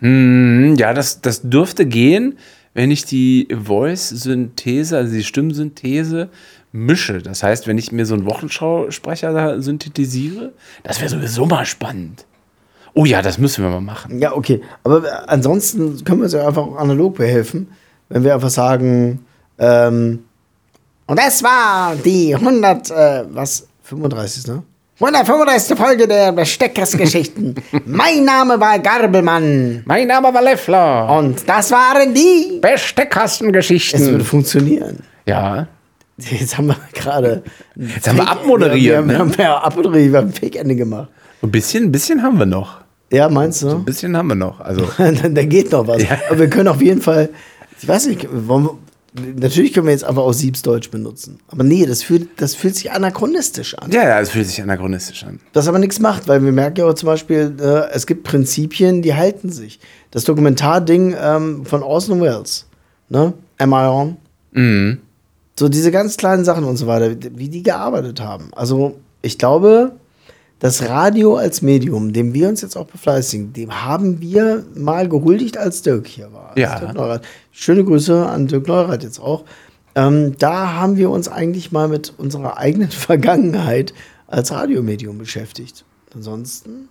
Hm, 0.00 0.76
ja, 0.76 0.94
das, 0.94 1.20
das 1.20 1.42
dürfte 1.42 1.86
gehen, 1.86 2.38
wenn 2.74 2.92
ich 2.92 3.04
die 3.04 3.48
Voice-Synthese, 3.50 4.96
also 4.96 5.12
die 5.12 5.24
Stimmsynthese, 5.24 6.28
mische. 6.70 7.18
Das 7.20 7.42
heißt, 7.42 7.66
wenn 7.66 7.78
ich 7.78 7.90
mir 7.90 8.06
so 8.06 8.14
einen 8.14 8.26
Wochenschausprecher 8.26 9.32
da 9.32 9.60
synthetisiere, 9.60 10.52
das 10.84 11.00
wäre 11.00 11.10
sowieso 11.10 11.46
mal 11.46 11.66
spannend. 11.66 12.26
Oh 12.98 13.04
ja, 13.04 13.22
das 13.22 13.38
müssen 13.38 13.62
wir 13.62 13.70
mal 13.70 13.80
machen. 13.80 14.18
Ja, 14.18 14.34
okay. 14.34 14.60
Aber 14.82 15.28
ansonsten 15.28 16.02
können 16.02 16.18
wir 16.18 16.24
uns 16.24 16.32
ja 16.32 16.44
einfach 16.48 16.66
analog 16.78 17.14
behelfen, 17.14 17.68
wenn 18.08 18.24
wir 18.24 18.34
einfach 18.34 18.50
sagen, 18.50 19.24
ähm, 19.56 20.24
und 21.06 21.16
das 21.16 21.44
war 21.44 21.94
die 21.94 22.34
100, 22.34 22.90
äh, 22.90 23.24
was, 23.30 23.68
35, 23.84 24.48
ne? 24.48 24.64
135. 24.98 25.78
Folge 25.78 26.08
der 26.08 26.32
Besteckersgeschichten. 26.32 27.54
mein 27.86 28.24
Name 28.24 28.58
war 28.58 28.80
Garbelmann. 28.80 29.84
Mein 29.86 30.08
Name 30.08 30.34
war 30.34 30.42
Leffler. 30.42 31.08
Und 31.18 31.48
das 31.48 31.70
waren 31.70 32.12
die. 32.12 32.56
Es 32.56 32.60
Besteckkastengeschichten. 32.60 34.06
würde 34.06 34.24
funktionieren. 34.24 35.04
Ja. 35.24 35.68
Jetzt 36.16 36.58
haben 36.58 36.66
wir 36.66 36.76
gerade. 36.94 37.44
Jetzt 37.76 38.08
haben 38.08 38.16
wir 38.16 38.28
abmoderiert, 38.28 39.06
Wir, 39.06 39.12
ne? 39.12 39.18
haben 39.20 39.32
ja 39.38 39.56
abmoderiert, 39.56 40.10
wir 40.10 40.18
haben 40.18 40.28
ein 40.30 40.32
Fake-Ende 40.32 40.74
gemacht. 40.74 41.10
Ein 41.42 41.52
bisschen, 41.52 41.84
ein 41.84 41.92
bisschen 41.92 42.24
haben 42.24 42.40
wir 42.40 42.46
noch. 42.46 42.87
Ja, 43.10 43.28
meinst 43.28 43.62
du? 43.62 43.70
Ein 43.70 43.84
bisschen 43.84 44.16
haben 44.16 44.28
wir 44.28 44.34
noch. 44.34 44.60
Also, 44.60 44.86
da, 44.98 45.44
geht 45.44 45.72
noch 45.72 45.86
was. 45.86 46.02
Ja. 46.02 46.18
Aber 46.28 46.38
wir 46.38 46.50
können 46.50 46.68
auf 46.68 46.82
jeden 46.82 47.00
Fall, 47.00 47.30
ich 47.80 47.88
weiß 47.88 48.06
nicht, 48.08 48.28
wir, 48.30 48.70
natürlich 49.36 49.72
können 49.72 49.86
wir 49.86 49.92
jetzt 49.92 50.04
einfach 50.04 50.22
auch 50.22 50.32
Siebsdeutsch 50.32 50.90
benutzen. 50.90 51.40
Aber 51.48 51.64
nee, 51.64 51.86
das 51.86 52.02
fühlt, 52.02 52.28
das 52.40 52.54
fühlt 52.54 52.76
sich 52.76 52.92
anachronistisch 52.92 53.74
an. 53.74 53.90
ja, 53.90 54.04
ja, 54.04 54.20
es 54.20 54.30
fühlt 54.30 54.46
sich 54.46 54.60
anachronistisch 54.60 55.24
an. 55.24 55.40
Das 55.52 55.68
aber 55.68 55.78
nichts 55.78 56.00
macht, 56.00 56.28
weil 56.28 56.44
wir 56.44 56.52
merken 56.52 56.80
ja 56.80 56.86
auch 56.86 56.94
zum 56.94 57.06
Beispiel, 57.06 57.56
äh, 57.60 57.90
es 57.92 58.06
gibt 58.06 58.24
Prinzipien, 58.24 59.02
die 59.02 59.14
halten 59.14 59.50
sich. 59.50 59.80
Das 60.10 60.24
Dokumentarding 60.24 61.16
ähm, 61.18 61.64
von 61.64 61.82
Orson 61.82 62.20
Welles, 62.20 62.66
ne? 63.08 63.32
Am 63.58 63.72
I 63.72 63.86
on? 63.86 64.16
Mhm. 64.52 64.98
So 65.58 65.68
diese 65.68 65.90
ganz 65.90 66.16
kleinen 66.16 66.44
Sachen 66.44 66.64
und 66.64 66.76
so 66.76 66.86
weiter, 66.86 67.16
wie 67.34 67.48
die 67.48 67.62
gearbeitet 67.62 68.20
haben. 68.20 68.50
Also 68.54 68.98
ich 69.22 69.38
glaube, 69.38 69.92
das 70.58 70.88
Radio 70.88 71.36
als 71.36 71.62
Medium, 71.62 72.12
dem 72.12 72.34
wir 72.34 72.48
uns 72.48 72.62
jetzt 72.62 72.76
auch 72.76 72.86
befleißigen, 72.86 73.52
dem 73.52 73.84
haben 73.84 74.20
wir 74.20 74.64
mal 74.74 75.08
gehuldigt, 75.08 75.56
als 75.56 75.82
Dirk 75.82 76.06
hier 76.06 76.32
war. 76.32 76.56
Ja. 76.58 77.20
Schöne 77.52 77.84
Grüße 77.84 78.26
an 78.26 78.48
Dirk 78.48 78.66
Neurath 78.66 79.04
jetzt 79.04 79.20
auch. 79.20 79.44
Ähm, 79.94 80.36
da 80.38 80.74
haben 80.74 80.96
wir 80.96 81.10
uns 81.10 81.28
eigentlich 81.28 81.72
mal 81.72 81.88
mit 81.88 82.12
unserer 82.18 82.58
eigenen 82.58 82.90
Vergangenheit 82.90 83.94
als 84.26 84.52
Radiomedium 84.52 85.18
beschäftigt. 85.18 85.84
Ansonsten 86.14 86.88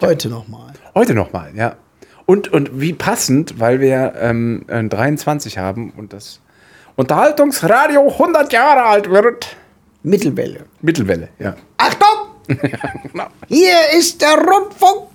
heute 0.00 0.28
noch 0.28 0.48
mal. 0.48 0.72
Heute 0.94 1.14
nochmal, 1.14 1.52
ja. 1.54 1.76
Und, 2.26 2.52
und 2.52 2.80
wie 2.80 2.92
passend, 2.92 3.58
weil 3.58 3.80
wir 3.80 4.14
ähm, 4.18 4.64
äh, 4.68 4.84
23 4.84 5.56
haben 5.56 5.92
und 5.96 6.12
das 6.12 6.40
Unterhaltungsradio 6.96 8.08
100 8.08 8.52
Jahre 8.52 8.82
alt 8.82 9.08
wird. 9.08 9.56
Mittelwelle. 10.02 10.64
Mittelwelle, 10.82 11.28
ja. 11.38 11.56
Achtung! 11.78 12.17
Hier 13.48 13.74
ist 13.98 14.20
der 14.20 14.34
Rundfunk. 14.34 15.08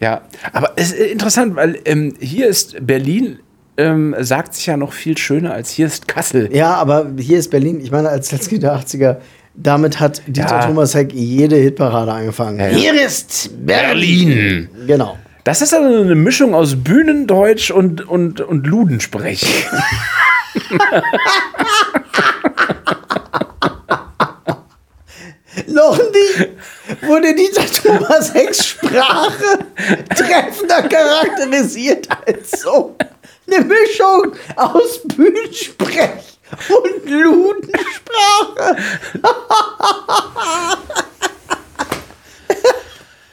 Ja, 0.00 0.22
aber 0.52 0.72
es 0.76 0.92
ist 0.92 1.12
interessant, 1.12 1.56
weil 1.56 1.78
ähm, 1.84 2.14
hier 2.20 2.48
ist 2.48 2.74
Berlin, 2.86 3.38
ähm, 3.76 4.14
sagt 4.18 4.54
sich 4.54 4.66
ja 4.66 4.78
noch 4.78 4.94
viel 4.94 5.18
schöner 5.18 5.52
als 5.52 5.70
hier 5.70 5.86
ist 5.86 6.08
Kassel. 6.08 6.48
Ja, 6.54 6.74
aber 6.74 7.10
hier 7.18 7.38
ist 7.38 7.50
Berlin. 7.50 7.80
Ich 7.82 7.90
meine, 7.90 8.08
als 8.08 8.32
letzte 8.32 8.58
der 8.58 8.74
80er, 8.76 9.16
damit 9.54 10.00
hat 10.00 10.22
Dieter 10.26 10.60
Ja. 10.60 10.66
Thomas 10.66 10.94
Heck 10.94 11.12
jede 11.12 11.56
Hitparade 11.56 12.12
angefangen. 12.12 12.58
Ja, 12.58 12.68
ja. 12.68 12.76
Hier 12.76 13.04
ist 13.04 13.50
Berlin. 13.66 14.28
Berlin. 14.28 14.68
Genau. 14.86 15.18
Das 15.44 15.60
ist 15.62 15.74
also 15.74 16.02
eine 16.02 16.14
Mischung 16.14 16.54
aus 16.54 16.76
Bühnendeutsch 16.76 17.70
und, 17.70 18.06
und, 18.06 18.40
und 18.40 18.66
Ludensprech. 18.66 19.66
Noch 25.66 25.98
nie 25.98 26.46
wurde 27.06 27.34
Dieter 27.34 27.64
Thomas 27.66 28.32
Hecks 28.34 28.66
Sprache 28.66 29.58
treffender 30.14 30.82
charakterisiert 30.88 32.08
als 32.26 32.62
so. 32.62 32.96
Eine 33.46 33.64
Mischung 33.64 34.32
aus 34.56 35.00
Bühnensprech 35.16 36.38
und 36.68 37.10
Ludensprache. 37.10 38.76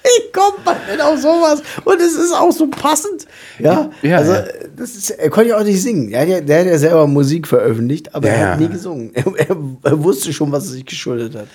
Wie 0.04 0.32
kommt 0.32 0.66
man 0.66 0.78
denn 0.90 1.02
auf 1.02 1.20
sowas? 1.20 1.62
Und 1.84 2.00
es 2.00 2.14
ist 2.16 2.32
auch 2.34 2.52
so 2.52 2.68
passend. 2.68 3.26
Ja, 3.60 3.90
Ja, 4.02 4.18
also 4.18 4.36
das 4.76 4.96
ist, 4.96 5.10
er 5.12 5.30
konnte 5.30 5.50
ja 5.50 5.58
auch 5.58 5.64
nicht 5.64 5.82
singen. 5.82 6.10
Er 6.12 6.22
hat 6.22 6.28
ja, 6.30 6.40
der 6.42 6.60
hat 6.62 6.68
ja 6.68 6.78
selber 6.78 7.08
Musik 7.08 7.46
veröffentlicht, 7.48 8.16
aber 8.16 8.30
er 8.30 8.40
Ja. 8.40 8.48
hat 8.52 8.60
nie 8.60 8.70
gesungen. 8.70 9.12
Er, 9.14 9.26
er, 9.38 9.58
er 9.84 10.04
wusste 10.04 10.32
schon, 10.32 10.52
was 10.52 10.66
er 10.66 10.72
sich 10.72 10.86
geschuldet 10.86 11.36
hat. 11.36 11.48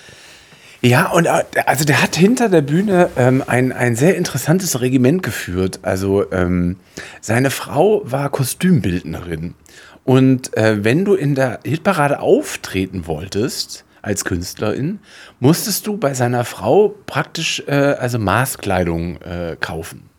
Ja, 0.85 1.09
und 1.11 1.25
äh, 1.27 1.43
also 1.65 1.85
der 1.85 2.01
hat 2.01 2.15
hinter 2.15 2.49
der 2.49 2.61
Bühne 2.61 3.09
ähm, 3.15 3.41
ein, 3.47 3.71
ein 3.71 3.95
sehr 3.95 4.17
interessantes 4.17 4.81
Regiment 4.81 5.23
geführt. 5.23 5.79
Also 5.81 6.29
ähm, 6.31 6.75
seine 7.21 7.51
Frau 7.51 8.01
war 8.03 8.29
Kostümbildnerin. 8.29 9.55
Und 10.03 10.55
äh, 10.57 10.83
wenn 10.83 11.05
du 11.05 11.13
in 11.13 11.35
der 11.35 11.61
Hitparade 11.63 12.19
auftreten 12.19 13.07
wolltest 13.07 13.85
als 14.01 14.25
Künstlerin, 14.25 14.99
musstest 15.39 15.87
du 15.87 15.95
bei 15.95 16.13
seiner 16.13 16.43
Frau 16.43 16.93
praktisch 17.05 17.63
äh, 17.67 17.71
also 17.71 18.19
Maßkleidung 18.19 19.21
äh, 19.21 19.55
kaufen. 19.57 20.09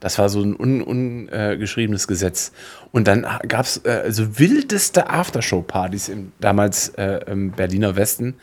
Das 0.00 0.18
war 0.18 0.28
so 0.28 0.42
ein 0.42 0.54
ungeschriebenes 0.82 2.02
un, 2.02 2.06
äh, 2.06 2.08
Gesetz. 2.08 2.52
Und 2.92 3.08
dann 3.08 3.26
gab 3.48 3.64
es 3.64 3.80
äh, 3.86 4.02
also 4.04 4.38
wildeste 4.38 5.08
Aftershow-Partys 5.08 6.10
im 6.10 6.32
damals 6.40 6.90
äh, 6.90 7.20
im 7.26 7.52
Berliner 7.52 7.96
Westen. 7.96 8.34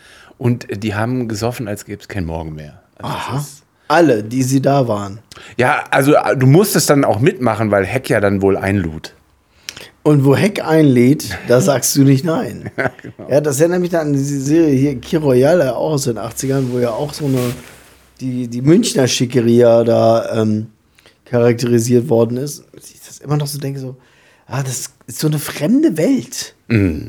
Und 0.41 0.65
die 0.83 0.95
haben 0.95 1.27
gesoffen, 1.27 1.67
als 1.67 1.85
gäbe 1.85 2.01
es 2.01 2.07
kein 2.07 2.25
Morgen 2.25 2.55
mehr. 2.55 2.81
Also 2.97 3.37
ist- 3.37 3.61
Alle, 3.87 4.23
die 4.23 4.41
sie 4.41 4.59
da 4.59 4.87
waren. 4.87 5.19
ja, 5.55 5.83
also 5.91 6.15
äh, 6.15 6.35
du 6.35 6.47
musstest 6.47 6.89
dann 6.89 7.05
auch 7.05 7.19
mitmachen, 7.19 7.69
weil 7.69 7.85
Heck 7.85 8.09
ja 8.09 8.19
dann 8.19 8.41
wohl 8.41 8.57
einlud. 8.57 9.13
Und 10.01 10.25
wo 10.25 10.35
Heck 10.35 10.65
einlädt, 10.65 11.37
da 11.47 11.61
sagst 11.61 11.95
du 11.95 12.03
nicht 12.03 12.25
nein. 12.25 12.71
ja, 13.29 13.39
das 13.39 13.59
erinnert 13.59 13.81
mich 13.81 13.91
dann 13.91 14.07
an 14.07 14.13
diese 14.13 14.39
Serie 14.41 14.73
hier, 14.73 14.95
Kir 14.99 15.19
Royale, 15.21 15.75
auch 15.75 15.91
aus 15.91 16.05
den 16.05 16.17
80ern, 16.17 16.71
wo 16.71 16.79
ja 16.79 16.89
auch 16.89 17.13
so 17.13 17.25
eine, 17.25 17.53
die, 18.19 18.47
die 18.47 18.61
Münchner 18.63 19.07
Schickeria 19.07 19.83
da 19.83 20.41
ähm, 20.41 20.71
charakterisiert 21.25 22.09
worden 22.09 22.37
ist. 22.37 22.63
Ich 22.75 22.99
das 23.05 23.19
immer 23.19 23.37
noch 23.37 23.45
so 23.45 23.59
denke, 23.59 23.79
so, 23.79 23.95
ah, 24.47 24.63
das 24.63 24.89
ist 25.05 25.19
so 25.19 25.27
eine 25.27 25.37
fremde 25.37 25.97
Welt. 25.97 26.55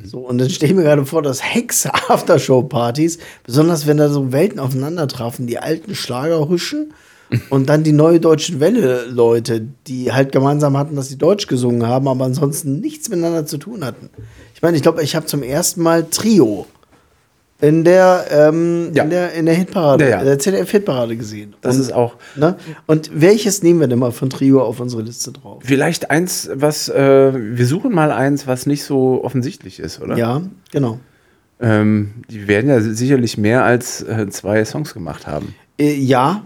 So, 0.05 0.19
und 0.21 0.39
dann 0.39 0.51
stelle 0.51 0.73
ich 0.73 0.77
mir 0.77 0.83
gerade 0.83 1.07
vor, 1.07 1.23
dass 1.23 1.43
Hecks 1.43 1.87
Aftershow-Partys, 2.09 3.19
besonders 3.45 3.87
wenn 3.87 3.97
da 3.97 4.09
so 4.09 4.33
Welten 4.33 4.59
aufeinander 4.59 5.07
trafen, 5.07 5.47
die 5.47 5.59
alten 5.59 5.95
Schlagerhüschen 5.95 6.93
und 7.49 7.69
dann 7.69 7.83
die 7.83 7.93
neue 7.93 8.21
deutschen 8.21 8.61
Welle-Leute, 8.61 9.67
die 9.87 10.13
halt 10.13 10.33
gemeinsam 10.33 10.77
hatten, 10.77 10.97
dass 10.97 11.09
sie 11.09 11.17
Deutsch 11.17 11.47
gesungen 11.47 11.87
haben, 11.87 12.09
aber 12.09 12.25
ansonsten 12.25 12.81
nichts 12.81 13.09
miteinander 13.09 13.47
zu 13.47 13.59
tun 13.59 13.85
hatten. 13.85 14.11
Ich 14.55 14.63
meine, 14.63 14.77
ich 14.77 14.83
glaube, 14.83 15.03
ich 15.03 15.15
habe 15.15 15.27
zum 15.27 15.43
ersten 15.43 15.83
Mal 15.83 16.05
Trio 16.11 16.67
in 17.63 17.85
der, 17.85 18.27
ähm, 18.31 18.91
Ja. 18.93 19.05
in 19.05 19.11
der, 19.11 19.33
in 19.33 19.47
der 19.47 19.55
Hitparade, 19.55 20.05
Ja, 20.05 20.11
ja. 20.11 20.19
in 20.21 20.27
der 20.27 20.39
ZDF-Hitparade 20.39 21.17
gesehen. 21.17 21.55
Das 21.63 21.77
und, 21.77 21.81
ist 21.83 21.93
auch 21.95 22.17
ne? 22.37 22.57
und 22.87 23.11
welches 23.15 23.63
nehmen 23.63 23.81
wir 23.81 23.87
denn 23.89 23.99
mal 24.01 24.13
von 24.13 24.29
Trio 24.29 24.61
auf 24.63 24.81
unsere 24.81 25.01
Liste 25.03 25.33
drauf? 25.33 25.63
vielleicht 25.65 26.11
eins, 26.11 26.51
was 26.53 26.89
äh, 26.91 27.33
wir 27.35 27.67
suchen 27.67 27.93
mal 27.95 28.13
eins, 28.13 28.47
was 28.47 28.67
nicht 28.67 28.85
so 28.85 29.25
offensichtlich 29.25 29.81
ist, 29.81 30.03
oder? 30.03 30.19
Ja, 30.19 30.43
genau. 30.73 30.99
Ähm, 31.61 32.11
die 32.29 32.49
werden 32.49 32.69
ja 32.69 32.81
sicherlich 32.81 33.39
mehr 33.39 33.65
als 33.65 34.03
äh, 34.03 34.29
zwei 34.31 34.65
Songs 34.65 34.93
gemacht 34.93 35.27
haben. 35.27 35.55
Äh, 35.79 35.95
ja, 35.95 36.43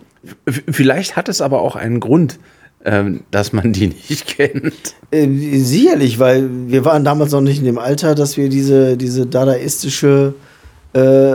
V- 0.46 0.60
Vielleicht 0.70 1.16
hat 1.16 1.28
es 1.30 1.40
aber 1.40 1.62
auch 1.62 1.74
einen 1.76 2.00
Grund, 2.00 2.38
ähm, 2.84 3.20
dass 3.30 3.54
man 3.54 3.72
die 3.72 3.86
nicht 4.08 4.26
kennt. 4.26 4.94
Äh, 5.10 5.26
sicherlich, 5.58 6.18
weil 6.18 6.48
wir 6.68 6.84
waren 6.84 7.04
damals 7.04 7.32
noch 7.32 7.40
nicht 7.40 7.58
in 7.60 7.64
dem 7.64 7.78
Alter, 7.78 8.14
dass 8.14 8.36
wir 8.36 8.50
diese, 8.50 8.98
diese 8.98 9.24
dadaistische, 9.26 10.34
äh, 10.92 11.34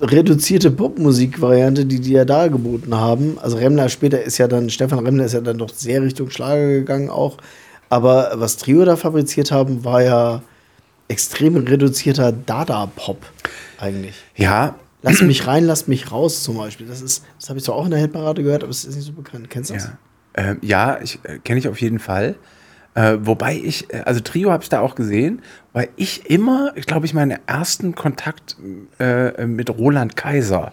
reduzierte 0.00 0.70
Popmusik-Variante, 0.70 1.86
die 1.86 2.00
die 2.00 2.12
ja 2.12 2.24
da 2.24 2.48
geboten 2.48 2.94
haben. 2.94 3.38
Also 3.40 3.56
Remner 3.56 3.88
später 3.88 4.22
ist 4.22 4.38
ja 4.38 4.48
dann, 4.48 4.70
Stefan 4.70 4.98
Remner 5.00 5.24
ist 5.24 5.32
ja 5.32 5.40
dann 5.40 5.58
doch 5.58 5.70
sehr 5.70 6.02
Richtung 6.02 6.30
Schlager 6.30 6.68
gegangen 6.68 7.10
auch. 7.10 7.38
Aber 7.88 8.32
was 8.34 8.56
Trio 8.56 8.84
da 8.84 8.96
fabriziert 8.96 9.52
haben, 9.52 9.84
war 9.84 10.02
ja 10.02 10.42
extrem 11.08 11.56
reduzierter 11.56 12.32
Dada-Pop 12.32 13.18
eigentlich. 13.78 14.16
Ja. 14.34 14.76
Lass 15.02 15.22
mich 15.22 15.46
rein, 15.46 15.64
lass 15.64 15.86
mich 15.86 16.10
raus 16.10 16.42
zum 16.42 16.56
Beispiel. 16.56 16.86
Das 16.86 17.00
ist, 17.00 17.24
das 17.38 17.48
habe 17.48 17.58
ich 17.58 17.64
zwar 17.64 17.76
auch 17.76 17.84
in 17.84 17.92
der 17.92 18.00
Hitparade 18.00 18.42
gehört, 18.42 18.64
aber 18.64 18.70
es 18.70 18.84
ist 18.84 18.96
nicht 18.96 19.06
so 19.06 19.12
bekannt. 19.12 19.48
Kennst 19.50 19.70
du 19.70 19.74
das? 19.74 19.84
Ja, 19.84 19.98
ähm, 20.34 20.58
ja 20.62 20.98
ich 21.00 21.20
äh, 21.22 21.38
kenne 21.38 21.60
ich 21.60 21.68
auf 21.68 21.80
jeden 21.80 22.00
Fall. 22.00 22.34
Äh, 22.96 23.18
wobei 23.20 23.54
ich, 23.62 23.92
äh, 23.92 24.00
also 24.06 24.20
Trio 24.20 24.50
habe 24.50 24.62
ich 24.62 24.68
da 24.70 24.80
auch 24.80 24.94
gesehen, 24.94 25.42
weil 25.74 25.88
ich 25.96 26.30
immer, 26.30 26.72
ich 26.76 26.86
glaube 26.86 27.04
ich, 27.06 27.12
meinen 27.12 27.38
ersten 27.46 27.94
Kontakt 27.94 28.56
äh, 28.98 29.46
mit 29.46 29.68
Roland 29.68 30.16
Kaiser. 30.16 30.72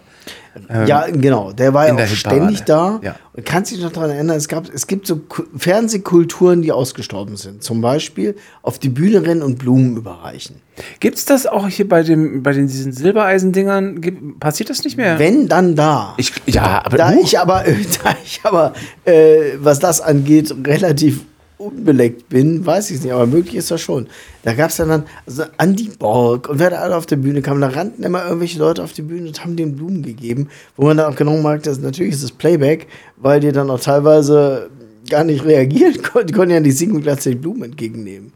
ähm, 0.70 0.86
ja, 0.86 1.04
genau. 1.10 1.52
Der 1.52 1.74
war 1.74 1.86
ja 1.86 1.94
auch 1.94 2.06
ständig 2.08 2.62
da. 2.62 2.98
Ja. 3.02 3.16
Und 3.34 3.44
kannst 3.44 3.72
dich 3.72 3.82
noch 3.82 3.92
daran 3.92 4.08
erinnern, 4.10 4.38
es, 4.38 4.48
gab, 4.48 4.72
es 4.72 4.86
gibt 4.86 5.06
so 5.06 5.16
Ku- 5.16 5.42
Fernsehkulturen, 5.54 6.62
die 6.62 6.72
ausgestorben 6.72 7.36
sind. 7.36 7.62
Zum 7.62 7.82
Beispiel 7.82 8.36
auf 8.62 8.78
die 8.78 8.88
Bühne 8.88 9.22
rennen 9.26 9.42
und 9.42 9.58
Blumen 9.58 9.96
überreichen. 9.98 10.56
Gibt 11.00 11.18
es 11.18 11.26
das 11.26 11.46
auch 11.46 11.68
hier 11.68 11.86
bei, 11.86 12.02
dem, 12.02 12.42
bei 12.42 12.52
den, 12.54 12.68
diesen 12.68 12.92
Silbereisendingern? 12.92 14.00
Gibt- 14.00 14.40
Passiert 14.40 14.70
das 14.70 14.82
nicht 14.84 14.96
mehr? 14.96 15.18
Wenn, 15.18 15.46
dann 15.48 15.76
da. 15.76 16.14
Ich, 16.16 16.32
ja, 16.46 16.82
aber 16.86 16.96
da 16.96 17.10
Huch. 17.12 17.22
ich 17.24 17.38
aber, 17.38 17.64
da 18.02 18.16
ich 18.24 18.40
aber 18.44 18.72
äh, 19.04 19.58
was 19.58 19.78
das 19.78 20.00
angeht, 20.00 20.54
relativ 20.66 21.20
unbeleckt 21.58 22.28
bin, 22.28 22.64
weiß 22.66 22.90
ich 22.90 22.96
es 22.96 23.02
nicht, 23.02 23.12
aber 23.12 23.26
möglich 23.26 23.54
ist 23.54 23.70
das 23.70 23.80
schon. 23.80 24.08
Da 24.42 24.54
gab 24.54 24.70
es 24.70 24.76
dann, 24.76 24.88
dann 24.88 25.04
also 25.26 25.44
Andy 25.58 25.90
Borg 25.98 26.48
und 26.48 26.58
wer 26.58 26.70
da 26.70 26.78
alle 26.78 26.96
auf 26.96 27.06
der 27.06 27.16
Bühne 27.16 27.42
kam, 27.42 27.60
da 27.60 27.68
rannten 27.68 28.02
immer 28.02 28.24
irgendwelche 28.24 28.58
Leute 28.58 28.82
auf 28.82 28.92
die 28.92 29.02
Bühne 29.02 29.28
und 29.28 29.42
haben 29.42 29.56
denen 29.56 29.76
Blumen 29.76 30.02
gegeben, 30.02 30.48
wo 30.76 30.86
man 30.86 30.96
dann 30.96 31.12
auch 31.12 31.16
genau 31.16 31.36
merkt, 31.40 31.66
dass 31.66 31.78
natürlich 31.78 32.14
ist 32.14 32.22
es 32.22 32.32
Playback, 32.32 32.88
weil 33.16 33.40
die 33.40 33.52
dann 33.52 33.70
auch 33.70 33.80
teilweise 33.80 34.70
gar 35.08 35.24
nicht 35.24 35.44
reagieren 35.44 36.02
konnten. 36.02 36.28
Die 36.28 36.34
konnten 36.34 36.54
ja 36.54 36.60
nicht 36.60 36.78
singen 36.78 36.96
und 36.96 37.02
gleichzeitig 37.02 37.40
Blumen 37.40 37.64
entgegennehmen. 37.64 38.32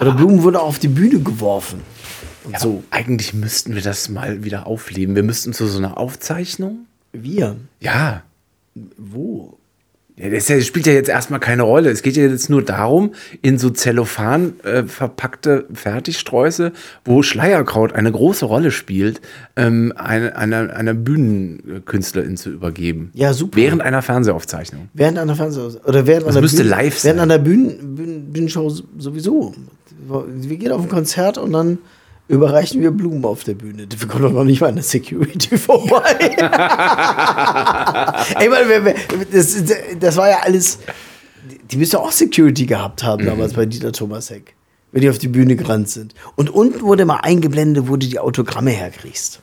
Oder 0.00 0.12
Blumen 0.12 0.42
wurden 0.42 0.56
auch 0.56 0.68
auf 0.68 0.78
die 0.78 0.88
Bühne 0.88 1.20
geworfen. 1.20 1.82
Und 2.44 2.52
ja, 2.52 2.58
so. 2.58 2.82
Eigentlich 2.90 3.34
müssten 3.34 3.74
wir 3.74 3.82
das 3.82 4.08
mal 4.08 4.44
wieder 4.44 4.66
aufleben. 4.66 5.14
Wir 5.14 5.22
müssten 5.22 5.52
zu 5.52 5.66
so 5.66 5.78
einer 5.78 5.98
Aufzeichnung. 5.98 6.86
Wir? 7.12 7.56
Ja. 7.80 8.22
Wo? 8.96 9.58
Das 10.20 10.66
spielt 10.66 10.86
ja 10.86 10.92
jetzt 10.92 11.08
erstmal 11.08 11.40
keine 11.40 11.62
Rolle. 11.62 11.88
Es 11.90 12.02
geht 12.02 12.16
ja 12.16 12.24
jetzt 12.24 12.50
nur 12.50 12.62
darum, 12.62 13.12
in 13.40 13.56
so 13.58 13.70
Zellophan 13.70 14.60
äh, 14.64 14.82
verpackte 14.82 15.64
Fertigsträuße, 15.72 16.72
wo 17.06 17.22
Schleierkraut 17.22 17.94
eine 17.94 18.12
große 18.12 18.44
Rolle 18.44 18.70
spielt, 18.70 19.22
ähm, 19.56 19.94
eine, 19.96 20.36
einer, 20.36 20.74
einer 20.76 20.92
Bühnenkünstlerin 20.94 22.36
zu 22.36 22.50
übergeben. 22.50 23.10
Ja, 23.14 23.32
super. 23.32 23.56
Während 23.56 23.80
einer 23.80 24.02
Fernsehaufzeichnung. 24.02 24.90
Während 24.92 25.18
einer 25.18 25.36
Fernseh 25.36 25.78
oder 25.86 26.06
während 26.06 26.26
Das 26.26 26.34
einer 26.34 26.42
müsste 26.42 26.58
Bühne, 26.64 26.70
live 26.70 27.04
Während 27.04 27.18
sein. 27.18 27.30
einer 27.30 27.38
Bühnen, 27.38 27.94
Bühnen, 27.94 28.32
Bühnenshow 28.32 28.70
sowieso. 28.98 29.54
Wir 30.28 30.56
gehen 30.56 30.72
auf 30.72 30.82
ein 30.82 30.88
Konzert 30.88 31.38
und 31.38 31.52
dann 31.52 31.78
überreichen 32.30 32.80
wir 32.80 32.90
Blumen 32.90 33.24
auf 33.24 33.44
der 33.44 33.54
Bühne. 33.54 33.86
Wir 33.96 34.08
kommen 34.08 34.22
doch 34.24 34.32
noch 34.32 34.44
nicht 34.44 34.60
mal 34.60 34.68
an 34.68 34.76
der 34.76 34.84
Security 34.84 35.58
vorbei. 35.58 36.30
Ey, 38.38 38.50
wer- 38.50 38.94
das, 39.32 39.56
das 39.98 40.16
war 40.16 40.28
ja 40.30 40.38
alles. 40.42 40.78
Die 41.70 41.76
müssen 41.76 41.96
ja 41.96 42.00
auch 42.00 42.12
Security 42.12 42.66
gehabt 42.66 43.02
haben 43.02 43.24
damals 43.26 43.54
bei 43.54 43.66
Dieter 43.66 43.92
Thomas 43.92 44.30
Heck. 44.30 44.54
Wenn 44.92 45.02
die 45.02 45.10
auf 45.10 45.18
die 45.18 45.28
Bühne 45.28 45.54
gerannt 45.56 45.88
sind. 45.88 46.14
Und 46.36 46.50
unten 46.50 46.80
wurde 46.82 47.04
mal 47.04 47.20
eingeblendet, 47.22 47.86
wo 47.88 47.96
du 47.96 48.06
die 48.08 48.18
Autogramme 48.18 48.70
herkriegst. 48.72 49.40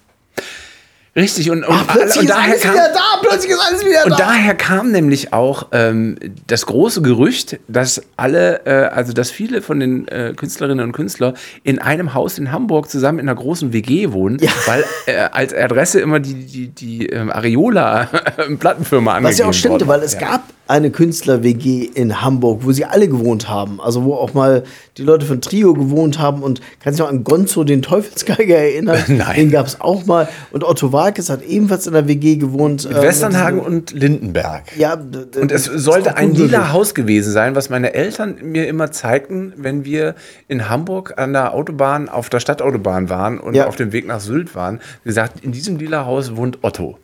Richtig, 1.17 1.49
und, 1.49 1.63
und, 1.63 1.75
Ach, 1.75 1.87
plötzlich 1.87 2.25
und 2.25 2.29
ist 2.29 2.35
alles 2.35 2.63
wieder 2.63 2.89
da, 2.93 3.19
plötzlich 3.21 3.51
ist 3.51 3.59
alles 3.59 3.83
wieder 3.83 4.05
und 4.05 4.11
da. 4.11 4.17
daher 4.17 4.53
kam 4.53 4.91
nämlich 4.91 5.33
auch 5.33 5.65
ähm, 5.71 6.15
das 6.45 6.67
große 6.67 7.01
Gerücht, 7.01 7.59
dass 7.67 8.03
alle, 8.17 8.65
äh, 8.67 8.85
also 8.93 9.13
dass 9.13 9.31
viele 9.31 9.63
von 9.63 9.79
den 9.79 10.07
äh, 10.09 10.33
Künstlerinnen 10.35 10.85
und 10.85 10.91
Künstlern 10.91 11.33
in 11.63 11.79
einem 11.79 12.13
Haus 12.13 12.37
in 12.37 12.51
Hamburg 12.51 12.87
zusammen 12.89 13.17
in 13.17 13.27
einer 13.27 13.35
großen 13.37 13.73
WG 13.73 14.11
wohnen, 14.11 14.39
weil 14.67 14.85
äh, 15.07 15.15
als 15.31 15.55
Adresse 15.55 15.99
immer 16.01 16.19
die, 16.19 16.35
die, 16.45 16.67
die 16.67 17.07
ähm, 17.07 17.31
Areola 17.31 18.05
Plattenfirma 18.59 19.13
angegeben 19.15 19.31
Was 19.31 19.37
ja 19.39 19.47
auch 19.47 19.53
stimmte, 19.53 19.87
weil 19.87 20.03
es 20.03 20.13
Ja. 20.13 20.19
gab 20.19 20.43
eine 20.67 20.91
Künstler-WG 20.91 21.83
in 21.93 22.21
Hamburg, 22.21 22.61
wo 22.63 22.71
sie 22.71 22.85
alle 22.85 23.07
gewohnt 23.07 23.49
haben. 23.49 23.79
Also 23.81 24.03
wo 24.03 24.15
auch 24.15 24.33
mal 24.33 24.63
die 24.97 25.03
Leute 25.03 25.25
von 25.25 25.41
Trio 25.41 25.73
gewohnt 25.73 26.19
haben. 26.19 26.43
Und 26.43 26.61
kannst 26.79 26.99
du 26.99 27.03
dich 27.03 27.11
noch 27.11 27.17
an 27.17 27.23
Gonzo, 27.23 27.63
den 27.63 27.81
Teufelsgeiger, 27.81 28.55
erinnern? 28.57 28.99
Nein. 29.07 29.35
Den 29.35 29.51
gab 29.51 29.67
es 29.67 29.79
auch 29.81 30.05
mal. 30.05 30.27
Und 30.51 30.63
Otto 30.63 30.91
Walkes 30.93 31.29
hat 31.29 31.43
ebenfalls 31.43 31.87
in 31.87 31.93
der 31.93 32.07
WG 32.07 32.35
gewohnt. 32.35 32.87
Mit 32.87 32.97
äh, 32.97 33.01
Westernhagen 33.01 33.57
mit- 33.59 33.65
und 33.67 33.91
Lindenberg. 33.93 34.63
Ja, 34.77 34.93
Und 34.93 35.51
es 35.51 35.65
sollte 35.65 36.15
ein 36.17 36.33
lila 36.33 36.71
Haus 36.73 36.93
gewesen 36.95 37.31
sein, 37.31 37.55
was 37.55 37.69
meine 37.69 37.93
Eltern 37.93 38.35
mir 38.41 38.67
immer 38.67 38.91
zeigten, 38.91 39.53
wenn 39.57 39.85
wir 39.85 40.15
in 40.47 40.69
Hamburg 40.69 41.13
an 41.17 41.33
der 41.33 41.53
Autobahn, 41.53 42.09
auf 42.09 42.29
der 42.29 42.39
Stadtautobahn 42.39 43.09
waren 43.09 43.39
und 43.39 43.55
Ja. 43.55 43.67
auf 43.67 43.75
dem 43.75 43.91
Weg 43.91 44.07
nach 44.07 44.19
Sylt 44.19 44.55
waren. 44.55 44.79
Wie 45.03 45.09
gesagt, 45.09 45.43
in 45.43 45.51
diesem 45.51 45.77
lila 45.77 46.05
Haus 46.05 46.35
wohnt 46.35 46.59
Otto. 46.63 46.97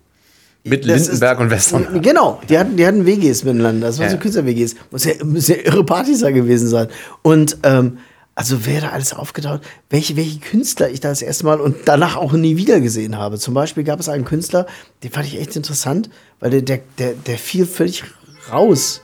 Mit 0.63 0.87
Das 0.87 1.07
Lindenberg 1.07 1.37
ist- 1.37 1.41
und 1.43 1.49
Westernhagen. 1.51 2.01
Genau, 2.01 2.41
die 2.47 2.57
hatten, 2.57 2.77
die 2.77 2.85
hatten 2.87 3.05
WGs 3.05 3.43
miteinander. 3.43 3.87
Das 3.87 3.97
waren 3.97 4.05
Ja. 4.05 4.11
so 4.11 4.17
Künstler-WGs. 4.17 4.75
Muss 4.91 5.03
ja, 5.03 5.13
muss 5.25 5.47
ja 5.49 5.55
irre 5.57 5.83
Partys 5.83 6.21
da 6.21 6.31
gewesen 6.31 6.67
sein. 6.69 6.87
Und 7.21 7.57
ähm, 7.63 7.97
also 8.35 8.65
wer 8.65 8.81
da 8.81 8.89
alles 8.89 9.13
aufgetaucht, 9.13 9.61
welche, 9.89 10.15
welche 10.15 10.39
Künstler 10.39 10.89
ich 10.89 10.99
da 11.01 11.09
das 11.09 11.21
erste 11.21 11.45
Mal 11.45 11.59
und 11.59 11.75
danach 11.85 12.15
auch 12.15 12.31
nie 12.31 12.55
wieder 12.57 12.79
gesehen 12.79 13.17
habe. 13.17 13.37
Zum 13.37 13.53
Beispiel 13.53 13.83
gab 13.83 13.99
es 13.99 14.07
einen 14.09 14.25
Künstler, 14.25 14.65
den 15.03 15.11
fand 15.11 15.27
ich 15.27 15.39
echt 15.39 15.55
interessant, 15.55 16.09
weil 16.39 16.49
der, 16.49 16.61
der, 16.61 16.79
der, 16.97 17.13
der 17.13 17.37
fiel 17.37 17.65
völlig 17.65 18.03
raus. 18.51 19.01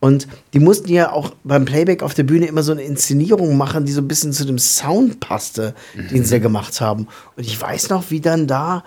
Und 0.00 0.28
die 0.52 0.60
mussten 0.60 0.92
ja 0.92 1.10
auch 1.10 1.32
beim 1.42 1.64
Playback 1.64 2.04
auf 2.04 2.14
der 2.14 2.22
Bühne 2.22 2.46
immer 2.46 2.62
so 2.62 2.70
eine 2.70 2.82
Inszenierung 2.82 3.56
machen, 3.56 3.84
die 3.84 3.90
so 3.92 4.00
ein 4.00 4.06
bisschen 4.06 4.32
zu 4.32 4.44
dem 4.44 4.58
Sound 4.58 5.18
passte, 5.18 5.74
den 6.12 6.22
sie 6.24 6.30
da 6.32 6.38
gemacht 6.38 6.80
haben. 6.80 7.08
Und 7.36 7.44
ich 7.46 7.60
weiß 7.60 7.88
noch, 7.88 8.10
wie 8.10 8.20
dann 8.20 8.46
da 8.46 8.84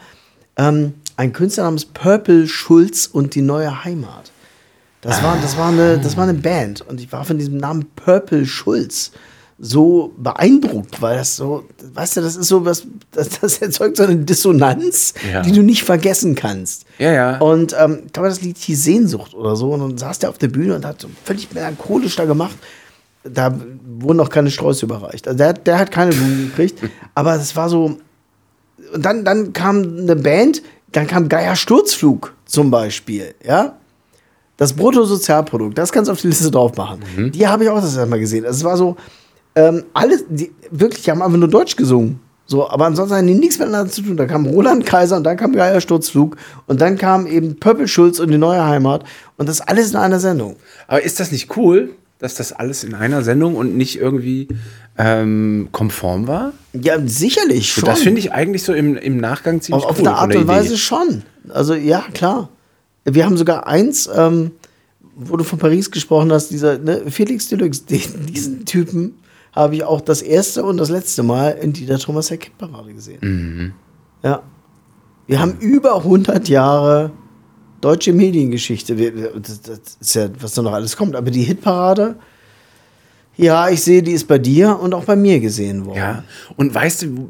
ähm, 0.55 0.93
ein 1.17 1.33
Künstler 1.33 1.63
namens 1.65 1.85
Purple 1.85 2.47
Schulz 2.47 3.07
und 3.11 3.35
die 3.35 3.41
neue 3.41 3.83
Heimat. 3.83 4.31
Das 5.01 5.23
war, 5.23 5.35
das, 5.41 5.57
war 5.57 5.69
eine, 5.69 5.97
das 5.97 6.15
war 6.15 6.23
eine 6.25 6.35
Band 6.35 6.81
und 6.81 7.01
ich 7.01 7.11
war 7.11 7.25
von 7.25 7.37
diesem 7.39 7.57
Namen 7.57 7.85
Purple 7.95 8.45
Schulz 8.45 9.11
so 9.63 10.11
beeindruckt, 10.17 11.01
weil 11.01 11.17
das 11.17 11.35
so, 11.35 11.65
weißt 11.93 12.17
du, 12.17 12.21
das 12.21 12.35
ist 12.35 12.47
so 12.47 12.65
was, 12.65 12.85
das, 13.11 13.29
das 13.41 13.59
erzeugt 13.59 13.97
so 13.97 14.03
eine 14.03 14.17
Dissonanz, 14.17 15.13
Ja. 15.31 15.41
die 15.41 15.51
du 15.51 15.61
nicht 15.61 15.83
vergessen 15.83 16.35
kannst. 16.35 16.85
Ja, 16.99 17.11
ja. 17.11 17.37
Und 17.39 17.75
ähm, 17.79 18.03
ich 18.07 18.13
glaube, 18.13 18.29
das 18.29 18.41
Lied 18.41 18.57
hieß 18.57 18.83
Sehnsucht 18.83 19.33
oder 19.35 19.55
so. 19.55 19.71
Und 19.73 19.79
dann 19.81 19.97
saß 19.97 20.19
der 20.19 20.29
auf 20.29 20.37
der 20.39 20.47
Bühne 20.47 20.75
und 20.75 20.85
hat 20.85 21.01
so 21.01 21.09
völlig 21.25 21.51
melancholisch 21.53 22.15
da 22.15 22.25
gemacht. 22.25 22.55
Da 23.23 23.55
wurden 23.99 24.17
noch 24.17 24.29
keine 24.29 24.49
Sträuße 24.49 24.85
überreicht. 24.85 25.27
Also 25.27 25.37
der, 25.37 25.53
der 25.53 25.77
hat 25.77 25.91
keine 25.91 26.11
Blumen 26.11 26.47
gekriegt. 26.49 26.79
Aber 27.15 27.35
es 27.35 27.55
war 27.55 27.69
so. 27.69 27.97
Und 28.93 29.05
dann, 29.05 29.23
dann 29.25 29.53
kam 29.53 29.77
eine 29.99 30.15
Band, 30.15 30.63
dann 30.91 31.07
kam 31.07 31.29
Geier 31.29 31.55
Sturzflug 31.55 32.33
zum 32.45 32.71
Beispiel, 32.71 33.33
ja. 33.45 33.77
Das 34.57 34.73
Bruttosozialprodukt, 34.73 35.77
das 35.77 35.91
kannst 35.91 36.07
du 36.07 36.11
auf 36.11 36.21
die 36.21 36.27
Liste 36.27 36.51
drauf 36.51 36.75
machen. 36.77 37.01
Die 37.31 37.47
habe 37.47 37.63
ich 37.63 37.69
auch 37.69 37.81
das 37.81 37.95
erste 37.95 38.05
Mal 38.05 38.19
gesehen. 38.19 38.45
Also 38.45 38.57
es 38.59 38.63
war 38.63 38.77
so, 38.77 38.95
ähm, 39.55 39.85
alles, 39.93 40.23
die, 40.29 40.51
wirklich, 40.69 41.03
die 41.03 41.11
haben 41.11 41.21
einfach 41.21 41.37
nur 41.37 41.47
Deutsch 41.47 41.75
gesungen. 41.75 42.19
So, 42.45 42.69
aber 42.69 42.85
ansonsten 42.85 43.15
hatten 43.15 43.27
die 43.27 43.33
nichts 43.33 43.59
miteinander 43.59 43.91
zu 43.91 44.01
tun. 44.01 44.17
Da 44.17 44.25
kam 44.25 44.45
Roland 44.45 44.85
Kaiser 44.85 45.17
und 45.17 45.23
dann 45.23 45.37
kam 45.37 45.53
Geier 45.53 45.79
Sturzflug 45.79 46.35
und 46.67 46.81
dann 46.81 46.97
kam 46.97 47.25
eben 47.25 47.55
Pöppel 47.59 47.87
Schulz 47.87 48.19
und 48.19 48.29
die 48.29 48.37
neue 48.37 48.63
Heimat 48.65 49.03
und 49.37 49.47
das 49.47 49.61
alles 49.61 49.91
in 49.91 49.95
einer 49.95 50.19
Sendung. 50.19 50.57
Aber 50.87 51.01
ist 51.01 51.19
das 51.19 51.31
nicht 51.31 51.55
cool, 51.55 51.91
dass 52.19 52.35
das 52.35 52.51
alles 52.51 52.83
in 52.83 52.93
einer 52.93 53.23
Sendung 53.23 53.55
und 53.55 53.77
nicht 53.77 53.99
irgendwie 53.99 54.49
ähm, 54.97 55.69
konform 55.71 56.27
war? 56.27 56.51
Ja, 56.73 56.97
sicherlich 57.05 57.71
schon. 57.71 57.85
Das 57.85 58.01
finde 58.01 58.19
ich 58.19 58.31
eigentlich 58.31 58.63
so 58.63 58.73
im, 58.73 58.95
im 58.95 59.17
Nachgang 59.17 59.61
ziemlich 59.61 59.83
auf, 59.83 59.91
auf 59.91 59.99
cool. 59.99 60.07
eine 60.07 60.15
von 60.17 60.29
Art 60.29 60.35
und 60.35 60.47
Weise 60.47 60.69
Idee. 60.69 60.77
schon. 60.77 61.23
Also 61.49 61.73
ja, 61.73 62.03
klar. 62.13 62.49
Wir 63.03 63.25
haben 63.25 63.35
sogar 63.35 63.67
eins, 63.67 64.09
ähm, 64.13 64.51
wo 65.15 65.35
du 65.37 65.43
von 65.43 65.59
Paris 65.59 65.91
gesprochen 65.91 66.31
hast, 66.31 66.49
dieser 66.49 66.77
ne, 66.77 67.03
Felix 67.09 67.49
Deluxe, 67.49 67.83
den, 67.85 68.01
diesen 68.27 68.65
Typen 68.65 69.15
habe 69.51 69.75
ich 69.75 69.83
auch 69.83 70.01
das 70.01 70.21
erste 70.21 70.63
und 70.63 70.77
das 70.77 70.89
letzte 70.89 71.23
Mal 71.23 71.51
in 71.61 71.73
dieser 71.73 71.99
Thomas 71.99 72.31
Heck 72.31 72.51
Parade 72.57 72.93
gesehen. 72.93 73.19
Mhm. 73.21 73.73
Ja. 74.23 74.43
Wir 75.27 75.39
haben 75.39 75.57
über 75.59 75.97
100 75.97 76.47
Jahre 76.47 77.11
deutsche 77.81 78.13
Mediengeschichte. 78.13 78.97
Wir, 78.97 79.15
wir, 79.15 79.31
das, 79.39 79.61
das 79.61 79.79
ist 79.99 80.15
ja, 80.15 80.29
was 80.39 80.53
da 80.53 80.61
noch 80.61 80.73
alles 80.73 80.95
kommt. 80.95 81.15
Aber 81.15 81.31
die 81.31 81.43
Hitparade, 81.43 82.17
ja, 83.37 83.69
ich 83.69 83.81
sehe, 83.81 84.03
die 84.03 84.11
ist 84.11 84.27
bei 84.27 84.37
dir 84.37 84.79
und 84.79 84.93
auch 84.93 85.05
bei 85.05 85.15
mir 85.15 85.39
gesehen 85.39 85.85
worden. 85.85 85.97
Ja, 85.97 86.23
und 86.57 86.73
weißt 86.73 87.03
du, 87.03 87.17
wo- 87.17 87.29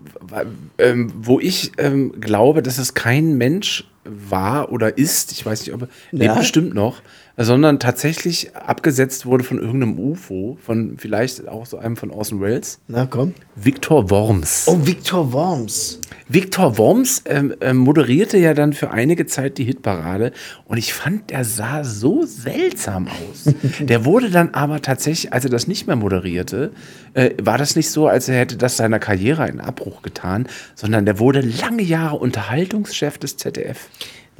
ähm, 0.78 1.12
wo 1.22 1.39
ich 1.39 1.72
ähm, 1.78 2.14
glaube, 2.20 2.62
dass 2.62 2.78
es 2.78 2.93
kein 2.93 3.38
Mensch 3.38 3.86
war 4.04 4.72
oder 4.72 4.97
ist, 4.97 5.32
ich 5.32 5.45
weiß 5.45 5.62
nicht, 5.66 5.74
ob 5.74 5.84
er 6.12 6.26
Ja. 6.26 6.36
bestimmt 6.36 6.74
noch, 6.74 7.02
sondern 7.38 7.80
tatsächlich 7.80 8.56
abgesetzt 8.56 9.26
wurde 9.26 9.43
von 9.43 9.58
irgendeinem 9.58 9.97
UFO, 9.97 10.58
von 10.64 10.95
vielleicht 10.97 11.47
auch 11.47 11.66
so 11.66 11.78
einem 11.78 11.95
von 11.95 12.12
Orson 12.12 12.41
Welles. 12.41 12.80
Na 12.88 13.06
komm. 13.06 13.34
Victor 13.56 14.10
Worms. 14.10 14.66
Oh, 14.68 14.78
Victor 14.86 15.32
Worms. 15.34 15.99
Victor 16.28 16.78
Worms 16.78 17.24
ähm, 17.26 17.54
ähm, 17.62 17.78
moderierte 17.78 18.38
ja 18.38 18.54
dann 18.54 18.74
für 18.74 18.91
einige 18.91 19.26
Zeit 19.26 19.58
die 19.58 19.64
Hitparade 19.66 20.32
und 20.66 20.78
ich 20.78 20.93
fand, 20.93 21.30
der 21.30 21.45
sah 21.45 21.84
so 21.84 22.26
seltsam 22.26 23.08
aus. 23.08 23.54
der 23.80 24.06
wurde 24.06 24.30
dann 24.30 24.54
aber 24.54 24.82
tatsächlich, 24.82 25.34
als 25.34 25.43
er 25.45 25.52
das 25.52 25.68
nicht 25.68 25.88
mehr 25.88 25.95
moderierte, 25.95 26.72
äh, 27.14 27.32
war 27.41 27.58
das 27.58 27.76
nicht 27.76 27.89
so, 27.89 28.08
als 28.08 28.30
er 28.30 28.39
hätte 28.39 28.58
das 28.58 28.78
seiner 28.78 28.99
Karriere 28.99 29.43
einen 29.43 29.60
Abbruch 29.62 30.02
getan, 30.02 30.47
sondern 30.76 31.06
der 31.06 31.20
wurde 31.20 31.41
lange 31.41 31.84
Jahre 31.84 32.18
Unterhaltungschef 32.18 33.18
des 33.18 33.38
ZDF. 33.38 33.89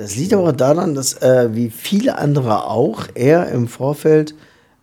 Das 0.02 0.16
liegt 0.16 0.34
aber 0.34 0.54
daran, 0.54 0.96
dass, 0.96 1.14
äh, 1.22 1.50
wie 1.54 1.70
viele 1.70 2.18
andere 2.18 2.66
auch, 2.66 3.06
er 3.14 3.50
im 3.50 3.68
Vorfeld 3.68 4.34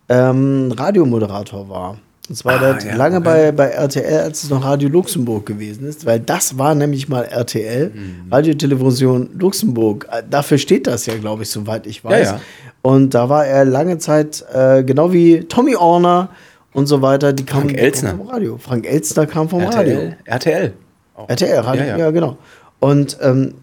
ähm, 0.07 0.73
Radiomoderator 0.77 1.69
war. 1.69 1.97
Und 2.29 2.35
zwar 2.35 2.61
Ah, 2.61 2.77
ja, 2.79 2.95
lange 2.95 3.17
okay. 3.17 3.25
bei, 3.25 3.51
bei 3.51 3.65
RTL, 3.69 4.19
als 4.21 4.43
es 4.43 4.49
noch 4.51 4.63
Radio 4.63 4.87
Luxemburg 4.89 5.45
gewesen 5.47 5.87
ist, 5.87 6.05
weil 6.05 6.19
das 6.19 6.57
war 6.59 6.75
nämlich 6.75 7.09
mal 7.09 7.23
RTL, 7.23 7.89
Mhm. 7.93 8.31
Radiotelevision 8.31 9.29
Luxemburg. 9.37 10.07
Äh, 10.11 10.23
Dafür 10.29 10.57
steht 10.59 10.85
das 10.87 11.05
ja, 11.07 11.15
glaube 11.17 11.43
ich, 11.43 11.49
soweit 11.49 11.87
ich 11.87 12.03
weiß. 12.03 12.27
Ja, 12.27 12.33
ja. 12.35 12.41
Und 12.81 13.13
da 13.13 13.29
war 13.29 13.45
er 13.45 13.65
lange 13.65 13.97
Zeit, 13.97 14.45
äh, 14.53 14.83
genau 14.83 15.11
wie 15.11 15.41
Tommy 15.45 15.75
Orner 15.75 16.29
und 16.73 16.85
so 16.85 17.01
weiter, 17.01 17.33
die 17.33 17.45
kamen 17.45 17.69
Frank 17.69 17.77
Elstner. 17.81 18.11
vom 18.15 18.27
Radio. 18.27 18.57
Frank 18.57 18.85
Elstner 18.87 19.25
kam 19.25 19.49
vom 19.49 19.63
Radio. 19.63 19.97
RTL. 19.99 20.15
RTL. 20.25 20.73
auch. 21.15 21.27
RTL, 21.29 21.59
Radio, 21.59 21.83
ja. 21.97 22.11
genau. 22.11 22.37
Und 22.79 23.17
ähm, 23.21 23.55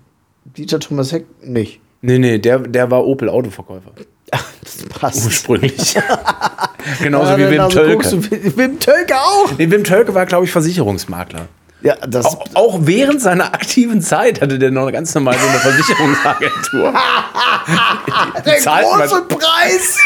Dieter 0.57 0.81
Thomas 0.81 1.13
Heck 1.13 1.25
nicht. 1.43 1.81
Nee, 2.03 2.19
nee, 2.19 2.39
der, 2.39 2.61
der 2.61 2.91
war 2.91 3.05
Opel 3.07 3.29
Autoverkäufer. 3.29 3.91
Das 4.31 4.85
passt. 4.89 5.25
Ursprünglich. 5.25 5.97
Genauso 7.03 7.33
Ja, 7.33 7.39
wie 7.39 7.51
Wim 7.55 7.61
also 7.61 7.79
Tölke. 7.79 8.09
du, 8.11 8.57
Wim 8.57 8.81
Tölke 8.81 9.15
auch. 9.17 9.53
Nee, 9.57 9.71
Wim 9.71 9.85
Tölke 9.85 10.15
war, 10.15 10.27
glaube 10.27 10.45
ich, 10.45 10.51
Versicherungsmakler. 10.53 11.49
Ja, 11.83 11.95
das 12.07 12.27
Auch, 12.27 12.45
auch 12.55 12.79
während 12.83 13.21
seiner 13.21 13.55
aktiven 13.55 14.01
Zeit 14.01 14.41
hatte 14.41 14.59
der 14.59 14.71
noch 14.71 14.91
ganz 14.91 15.15
normal 15.15 15.37
so 15.39 15.47
eine 15.47 15.59
Versicherungsagentur. 15.59 16.93
der 18.45 18.57
große 18.61 19.23
Preis. 19.29 19.99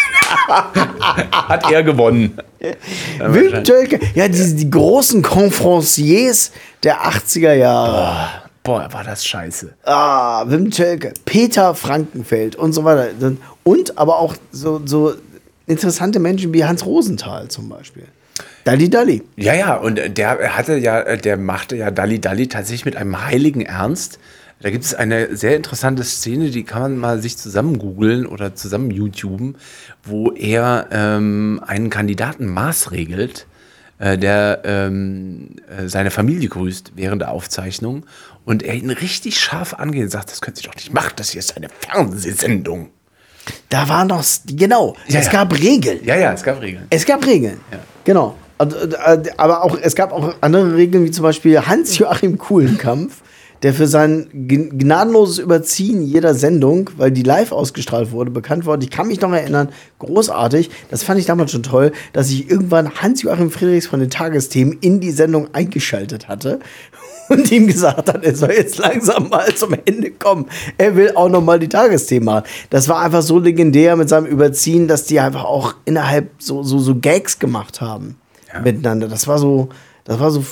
Hat 1.32 1.70
er 1.70 1.82
gewonnen. 1.82 2.38
Wim 3.18 3.64
Tölke. 3.64 4.01
Ja, 4.14 4.28
die, 4.28 4.57
die 4.57 4.70
großen 4.70 5.22
Conferenciers 5.22 6.53
der 6.82 7.03
80er 7.03 7.55
Jahre. 7.55 7.93
Boah, 7.93 8.39
war 8.65 9.05
das 9.05 9.25
scheiße. 9.25 9.75
Ah, 9.85 10.45
Wim 10.47 10.71
Tölke, 10.71 11.13
Peter 11.25 11.75
Frankenfeld 11.75 12.57
und 12.57 12.73
so 12.73 12.85
weiter. 12.85 13.11
Und 13.65 13.99
aber 13.99 14.19
auch 14.19 14.37
so, 14.53 14.81
so 14.85 15.15
interessante 15.67 16.19
Menschen 16.19 16.53
wie 16.53 16.65
Hans 16.65 16.85
Rosenthal 16.85 17.49
zum 17.49 17.69
Beispiel. 17.69 18.05
Dalli 18.65 18.91
Dalli. 18.91 19.23
Ja, 19.37 19.55
ja, 19.55 19.77
und 19.77 20.01
der 20.17 20.57
hatte 20.57 20.77
ja, 20.77 21.17
der 21.17 21.37
machte 21.37 21.77
ja 21.77 21.91
Dalli 21.91 22.21
Dalli 22.21 22.49
tatsächlich 22.49 22.85
mit 22.85 22.97
einem 22.97 23.25
heiligen 23.25 23.63
Ernst. 23.63 24.19
Da 24.63 24.69
gibt 24.71 24.85
es 24.85 24.95
eine 24.95 25.35
sehr 25.35 25.57
interessante 25.57 26.05
Szene, 26.05 26.51
die 26.51 26.65
kann 26.65 26.83
man 26.83 26.99
mal 26.99 27.23
sich 27.23 27.39
zusammen 27.39 27.79
googeln 27.79 28.27
oder 28.27 28.55
zusammen 28.55 28.91
YouTuben, 28.91 29.57
wo 30.05 30.33
er 30.33 30.89
ähm, 30.91 31.63
einen 31.67 31.89
Kandidaten 31.89 32.47
maßregelt, 32.47 33.47
äh, 34.01 34.18
der 34.18 34.62
ähm, 34.64 35.57
äh, 35.68 35.86
seine 35.88 36.11
Familie 36.11 36.48
grüßt 36.48 36.92
während 36.96 37.22
der 37.22 37.30
Aufzeichnung 37.30 38.05
und 38.44 38.62
er 38.62 38.74
ihn 38.74 38.90
richtig 38.90 39.38
scharf 39.38 39.74
angeht 39.74 40.03
und 40.05 40.11
sagt, 40.11 40.30
das 40.32 40.40
können 40.40 40.57
Sie 40.57 40.62
doch 40.64 40.74
nicht 40.74 40.92
machen, 40.92 41.12
das 41.16 41.30
hier 41.30 41.38
ist 41.38 41.57
eine 41.57 41.68
Fernsehsendung. 41.68 42.88
Da 43.68 43.88
war 43.88 44.05
noch, 44.05 44.24
genau, 44.46 44.96
Ja, 45.09 45.20
es 45.20 45.26
ja. 45.26 45.32
gab 45.32 45.57
Regeln. 45.59 46.01
Ja, 46.05 46.16
ja, 46.16 46.32
es 46.32 46.42
gab 46.42 46.61
Regeln. 46.61 46.86
Es 46.90 47.05
gab 47.07 47.24
Regeln. 47.26 47.61
Genau. 48.05 48.36
Und, 48.59 48.74
äh, 48.74 49.22
Aber 49.36 49.64
auch, 49.64 49.76
es 49.80 49.94
gab 49.94 50.12
auch 50.12 50.34
andere 50.40 50.76
Regeln, 50.76 51.05
wie 51.05 51.11
zum 51.11 51.22
Beispiel 51.22 51.59
Hans-Joachim 51.61 52.36
Kuhlenkampf, 52.36 53.22
der 53.63 53.75
für 53.75 53.87
sein 53.87 54.29
gnadenloses 54.33 55.39
Überziehen 55.39 56.03
jeder 56.03 56.35
Sendung, 56.35 56.91
weil 56.97 57.11
die 57.11 57.23
live 57.23 57.53
ausgestrahlt 57.53 58.11
wurde, 58.11 58.31
bekannt 58.31 58.65
wurde. 58.65 58.85
Ich 58.85 58.91
kann 58.91 59.09
mich 59.09 59.21
noch 59.21 59.33
erinnern, 59.33 59.69
großartig. 59.99 60.71
Das 60.91 61.03
fand 61.03 61.21
ich 61.21 61.27
damals 61.27 61.53
schon 61.53 61.63
toll, 61.63 61.93
dass 62.13 62.31
ich 62.31 62.51
irgendwann 62.51 62.95
Hans-Joachim 62.95 63.51
Friedrichs 63.51 63.87
von 63.87 64.01
den 64.01 64.11
Tagesthemen 64.11 64.79
in 64.81 65.01
die 65.01 65.11
Sendung 65.11 65.49
eingeschaltet 65.53 66.29
hatte 66.29 66.61
und 67.29 67.51
ihm 67.53 67.67
gesagt 67.67 68.09
hat, 68.09 68.25
er 68.25 68.35
soll 68.35 68.53
jetzt 68.53 68.79
langsam 68.79 69.29
mal 69.29 69.55
zum 69.55 69.77
Ende 69.85 70.11
kommen. 70.11 70.47
Er 70.79 70.97
will 70.97 71.13
auch 71.15 71.29
noch 71.29 71.43
mal 71.43 71.59
die 71.59 71.69
Tagesthemen 71.69 72.25
machen. 72.25 72.45
Das 72.71 72.89
war 72.89 73.01
einfach 73.01 73.23
so 73.23 73.39
legendär 73.39 73.97
mit 73.97 74.09
seinem 74.09 74.27
Überziehen, 74.27 74.89
dass 74.89 75.05
die 75.05 75.21
einfach 75.21 75.45
auch 75.45 75.75
innerhalb 75.85 76.31
so, 76.39 76.63
so, 76.63 76.79
so 76.79 76.95
Gags 76.95 77.39
gemacht 77.39 77.81
haben 77.81 78.17
miteinander. 78.65 79.07
Das 79.07 79.29
war 79.29 79.39
so, 79.39 79.69
das 80.11 80.19
war 80.19 80.33
so, 80.33 80.45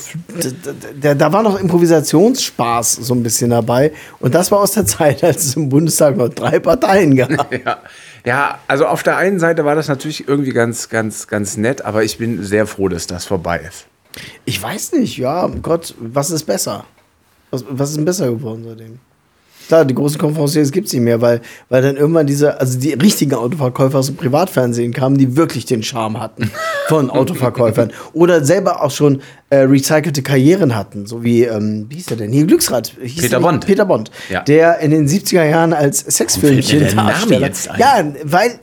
da, 1.00 1.14
da, 1.14 1.32
war 1.32 1.42
noch 1.42 1.58
Improvisationsspaß 1.58 2.92
so 2.92 3.12
ein 3.12 3.24
bisschen 3.24 3.50
dabei. 3.50 3.90
Und 4.20 4.32
das 4.36 4.52
war 4.52 4.60
aus 4.60 4.70
der 4.70 4.86
Zeit, 4.86 5.24
als 5.24 5.46
es 5.46 5.56
im 5.56 5.68
Bundestag 5.68 6.16
noch 6.16 6.28
drei 6.28 6.60
Parteien 6.60 7.16
gab. 7.16 7.52
Ja. 7.64 7.78
ja, 8.24 8.58
also 8.68 8.86
auf 8.86 9.02
der 9.02 9.16
einen 9.16 9.40
Seite 9.40 9.64
war 9.64 9.74
das 9.74 9.88
natürlich 9.88 10.28
irgendwie 10.28 10.52
ganz, 10.52 10.90
ganz, 10.90 11.26
ganz 11.26 11.56
nett, 11.56 11.84
aber 11.84 12.04
ich 12.04 12.18
bin 12.18 12.44
sehr 12.44 12.68
froh, 12.68 12.88
dass 12.88 13.08
das 13.08 13.24
vorbei 13.24 13.60
ist. 13.66 13.86
Ich 14.44 14.62
weiß 14.62 14.92
nicht, 14.92 15.16
ja, 15.18 15.48
Gott, 15.48 15.92
was 15.98 16.30
ist 16.30 16.44
besser? 16.44 16.84
Was, 17.50 17.64
was 17.68 17.90
ist 17.90 17.96
denn 17.96 18.04
besser 18.04 18.30
geworden 18.30 18.64
seitdem? 18.64 19.00
Klar, 19.68 19.84
die 19.84 19.94
großen 19.94 20.18
Konferenziers 20.18 20.72
gibt 20.72 20.86
es 20.86 20.94
nicht 20.94 21.02
mehr, 21.02 21.20
weil, 21.20 21.42
weil 21.68 21.82
dann 21.82 21.96
irgendwann 21.96 22.26
diese, 22.26 22.58
also 22.58 22.78
die 22.78 22.94
richtigen 22.94 23.34
Autoverkäufer 23.34 23.98
aus 23.98 24.06
dem 24.06 24.16
Privatfernsehen 24.16 24.94
kamen, 24.94 25.18
die 25.18 25.36
wirklich 25.36 25.66
den 25.66 25.82
Charme 25.82 26.18
hatten 26.20 26.50
von 26.88 27.10
Autoverkäufern. 27.10 27.92
Oder 28.14 28.42
selber 28.42 28.82
auch 28.82 28.90
schon 28.90 29.20
äh, 29.50 29.58
recycelte 29.58 30.22
Karrieren 30.22 30.74
hatten, 30.74 31.06
so 31.06 31.22
wie, 31.22 31.42
ähm, 31.44 31.84
wie 31.90 31.96
hieß 31.96 32.06
der 32.06 32.16
denn? 32.16 32.32
Hier, 32.32 32.46
Glücksrad. 32.46 32.94
Hieß 32.98 33.20
Peter? 33.20 33.40
Bond. 33.40 33.66
Peter 33.66 33.84
Bond. 33.84 34.10
Ja. 34.30 34.42
Der 34.42 34.78
in 34.78 34.90
den 34.90 35.06
70er 35.06 35.44
Jahren 35.44 35.74
als 35.74 36.00
Sexfilmchen 36.00 36.96
Darsteller. 36.96 37.50
Ja, 37.78 38.04
weil, 38.24 38.58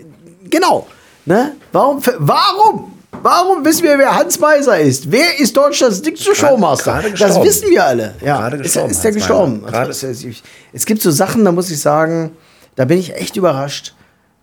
genau. 0.49 0.87
Ne? 1.25 1.51
Warum, 1.71 2.01
warum? 2.17 2.94
Warum 3.21 3.65
wissen 3.65 3.83
wir, 3.83 3.97
wer 3.97 4.15
Hans 4.15 4.39
Meiser 4.39 4.79
ist? 4.79 5.11
Wer 5.11 5.39
ist 5.39 5.55
Deutschlands 5.55 6.01
dickste 6.01 6.35
Showmaster? 6.35 7.01
Das 7.01 7.11
gestorben. 7.11 7.45
wissen 7.45 7.69
wir 7.69 7.85
alle. 7.85 8.15
Ja, 8.21 8.37
Gerade 8.37 8.57
ist, 8.57 8.63
gestorben, 8.63 8.91
ist 8.91 9.03
der 9.03 9.11
gestorben. 9.11 9.65
Also, 9.65 10.07
es, 10.07 10.25
es 10.73 10.85
gibt 10.85 11.01
so 11.01 11.11
Sachen, 11.11 11.45
da 11.45 11.51
muss 11.51 11.71
ich 11.71 11.79
sagen, 11.79 12.31
da 12.75 12.85
bin 12.85 12.97
ich 12.97 13.15
echt 13.15 13.35
überrascht, 13.37 13.95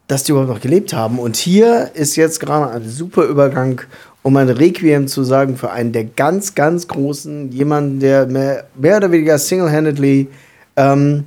dass 0.08 0.24
die 0.24 0.32
überhaupt 0.32 0.50
noch 0.50 0.60
gelebt 0.60 0.92
haben. 0.92 1.18
Und 1.18 1.36
hier 1.36 1.90
ist 1.94 2.16
jetzt 2.16 2.40
gerade 2.40 2.70
ein 2.72 2.88
super 2.88 3.24
Übergang, 3.24 3.80
um 4.22 4.36
ein 4.36 4.48
Requiem 4.48 5.08
zu 5.08 5.24
sagen 5.24 5.56
für 5.56 5.70
einen 5.70 5.92
der 5.92 6.04
ganz, 6.04 6.54
ganz 6.54 6.88
großen, 6.88 7.50
jemanden, 7.50 8.00
der 8.00 8.26
mehr, 8.26 8.64
mehr 8.74 8.98
oder 8.98 9.10
weniger 9.10 9.38
single-handedly 9.38 10.28
ähm, 10.76 11.24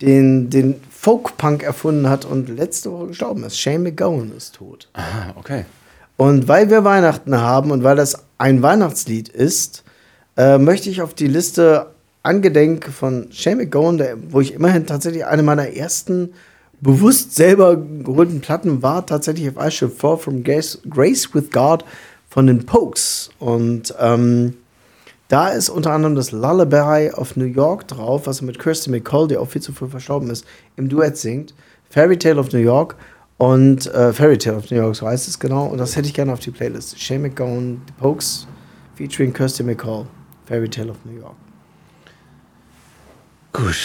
den, 0.00 0.50
den 0.50 0.74
Folk-Punk 0.90 1.62
erfunden 1.62 2.08
hat 2.08 2.24
und 2.24 2.48
letzte 2.48 2.92
Woche 2.92 3.08
gestorben 3.08 3.44
ist. 3.44 3.58
Shane 3.58 3.82
McGowan 3.82 4.32
ist 4.36 4.56
tot. 4.56 4.88
Ah, 4.94 5.32
okay. 5.36 5.64
Und 6.16 6.48
weil 6.48 6.70
wir 6.70 6.84
Weihnachten 6.84 7.36
haben 7.40 7.70
und 7.70 7.82
weil 7.82 7.96
das 7.96 8.24
ein 8.38 8.62
Weihnachtslied 8.62 9.28
ist, 9.28 9.84
äh, 10.36 10.58
möchte 10.58 10.90
ich 10.90 11.02
auf 11.02 11.14
die 11.14 11.26
Liste 11.26 11.86
angedenk 12.22 12.86
von 12.86 13.28
Shane 13.32 13.58
McGowan, 13.58 13.98
der, 13.98 14.16
wo 14.30 14.40
ich 14.40 14.54
immerhin 14.54 14.86
tatsächlich 14.86 15.26
eine 15.26 15.42
meiner 15.42 15.68
ersten 15.68 16.32
bewusst 16.80 17.34
selber 17.34 17.76
geholten 17.76 18.40
Platten 18.40 18.82
war, 18.82 19.06
tatsächlich 19.06 19.48
auf 19.48 19.64
I 19.64 19.70
Should 19.70 19.94
Fall 19.94 20.16
from 20.16 20.42
Grace, 20.42 20.78
Grace 20.88 21.32
with 21.34 21.50
God 21.50 21.84
von 22.28 22.46
den 22.46 22.66
Pokes. 22.66 23.30
Und 23.38 23.94
ähm, 24.00 24.54
da 25.28 25.48
ist 25.48 25.70
unter 25.70 25.92
anderem 25.92 26.14
das 26.14 26.32
Lullaby 26.32 27.10
of 27.14 27.36
New 27.36 27.44
York 27.44 27.88
drauf, 27.88 28.26
was 28.26 28.40
er 28.40 28.46
mit 28.46 28.58
Kirsty 28.58 28.90
McCall, 28.90 29.28
die 29.28 29.36
auch 29.36 29.48
viel 29.48 29.62
zu 29.62 29.72
früh 29.72 29.88
verstorben 29.88 30.28
ist, 30.30 30.44
im 30.76 30.88
Duett 30.88 31.16
singt. 31.16 31.54
Fairy 31.88 32.18
Tale 32.18 32.38
of 32.38 32.52
New 32.52 32.58
York 32.58 32.96
und 33.38 33.86
äh, 33.92 34.12
Fairy 34.12 34.38
Tale 34.38 34.56
of 34.56 34.70
New 34.70 34.76
York, 34.76 34.94
so 34.94 35.06
heißt 35.06 35.28
es 35.28 35.38
genau. 35.38 35.66
Und 35.66 35.78
das 35.78 35.96
hätte 35.96 36.06
ich 36.08 36.14
gerne 36.14 36.32
auf 36.32 36.40
die 36.40 36.50
Playlist. 36.50 37.00
Shane 37.00 37.22
McGowan, 37.22 37.80
The 37.86 37.92
Pokes, 37.98 38.46
featuring 38.94 39.32
Kirsty 39.32 39.62
McCall, 39.62 40.06
Fairy 40.46 40.68
Tale 40.68 40.90
of 40.90 40.96
New 41.04 41.18
York. 41.18 41.34
Gut, 43.54 43.76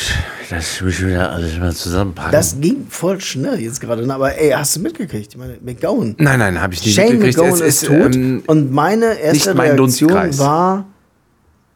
das 0.50 0.80
müssen 0.80 1.10
wir 1.10 1.30
alles 1.30 1.58
mal 1.60 1.74
zusammenpacken. 1.74 2.32
Das 2.32 2.58
ging 2.62 2.88
voll 2.90 3.20
schnell 3.20 3.60
jetzt 3.60 3.82
gerade, 3.82 4.08
ne? 4.08 4.14
aber 4.14 4.38
ey, 4.38 4.52
hast 4.52 4.78
du 4.78 4.80
mitgekriegt? 4.80 5.34
Ich 5.34 5.38
meine, 5.38 5.58
McGowan. 5.62 6.16
Nein, 6.20 6.40
nein, 6.40 6.62
habe 6.62 6.74
ich 6.74 6.86
nicht 6.86 6.96
Shane 6.96 7.20
mitgekriegt. 7.20 7.38
McGowan 7.38 7.68
Es 7.68 7.82
ist, 7.82 7.86
tot 7.86 8.16
ähm, 8.16 8.44
und 8.48 8.72
meine 8.72 9.20
erste 9.20 9.54
mein 9.56 9.72
Reaktion 9.72 10.10
Dunstkreis. 10.10 10.40
war, 10.40 10.86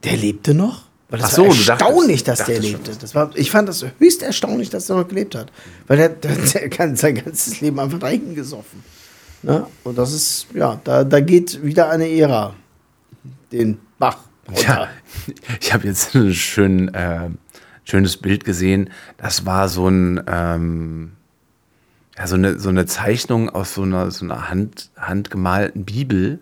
der 0.05 0.15
lebte 0.15 0.53
noch? 0.53 0.83
Weil 1.11 1.19
das 1.19 1.31
Ach 1.31 1.35
so, 1.35 1.41
war 1.43 1.49
du 1.49 1.53
dachtest- 1.55 1.69
erstaunlich, 1.69 2.23
dass 2.23 2.45
der 2.45 2.59
lebte. 2.59 2.91
Das 2.95 3.13
war, 3.13 3.29
ich 3.35 3.51
fand 3.51 3.69
das 3.69 3.85
höchst 3.99 4.23
erstaunlich, 4.23 4.69
dass 4.71 4.89
er 4.89 4.95
noch 4.95 5.07
gelebt 5.07 5.35
hat. 5.35 5.51
Weil 5.87 5.97
der, 5.97 6.09
der, 6.09 6.35
der 6.37 6.69
kann 6.69 6.95
sein 6.95 7.15
ganzes 7.15 7.61
Leben 7.61 7.79
einfach 7.79 7.99
dahin 7.99 8.33
gesoffen. 8.33 8.83
Ne? 9.43 9.67
Und 9.83 9.97
das 9.97 10.13
ist, 10.13 10.47
ja, 10.55 10.79
da, 10.83 11.03
da 11.03 11.19
geht 11.19 11.63
wieder 11.63 11.89
eine 11.89 12.09
Ära 12.09 12.55
den 13.51 13.77
Bach. 13.99 14.17
runter. 14.47 14.63
Ja, 14.63 14.87
ich 15.59 15.73
habe 15.73 15.85
jetzt 15.85 16.15
einen 16.15 16.33
schönen, 16.33 16.93
äh, 16.93 17.29
schönes 17.83 18.17
Bild 18.17 18.45
gesehen. 18.45 18.89
Das 19.17 19.45
war 19.45 19.67
so 19.67 19.87
ein, 19.89 20.23
ähm, 20.27 21.11
ja, 22.17 22.25
so 22.27 22.35
eine, 22.35 22.57
so 22.59 22.69
eine 22.69 22.85
Zeichnung 22.85 23.49
aus 23.49 23.73
so 23.73 23.81
einer, 23.83 24.11
so 24.11 24.23
einer 24.25 24.49
Hand, 24.49 24.91
handgemalten 24.97 25.83
Bibel. 25.85 26.39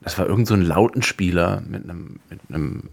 Das 0.00 0.18
war 0.18 0.26
irgend 0.26 0.48
so 0.48 0.54
ein 0.54 0.62
Lautenspieler 0.62 1.62
mit 1.68 1.84
einem, 1.84 2.18
mit 2.30 2.40
einem, 2.48 2.84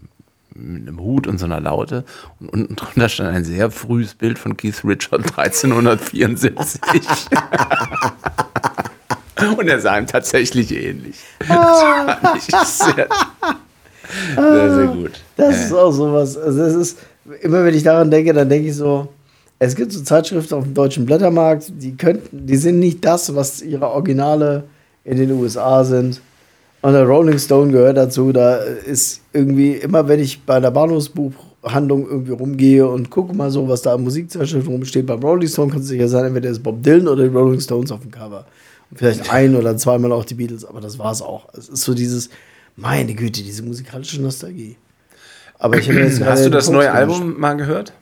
mit 0.58 0.88
einem 0.88 1.00
Hut 1.00 1.26
und 1.26 1.38
so 1.38 1.46
einer 1.46 1.60
Laute. 1.60 2.04
Und 2.40 2.48
unten 2.50 2.76
drunter 2.76 3.08
stand 3.08 3.34
ein 3.34 3.44
sehr 3.44 3.70
frühes 3.70 4.14
Bild 4.14 4.38
von 4.38 4.56
Keith 4.56 4.84
Richard 4.84 5.22
1374. 5.38 6.80
und 9.56 9.68
er 9.68 9.80
sah 9.80 9.98
ihm 9.98 10.06
tatsächlich 10.06 10.74
ähnlich. 10.74 11.16
Das 11.48 11.82
fand 11.82 12.36
ich 12.36 12.44
sehr, 12.44 13.08
sehr, 14.34 14.74
sehr 14.74 14.86
gut. 14.86 15.12
Das 15.36 15.66
ist 15.66 15.72
auch 15.72 15.92
sowas. 15.92 16.36
Also 16.36 16.58
das 16.58 16.74
ist, 16.74 16.98
immer 17.42 17.64
wenn 17.64 17.74
ich 17.74 17.82
daran 17.82 18.10
denke, 18.10 18.32
dann 18.32 18.48
denke 18.48 18.68
ich 18.68 18.74
so, 18.74 19.08
es 19.58 19.74
gibt 19.74 19.92
so 19.92 20.02
Zeitschriften 20.02 20.54
auf 20.54 20.64
dem 20.64 20.74
deutschen 20.74 21.04
Blättermarkt, 21.04 21.72
die 21.76 21.96
könnten, 21.96 22.46
die 22.46 22.56
sind 22.56 22.78
nicht 22.78 23.04
das, 23.04 23.34
was 23.34 23.60
ihre 23.60 23.88
Originale 23.88 24.64
in 25.04 25.16
den 25.16 25.32
USA 25.32 25.84
sind. 25.84 26.20
Und 26.80 26.92
der 26.92 27.04
Rolling 27.04 27.38
Stone 27.38 27.72
gehört 27.72 27.96
dazu. 27.96 28.32
Da 28.32 28.56
ist 28.56 29.20
irgendwie, 29.32 29.72
immer 29.72 30.06
wenn 30.08 30.20
ich 30.20 30.42
bei 30.42 30.60
der 30.60 30.70
Bahnhofsbuchhandlung 30.70 32.08
irgendwie 32.08 32.32
rumgehe 32.32 32.86
und 32.88 33.10
gucke 33.10 33.34
mal 33.34 33.50
so, 33.50 33.68
was 33.68 33.82
da 33.82 33.94
an 33.94 34.04
Musikzeitschriften 34.04 34.72
rumsteht, 34.72 35.06
beim 35.06 35.20
Rolling 35.20 35.48
Stone 35.48 35.72
kann 35.72 35.80
es 35.80 35.88
sicher 35.88 36.08
sein, 36.08 36.26
entweder 36.26 36.50
ist 36.50 36.62
Bob 36.62 36.82
Dylan 36.82 37.08
oder 37.08 37.24
die 37.28 37.34
Rolling 37.34 37.60
Stones 37.60 37.90
auf 37.90 38.00
dem 38.00 38.10
Cover. 38.12 38.46
Und 38.90 38.98
vielleicht 38.98 39.32
ein 39.32 39.56
oder 39.56 39.76
zweimal 39.76 40.12
auch 40.12 40.24
die 40.24 40.34
Beatles, 40.34 40.64
aber 40.64 40.80
das 40.80 40.98
war's 40.98 41.20
auch. 41.20 41.48
Es 41.52 41.68
ist 41.68 41.82
so 41.82 41.94
dieses, 41.94 42.30
meine 42.76 43.12
Güte, 43.14 43.42
diese 43.42 43.62
musikalische 43.64 44.22
Nostalgie. 44.22 44.76
Aber 45.58 45.76
ich 45.78 45.88
habe 45.88 45.98
jetzt 45.98 46.24
Hast 46.24 46.46
du 46.46 46.50
das 46.50 46.66
Punkt 46.66 46.78
neue. 46.80 46.92
Album 46.92 47.38
mal 47.40 47.54
gehört? 47.54 47.92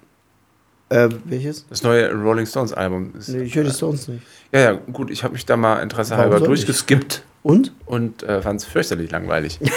Äh, 0.90 1.08
welches? 1.24 1.64
Das 1.70 1.82
neue 1.82 2.12
Rolling 2.12 2.46
Stones 2.46 2.72
Album. 2.74 3.12
Ist, 3.18 3.30
Nee, 3.30 3.42
ich 3.44 3.54
höre 3.56 3.64
die 3.64 3.70
Stones 3.70 4.06
nicht. 4.06 4.22
Ja, 4.52 4.60
ja, 4.60 4.72
gut, 4.92 5.10
ich 5.10 5.24
habe 5.24 5.32
mich 5.32 5.46
da 5.46 5.56
mal 5.56 5.80
Interesse 5.82 6.10
Warum 6.10 6.24
halber 6.24 6.38
soll 6.38 6.54
ich? 6.54 6.60
durchgeskippt. 6.66 7.22
Und? 7.46 7.72
Und 7.86 8.24
äh, 8.24 8.42
fand 8.42 8.60
es 8.60 8.66
fürchterlich 8.66 9.10
langweilig. 9.12 9.60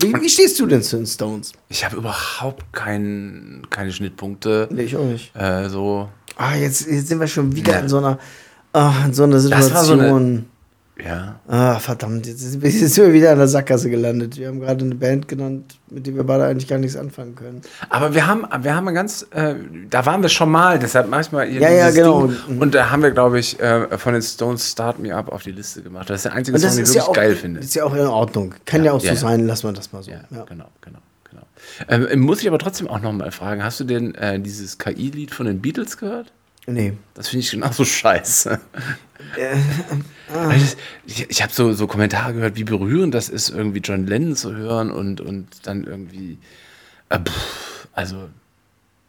Wie, 0.00 0.12
wie 0.20 0.28
stehst 0.28 0.60
du 0.60 0.66
denn 0.66 0.82
zu 0.82 0.96
den 0.96 1.06
Stones? 1.06 1.52
Ich 1.70 1.82
habe 1.84 1.96
überhaupt 1.96 2.72
kein, 2.72 3.62
keine 3.70 3.90
Schnittpunkte. 3.90 4.68
Nee, 4.70 4.82
ich 4.82 4.96
auch 4.96 5.04
nicht. 5.04 5.34
Äh, 5.34 5.68
so, 5.70 6.08
Ah, 6.36 6.54
jetzt, 6.54 6.86
jetzt 6.86 7.08
sind 7.08 7.18
wir 7.18 7.26
schon 7.26 7.54
wieder 7.56 7.72
Ja. 7.72 7.78
in 7.80 7.88
so 7.88 7.98
einer, 7.98 8.18
ah, 8.74 8.92
in 9.06 9.14
so 9.14 9.22
einer 9.24 9.40
Situation. 9.40 10.44
Ja. 11.04 11.38
Ah, 11.46 11.78
verdammt, 11.78 12.26
jetzt, 12.26 12.40
sind 12.40 12.62
wir 12.62 13.12
wieder 13.12 13.32
in 13.32 13.38
der 13.38 13.48
Sackgasse 13.48 13.88
gelandet. 13.90 14.36
Wir 14.36 14.48
haben 14.48 14.60
gerade 14.60 14.84
eine 14.84 14.94
Band 14.94 15.28
genannt, 15.28 15.78
mit 15.90 16.06
der 16.06 16.14
wir 16.16 16.24
beide 16.24 16.44
eigentlich 16.44 16.66
gar 16.68 16.78
nichts 16.78 16.96
anfangen 16.96 17.34
können. 17.34 17.62
Aber 17.88 18.14
wir 18.14 18.26
haben, 18.26 18.44
wir 18.62 18.74
haben 18.74 18.92
ganz, 18.94 19.26
äh, 19.30 19.54
da 19.90 20.06
waren 20.06 20.22
wir 20.22 20.28
schon 20.28 20.50
mal, 20.50 20.78
deshalb 20.78 21.08
manchmal 21.08 21.48
Ja, 21.50 21.70
ja, 21.70 21.90
genau. 21.90 22.26
Ding. 22.26 22.58
Und 22.58 22.74
da 22.74 22.90
haben 22.90 23.02
wir, 23.02 23.10
glaube 23.12 23.38
ich, 23.38 23.60
äh, 23.60 23.96
von 23.96 24.12
den 24.12 24.22
Stones 24.22 24.70
Start 24.70 24.98
Me 24.98 25.14
Up 25.14 25.28
auf 25.30 25.42
die 25.42 25.52
Liste 25.52 25.82
gemacht. 25.82 26.10
Das 26.10 26.16
ist 26.16 26.24
der 26.24 26.32
einzige 26.32 26.58
Song, 26.58 26.70
den 26.70 26.82
ich 26.82 26.88
wirklich 26.88 26.96
ja 26.96 27.08
auch, 27.08 27.12
geil 27.12 27.36
finde. 27.36 27.60
ist 27.60 27.74
ja 27.74 27.84
auch 27.84 27.94
in 27.94 28.00
Ordnung. 28.06 28.54
Kann 28.64 28.82
ja, 28.84 28.92
auch 28.92 29.00
so 29.00 29.06
ja, 29.06 29.12
ja. 29.12 29.18
sein, 29.18 29.46
lassen 29.46 29.68
wir 29.68 29.72
das 29.72 29.92
mal 29.92 30.02
so. 30.02 30.10
Ja, 30.10 30.20
Ja. 30.30 30.44
genau, 30.44 30.66
genau, 30.80 30.98
genau. 31.30 31.42
Ähm, 31.88 32.20
muss 32.20 32.40
ich 32.40 32.48
aber 32.48 32.58
trotzdem 32.58 32.88
auch 32.88 33.00
noch 33.00 33.12
mal 33.12 33.30
fragen, 33.30 33.62
hast 33.62 33.78
du 33.80 33.84
denn 33.84 34.14
äh, 34.16 34.40
dieses 34.40 34.78
KI-Lied 34.78 35.32
von 35.32 35.46
den 35.46 35.60
Beatles 35.60 35.96
gehört? 35.96 36.32
Nee. 36.70 36.92
Das 37.14 37.28
finde 37.28 37.44
ich 37.44 37.50
genauso 37.50 37.82
scheiße. 37.84 38.60
Äh, 39.38 39.56
ah. 40.32 40.48
Weil 40.48 40.58
das- 40.60 40.76
Ich, 41.06 41.28
ich 41.30 41.42
habe 41.42 41.50
so, 41.52 41.72
so 41.72 41.86
Kommentare 41.86 42.34
gehört, 42.34 42.56
wie 42.56 42.64
berührend 42.64 43.14
das 43.14 43.30
ist, 43.30 43.48
irgendwie 43.48 43.80
John 43.80 44.06
Lennon 44.06 44.36
zu 44.36 44.54
hören 44.54 44.90
und, 44.90 45.20
und 45.22 45.46
dann 45.62 45.84
irgendwie. 45.84 46.36
Äh, 47.08 47.20
pff, 47.20 47.88
also, 47.94 48.28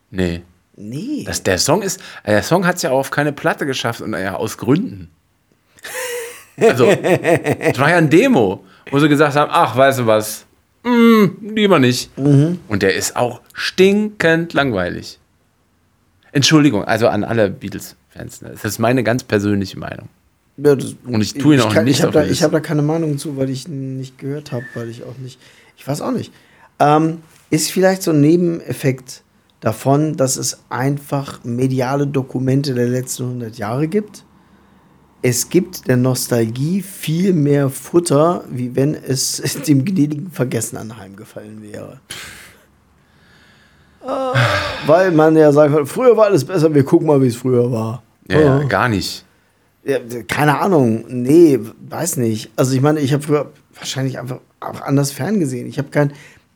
nee. 0.10 0.41
Nee. 0.78 1.24
Das, 1.26 1.43
der 1.43 1.57
Song 1.57 1.82
ist, 1.82 1.99
äh, 2.24 2.32
der 2.32 2.43
Song 2.43 2.66
hat 2.66 2.78
es 2.78 2.84
ja 2.84 2.91
auch 2.91 2.99
auf 2.99 3.12
keine 3.12 3.34
Platte 3.34 3.66
geschafft 3.66 3.99
und 3.99 4.14
ja 4.14 4.36
aus 4.36 4.57
Gründen. 4.57 5.10
Also, 6.57 6.86
es 6.88 7.78
war 7.78 7.89
ja 7.89 7.97
ein 7.97 8.10
Demo, 8.10 8.64
wo 8.89 8.99
sie 8.99 9.10
gesagt 9.10 9.36
haben, 9.36 9.51
ach, 9.53 9.76
weißt 9.76 9.99
du 9.99 10.07
was, 10.07 10.45
mm, 10.84 11.26
lieber 11.53 11.80
nicht. 11.80 12.18
Mhm. 12.18 12.62
Und 12.70 12.84
der 12.84 12.95
ist 12.95 13.18
auch 13.18 13.41
stinkend 13.53 14.53
langweilig. 14.53 15.19
Entschuldigung, 16.32 16.84
also 16.84 17.08
an 17.08 17.24
alle 17.24 17.50
Beatles-Fans. 17.50 18.42
Ne? 18.42 18.50
Das 18.52 18.64
ist 18.66 18.80
meine 18.80 19.04
ganz 19.04 19.24
persönliche 19.24 19.78
Meinung. 19.80 20.10
Ja, 20.58 20.76
das, 20.76 20.96
Und 21.06 21.22
ich 21.22 21.34
tue 21.36 21.56
ihn 21.56 21.62
auch 21.62 21.74
kann- 21.74 21.86
nicht 21.86 21.98
Ich 22.00 22.04
habe 22.04 22.12
da, 22.14 22.24
ich 22.24 22.30
Liste. 22.30 22.44
hab 22.46 22.52
da 22.52 22.60
keine 22.60 22.82
Meinung 22.82 23.18
zu, 23.18 23.38
weil 23.38 23.50
ich 23.50 23.68
ihn 23.68 23.98
nicht 23.98 24.18
gehört 24.18 24.52
habe, 24.52 24.66
weil 24.74 24.90
ich 24.90 25.04
auch 25.04 25.18
nicht. 25.18 25.40
Ich 25.78 25.88
weiß 25.88 26.02
auch 26.02 26.12
nicht. 26.12 26.34
Ähm, 26.80 27.20
ist 27.50 27.72
vielleicht 27.72 28.04
so 28.04 28.12
ein 28.12 28.20
Nebeneffekt 28.22 29.24
davon, 29.62 30.18
dass 30.18 30.38
es 30.38 30.60
einfach 30.70 31.44
mediale 31.44 32.08
Dokumente 32.08 32.74
der 32.74 32.88
letzten 32.90 33.24
100 33.24 33.58
Jahre 33.58 33.88
gibt. 33.88 34.24
Es 35.22 35.50
gibt 35.50 35.88
der 35.88 35.98
Nostalgie 35.98 36.82
viel 36.82 37.34
mehr 37.34 37.70
Futter, 37.70 38.44
wie 38.50 38.76
wenn 38.76 38.94
es 38.94 39.38
dem 39.68 39.84
gnädigen 39.86 40.32
Vergessen 40.32 40.78
anheimgefallen 40.78 41.62
wäre. 41.62 42.00
Weil 44.86 45.12
man 45.12 45.36
ja 45.36 45.51
sagen 45.51 45.74
kann, 45.74 45.86
früher 45.86 46.16
war 46.18 46.26
alles 46.26 46.45
besser, 46.45 46.74
wir 46.74 46.84
gucken 46.84 47.07
mal, 47.07 47.22
wie 47.22 47.28
es 47.28 47.36
früher 47.36 47.72
war. 47.72 48.03
Ja, 48.30 48.39
ja, 48.39 48.64
gar 48.64 48.89
nicht. 48.89 49.26
Ja, 49.84 49.99
keine 50.28 50.60
Ahnung. 50.60 51.05
Nee, 51.07 51.60
weiß 51.89 52.18
nicht. 52.18 52.51
Also 52.55 52.76
ich 52.76 52.82
meine, 52.82 52.99
ich 52.99 53.14
habe 53.14 53.24
früher 53.24 53.51
wahrscheinlich 53.76 54.20
einfach 54.20 54.39
auch 54.60 54.82
anders 54.82 55.12
ferngesehen. 55.12 55.68
Ich 55.68 55.78
habe 55.78 55.89
kein, 55.89 56.12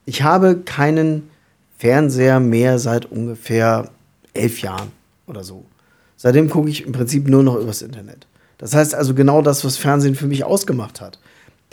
ich 0.06 0.24
habe 0.24 0.58
keinen 0.58 1.30
Fernseher 1.78 2.40
mehr 2.40 2.80
seit 2.80 3.06
ungefähr 3.06 3.90
elf 4.34 4.62
Jahren 4.62 4.92
oder 5.28 5.44
so. 5.44 5.66
Seitdem 6.16 6.50
gucke 6.50 6.70
ich 6.70 6.86
im 6.86 6.92
Prinzip 6.92 7.28
nur 7.28 7.44
noch 7.44 7.56
übers 7.56 7.82
Internet. 7.82 8.28
Das 8.58 8.74
heißt 8.74 8.96
also 8.96 9.14
genau 9.14 9.42
das, 9.42 9.66
was 9.66 9.78
Fernsehen 9.78 10.16
für 10.16 10.28
mich 10.28 10.44
ausgemacht 10.44 11.02
hat. 11.02 11.20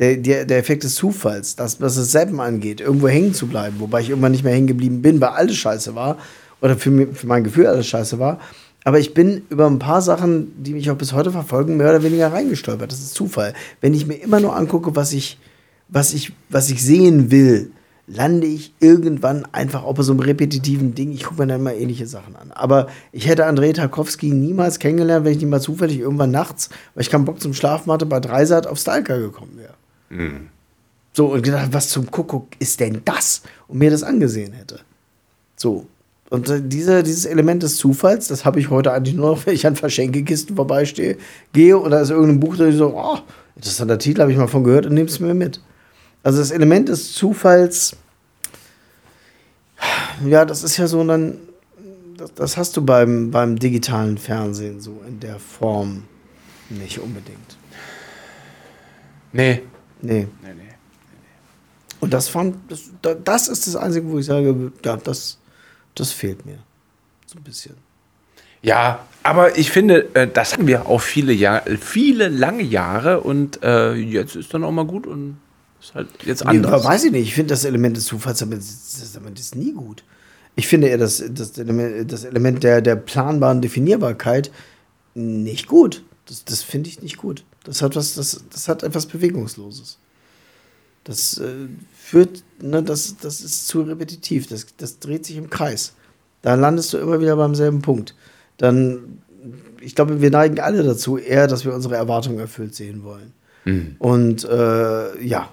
Der, 0.01 0.17
der, 0.17 0.47
der 0.47 0.59
Effekt 0.59 0.83
des 0.83 0.95
Zufalls, 0.95 1.57
das, 1.57 1.81
was 1.81 1.95
das 1.97 2.11
Zappen 2.11 2.41
angeht, 2.41 2.81
irgendwo 2.81 3.07
hängen 3.07 3.35
zu 3.35 3.47
bleiben, 3.47 3.77
wobei 3.81 4.01
ich 4.01 4.09
irgendwann 4.09 4.33
nicht 4.33 4.43
mehr 4.43 4.55
hängen 4.55 4.67
geblieben 4.67 5.03
bin, 5.03 5.21
weil 5.21 5.29
alles 5.29 5.57
scheiße 5.57 5.95
war 5.95 6.17
oder 6.63 6.77
für, 6.77 6.91
mi- 6.91 7.13
für 7.13 7.27
mein 7.27 7.45
Gefühl 7.45 7.67
alles 7.67 7.87
scheiße 7.87 8.19
war. 8.19 8.41
Aber 8.85 8.99
ich 8.99 9.13
bin 9.13 9.43
über 9.51 9.67
ein 9.67 9.79
paar 9.79 10.01
Sachen, 10.01 10.53
die 10.63 10.73
mich 10.73 10.91
auch 10.91 10.97
bis 10.97 11.13
heute 11.13 11.31
verfolgen, 11.33 11.77
mehr 11.77 11.91
oder 11.91 12.03
weniger 12.03 12.33
reingestolpert. 12.33 12.91
Das 12.91 12.99
ist 12.99 13.15
Zufall. 13.15 13.53
Wenn 13.83 13.93
ich 13.93 14.07
mir 14.07 14.15
immer 14.15 14.41
nur 14.41 14.57
angucke, 14.57 14.97
was 14.97 15.13
ich, 15.13 15.39
was 15.89 16.15
ich, 16.15 16.33
was 16.49 16.71
ich 16.71 16.83
sehen 16.83 17.31
will, 17.31 17.71
lande 18.07 18.47
ich 18.47 18.73
irgendwann 18.81 19.47
einfach 19.53 19.85
auch 19.85 19.95
bei 19.95 20.03
so 20.03 20.13
einem 20.13 20.21
repetitiven 20.21 20.95
Ding. 20.95 21.13
Ich 21.13 21.25
gucke 21.25 21.43
mir 21.43 21.47
dann 21.47 21.61
immer 21.61 21.75
ähnliche 21.75 22.07
Sachen 22.07 22.37
an. 22.37 22.53
Aber 22.53 22.87
ich 23.13 23.29
hätte 23.29 23.45
Andrei 23.45 23.73
Tarkowski 23.75 24.31
niemals 24.31 24.79
kennengelernt, 24.79 25.27
wenn 25.27 25.33
ich 25.33 25.41
nicht 25.41 25.51
mal 25.51 25.61
zufällig 25.61 25.99
irgendwann 25.99 26.31
nachts, 26.31 26.71
weil 26.95 27.03
ich 27.03 27.11
keinen 27.11 27.27
Bock 27.27 27.39
zum 27.39 27.53
Schlafen 27.53 27.93
hatte, 27.93 28.07
bei 28.07 28.19
Dreisat 28.19 28.67
auf 28.67 28.79
Stalker 28.79 29.19
gekommen 29.19 29.59
wäre. 29.59 29.75
So, 31.13 31.27
und 31.27 31.43
gedacht, 31.43 31.69
was 31.73 31.89
zum 31.89 32.11
Kuckuck 32.11 32.49
ist 32.59 32.81
denn 32.81 33.03
das? 33.05 33.43
Und 33.69 33.79
mir 33.79 33.91
das 33.91 34.03
angesehen 34.03 34.53
hätte. 34.53 34.81
So. 35.57 35.87
Und 36.31 36.49
äh, 36.49 36.63
diese, 36.63 37.03
dieses 37.03 37.25
Element 37.25 37.63
des 37.63 37.77
Zufalls, 37.77 38.29
das 38.29 38.45
habe 38.45 38.61
ich 38.61 38.71
heute 38.71 38.93
eigentlich 38.93 39.17
nur 39.17 39.31
noch, 39.31 39.47
wenn 39.47 39.55
ich 39.55 39.67
an 39.67 39.77
Verschenkekisten 39.77 40.57
vorbeistehe, 40.57 41.19
gehe 41.53 41.81
da 41.89 42.01
ist 42.01 42.11
irgendein 42.11 42.41
Buch, 42.41 42.57
da 42.57 42.67
ich 42.67 42.77
so, 42.77 42.95
oh, 42.97 43.19
interessanter 43.57 43.99
Titel, 43.99 44.21
habe 44.21 44.33
ich 44.33 44.39
mal 44.39 44.47
von 44.47 44.65
gehört 44.65 44.87
und 44.87 44.95
nehme 44.95 45.09
es 45.09 45.19
mir 45.19 45.35
mit. 45.35 45.61
Also 46.23 46.39
das 46.39 46.53
Element 46.53 46.89
des 46.89 47.13
Zufalls, 47.13 47.97
ja, 50.25 50.45
das 50.45 50.63
ist 50.63 50.77
ja 50.77 50.87
so 50.87 51.03
dann, 51.05 51.39
das, 52.17 52.35
das 52.35 52.57
hast 52.57 52.77
du 52.77 52.85
beim, 52.85 53.31
beim 53.31 53.59
digitalen 53.59 54.19
Fernsehen 54.19 54.81
so 54.81 55.03
in 55.09 55.19
der 55.19 55.39
Form 55.39 56.05
nicht 56.69 57.01
unbedingt. 57.01 57.57
Nee. 59.33 59.63
Nee. 60.03 60.27
Nee, 60.43 60.49
nee. 60.57 60.63
Und 62.01 62.13
das 62.15 62.29
fand, 62.29 62.57
das, 62.71 62.85
da- 63.03 63.15
das 63.15 63.49
ist 63.49 63.67
das 63.67 63.77
Einzige, 63.77 64.09
wo 64.09 64.19
ich 64.19 64.27
sage, 64.27 64.73
ja, 64.85 64.97
das, 64.97 65.39
das 65.95 66.13
fehlt 66.13 66.47
mir. 66.47 66.59
So 67.27 67.39
ein 67.39 67.43
bisschen. 67.45 67.75
Ja, 68.63 69.07
aber 69.23 69.57
ich 69.59 69.71
finde, 69.71 70.15
äh, 70.15 70.27
das 70.29 70.53
hatten 70.53 70.67
wir 70.67 70.87
auch 70.87 71.01
viele 71.01 71.33
Jahre, 71.33 71.77
viele 71.79 72.29
lange 72.29 72.63
Jahre 72.63 73.21
und 73.21 73.63
äh, 73.63 73.95
jetzt 73.95 74.37
ist 74.37 74.53
dann 74.53 74.65
auch 74.65 74.73
mal 74.73 74.85
gut 74.87 75.07
und 75.07 75.39
ist 75.81 75.95
halt 75.95 76.09
jetzt 76.25 76.45
Nee, 76.45 76.51
anders. 76.51 76.85
weiß 76.85 77.05
ich 77.05 77.13
nicht. 77.13 77.29
Ich 77.29 77.35
finde 77.35 77.53
das 77.55 77.65
Element 77.65 77.97
des 77.97 78.05
Zufalls 78.05 78.39
damit, 78.41 78.59
das, 78.59 79.13
damit 79.15 79.39
ist 79.39 79.55
nie 79.57 79.73
gut. 79.73 80.05
Ich 80.57 80.67
finde 80.67 80.89
eher 80.89 80.99
das, 80.99 81.23
das 81.31 81.57
Element, 81.59 82.11
das 82.13 82.25
Element 82.25 82.63
der, 82.63 82.83
der 82.83 82.97
planbaren 82.97 83.63
Definierbarkeit 83.63 84.51
nicht 85.15 85.67
gut. 85.67 86.03
Das, 86.27 86.45
das 86.45 86.63
finde 86.63 86.91
ich 86.91 87.01
nicht 87.03 87.17
gut. 87.17 87.45
Das 87.65 87.83
hat 87.83 87.97
was, 87.97 88.15
das, 88.15 88.43
das 88.51 88.69
hat 88.69 88.83
etwas 88.83 89.07
Bewegungsloses. 89.07 89.99
Das 91.05 91.39
äh, 91.39 91.67
führt, 91.95 92.43
ne, 92.61 92.83
das, 92.83 93.17
das 93.17 93.41
ist 93.41 93.67
zu 93.67 93.83
repetitiv. 93.83 94.47
Das, 94.47 94.67
das 94.77 94.99
dreht 94.99 95.27
sich 95.27 95.37
im 95.37 95.51
Kreis. 95.51 95.95
Da 96.43 96.55
landest 96.55 96.93
du 96.93 96.99
immer 96.99 97.21
wieder 97.21 97.37
beim 97.37 97.55
selben 97.55 97.83
Punkt. 97.83 98.15
Dann, 98.57 99.21
ich 99.81 99.95
glaube, 99.95 100.21
wir 100.21 100.31
neigen 100.31 100.61
alle 100.61 100.83
dazu, 100.83 101.19
eher, 101.19 101.47
dass 101.47 101.65
wir 101.65 101.75
unsere 101.75 101.97
Erwartungen 101.97 102.39
erfüllt 102.39 102.75
sehen 102.75 103.03
wollen. 103.05 103.33
Mhm. 103.65 103.97
Und 103.99 104.45
äh, 104.45 105.23
ja, 105.23 105.51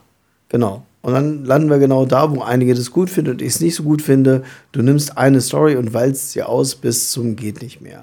Genau. 0.49 0.85
Und 1.01 1.13
dann 1.13 1.45
landen 1.45 1.69
wir 1.69 1.79
genau 1.79 2.05
da, 2.05 2.35
wo 2.35 2.41
einige 2.41 2.73
das 2.73 2.91
gut 2.91 3.09
finden 3.09 3.31
und 3.31 3.41
ich 3.41 3.49
es 3.49 3.61
nicht 3.61 3.75
so 3.75 3.83
gut 3.83 4.01
finde. 4.01 4.43
Du 4.71 4.81
nimmst 4.81 5.17
eine 5.17 5.41
Story 5.41 5.75
und 5.75 5.93
walzt 5.93 6.31
sie 6.31 6.43
aus 6.43 6.75
bis 6.75 7.11
zum 7.11 7.35
geht 7.35 7.61
nicht 7.61 7.81
mehr. 7.81 8.01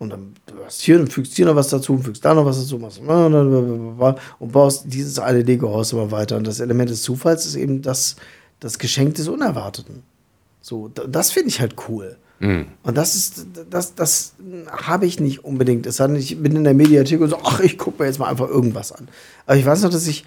Und 0.00 0.10
dann 0.10 0.32
du 0.46 0.54
hast 0.64 0.80
hier 0.80 0.98
und 0.98 1.12
fügst 1.12 1.36
hier 1.36 1.44
noch 1.44 1.56
was 1.56 1.68
dazu, 1.68 1.98
fügst 1.98 2.24
da 2.24 2.34
noch 2.34 2.46
was 2.46 2.58
dazu, 2.58 2.78
machst 2.78 3.00
und 3.00 4.52
baust 4.52 4.84
dieses 4.86 5.18
eine 5.18 5.42
Lego-Haus 5.42 5.92
immer 5.92 6.10
weiter. 6.10 6.38
Und 6.38 6.46
das 6.46 6.58
Element 6.58 6.88
des 6.88 7.02
Zufalls 7.02 7.44
ist 7.44 7.54
eben 7.54 7.82
das, 7.82 8.16
das 8.60 8.78
Geschenk 8.78 9.16
des 9.16 9.28
Unerwarteten. 9.28 10.02
So, 10.62 10.88
das 10.88 11.32
finde 11.32 11.50
ich 11.50 11.60
halt 11.60 11.74
cool. 11.88 12.16
Und 12.82 12.96
das 12.96 13.14
ist, 13.14 13.46
das, 13.68 13.94
das 13.94 14.32
habe 14.70 15.04
ich 15.04 15.20
nicht 15.20 15.44
unbedingt. 15.44 15.84
Es 15.84 15.98
denn, 15.98 16.16
ich 16.16 16.42
bin 16.42 16.56
in 16.56 16.64
der 16.64 16.72
Mediathek 16.72 17.20
und 17.20 17.28
so, 17.28 17.38
ach, 17.44 17.60
ich 17.60 17.76
gucke 17.76 18.02
mir 18.02 18.08
jetzt 18.08 18.18
mal 18.18 18.28
einfach 18.28 18.48
irgendwas 18.48 18.92
an. 18.92 19.08
Aber 19.44 19.56
ich 19.56 19.66
weiß 19.66 19.82
noch, 19.82 19.90
dass 19.90 20.06
ich, 20.06 20.24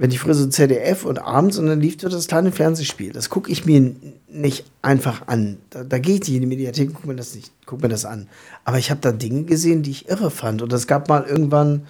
wenn 0.00 0.10
ich 0.10 0.18
früher 0.18 0.32
so 0.32 0.46
ZDF 0.46 1.04
und 1.04 1.18
abends 1.18 1.58
und 1.58 1.66
dann 1.66 1.78
lief 1.78 1.98
dort 1.98 2.14
das 2.14 2.26
kleine 2.26 2.52
Fernsehspiel, 2.52 3.12
das 3.12 3.28
gucke 3.28 3.52
ich 3.52 3.66
mir 3.66 3.94
nicht 4.30 4.64
einfach 4.80 5.28
an. 5.28 5.58
Da, 5.68 5.84
da 5.84 5.98
gehe 5.98 6.14
ich 6.14 6.20
nicht 6.20 6.36
in 6.36 6.40
die 6.40 6.46
Mediathek 6.46 6.88
und 6.88 6.94
gucke 6.94 7.08
mir 7.08 7.16
das 7.16 7.34
nicht, 7.34 7.52
guck 7.66 7.82
mir 7.82 7.90
das 7.90 8.06
an. 8.06 8.26
Aber 8.64 8.78
ich 8.78 8.90
habe 8.90 9.02
da 9.02 9.12
Dinge 9.12 9.42
gesehen, 9.42 9.82
die 9.82 9.90
ich 9.90 10.08
irre 10.08 10.30
fand. 10.30 10.62
Und 10.62 10.72
es 10.72 10.86
gab 10.86 11.10
mal 11.10 11.24
irgendwann 11.24 11.82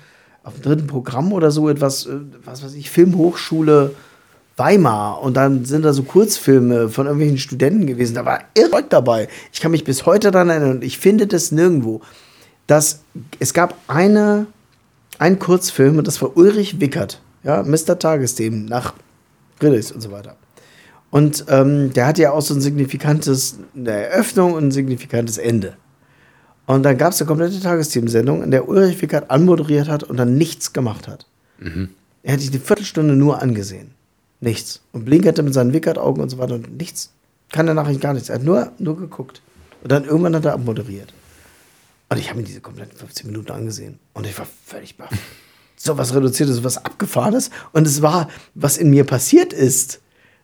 auf 0.43 0.55
dem 0.55 0.63
dritten 0.63 0.87
Programm 0.89 1.33
oder 1.33 1.53
so 1.53 1.69
etwas, 1.69 2.07
äh, 2.07 2.19
was 2.45 2.65
weiß 2.65 2.75
ich, 2.75 2.91
Filmhochschule 2.91 3.95
Weimar 4.57 5.23
und 5.23 5.37
dann 5.37 5.65
sind 5.65 5.85
da 5.85 5.93
so 5.93 6.03
Kurzfilme 6.03 6.89
von 6.89 7.07
irgendwelchen 7.07 7.39
Studenten 7.39 7.87
gewesen. 7.87 8.17
Da 8.17 8.25
war 8.25 8.41
irre 8.55 8.83
dabei. 8.89 9.29
Ich 9.53 9.61
kann 9.61 9.71
mich 9.71 9.85
bis 9.85 10.05
heute 10.05 10.33
daran 10.33 10.51
erinnern 10.51 10.73
und 10.73 10.85
ich 10.85 10.99
finde 10.99 11.29
das 11.29 11.53
nirgendwo. 11.53 12.01
Dass 12.67 13.03
es 13.39 13.55
gab 13.55 13.77
eine, 13.87 14.47
einen 15.21 15.39
Kurzfilm 15.39 15.99
und 15.99 16.09
das 16.09 16.21
war 16.21 16.37
Ulrich 16.37 16.81
Wickert, 16.81 17.21
ja, 17.43 17.63
Mr. 17.63 17.99
Tagesthemen 17.99 18.67
nach 18.67 18.95
Grillis 19.59 19.93
und 19.93 20.01
so 20.01 20.11
weiter. 20.11 20.37
Und 21.11 21.47
ähm, 21.49 21.93
der 21.93 22.07
hatte 22.07 22.23
ja 22.23 22.33
auch 22.33 22.43
so 22.43 22.55
ein 22.55 22.61
signifikantes, 22.61 23.59
eine 23.75 23.91
Eröffnung 23.91 24.55
und 24.55 24.69
ein 24.69 24.71
signifikantes 24.71 25.39
Ende. 25.39 25.77
Und 26.67 26.85
dann 26.85 26.97
gab 26.99 27.13
es 27.13 27.21
eine 27.21 27.27
komplette 27.27 27.61
Tagesthemensendung, 27.61 28.45
in 28.45 28.53
der 28.53 28.69
Ulrich 28.69 29.03
Wickert 29.03 29.31
anmoderiert 29.31 29.89
hat 29.89 30.05
und 30.05 30.17
dann 30.17 30.39
nichts 30.39 30.73
gemacht 30.73 31.09
hat. 31.09 31.27
Er 32.23 32.35
hat 32.35 32.41
sich 32.41 32.51
eine 32.51 32.61
Viertelstunde 32.61 33.17
nur 33.17 33.43
angesehen. 33.43 33.91
Nichts. 34.41 34.81
Und 34.93 35.05
blinkerte 35.05 35.43
mit 35.43 35.53
seinen 35.53 35.73
Wickert-Augen 35.73 36.23
und 36.23 36.29
so 36.29 36.39
weiter 36.39 36.55
und 36.55 36.77
nichts. 36.77 37.13
Keine 37.51 37.75
Nachricht, 37.75 38.01
gar 38.01 38.15
nichts. 38.15 38.29
Er 38.29 38.37
hat 38.37 38.45
nur, 38.45 38.73
nur 38.79 38.97
geguckt. 38.97 39.43
Und 39.83 39.91
dann 39.91 40.05
irgendwann 40.05 40.37
hat 40.37 40.45
er 40.45 40.53
abmoderiert. 40.53 41.13
Und 42.09 42.19
ich 42.19 42.29
habe 42.29 42.39
mir 42.41 42.47
diese 42.47 42.61
kompletten 42.61 42.97
15 42.97 43.27
Minuten 43.27 43.51
angesehen. 43.51 43.99
Und 44.15 44.27
ich 44.27 44.39
war 44.39 44.47
völlig 44.65 44.97
baff. 44.97 45.11
So 45.83 45.97
was 45.97 46.15
Reduziertes, 46.15 46.57
so 46.57 46.65
was 46.65 46.85
Abgefahrenes. 46.85 47.49
Und 47.73 47.87
es 47.87 48.03
war, 48.03 48.29
was 48.55 48.77
in 48.77 48.91
mir 48.91 49.05
passiert 49.05 49.55
ist. 49.55 50.01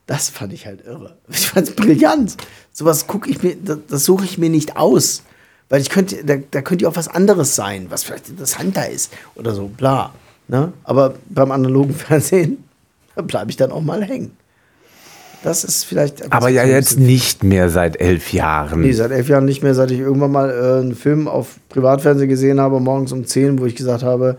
Das 0.07 0.30
fand 0.30 0.55
ich 0.55 0.64
halt 0.66 0.87
irre. 0.87 1.18
Ich 1.28 1.49
fand 1.49 1.68
es 1.68 1.74
brillant. 1.74 2.39
Sowas 2.72 3.07
gucke 3.07 3.28
ich 3.28 3.43
mir, 3.43 3.55
das, 3.62 3.78
das 3.87 4.05
suche 4.07 4.24
ich 4.24 4.39
mir 4.39 4.49
nicht 4.49 4.78
aus. 4.78 5.24
Weil 5.68 5.82
ich 5.82 5.91
könnte, 5.91 6.24
da, 6.24 6.37
da 6.51 6.62
könnte 6.62 6.84
ja 6.84 6.89
auch 6.89 6.97
was 6.97 7.09
anderes 7.09 7.55
sein, 7.55 7.87
was 7.91 8.05
vielleicht 8.05 8.30
interessanter 8.30 8.89
ist 8.89 9.12
oder 9.34 9.53
so, 9.53 9.68
bla. 9.68 10.14
Ne? 10.49 10.72
Aber 10.84 11.16
beim 11.28 11.51
analogen 11.51 11.93
Fernsehen, 11.95 12.64
da 13.14 13.20
bleibe 13.20 13.51
ich 13.51 13.59
dann 13.59 13.72
auch 13.72 13.82
mal 13.82 14.03
hängen. 14.03 14.30
Das 15.43 15.64
ist 15.64 15.84
vielleicht. 15.84 16.32
Aber 16.32 16.49
ja 16.49 16.64
jetzt 16.64 16.99
nicht 16.99 17.45
mehr 17.45 17.68
seit 17.68 18.01
elf 18.01 18.32
Jahren. 18.32 18.80
Nee, 18.80 18.93
seit 18.93 19.11
elf 19.11 19.28
Jahren 19.28 19.45
nicht 19.45 19.62
mehr, 19.62 19.74
seit 19.74 19.91
ich 19.91 19.99
irgendwann 19.99 20.32
mal 20.32 20.51
äh, 20.51 20.80
einen 20.80 20.95
Film 20.95 21.28
auf 21.28 21.57
Privatfernsehen 21.68 22.30
gesehen 22.30 22.59
habe, 22.59 22.80
morgens 22.80 23.12
um 23.12 23.26
10, 23.26 23.59
wo 23.59 23.66
ich 23.66 23.76
gesagt 23.76 24.03
habe, 24.03 24.39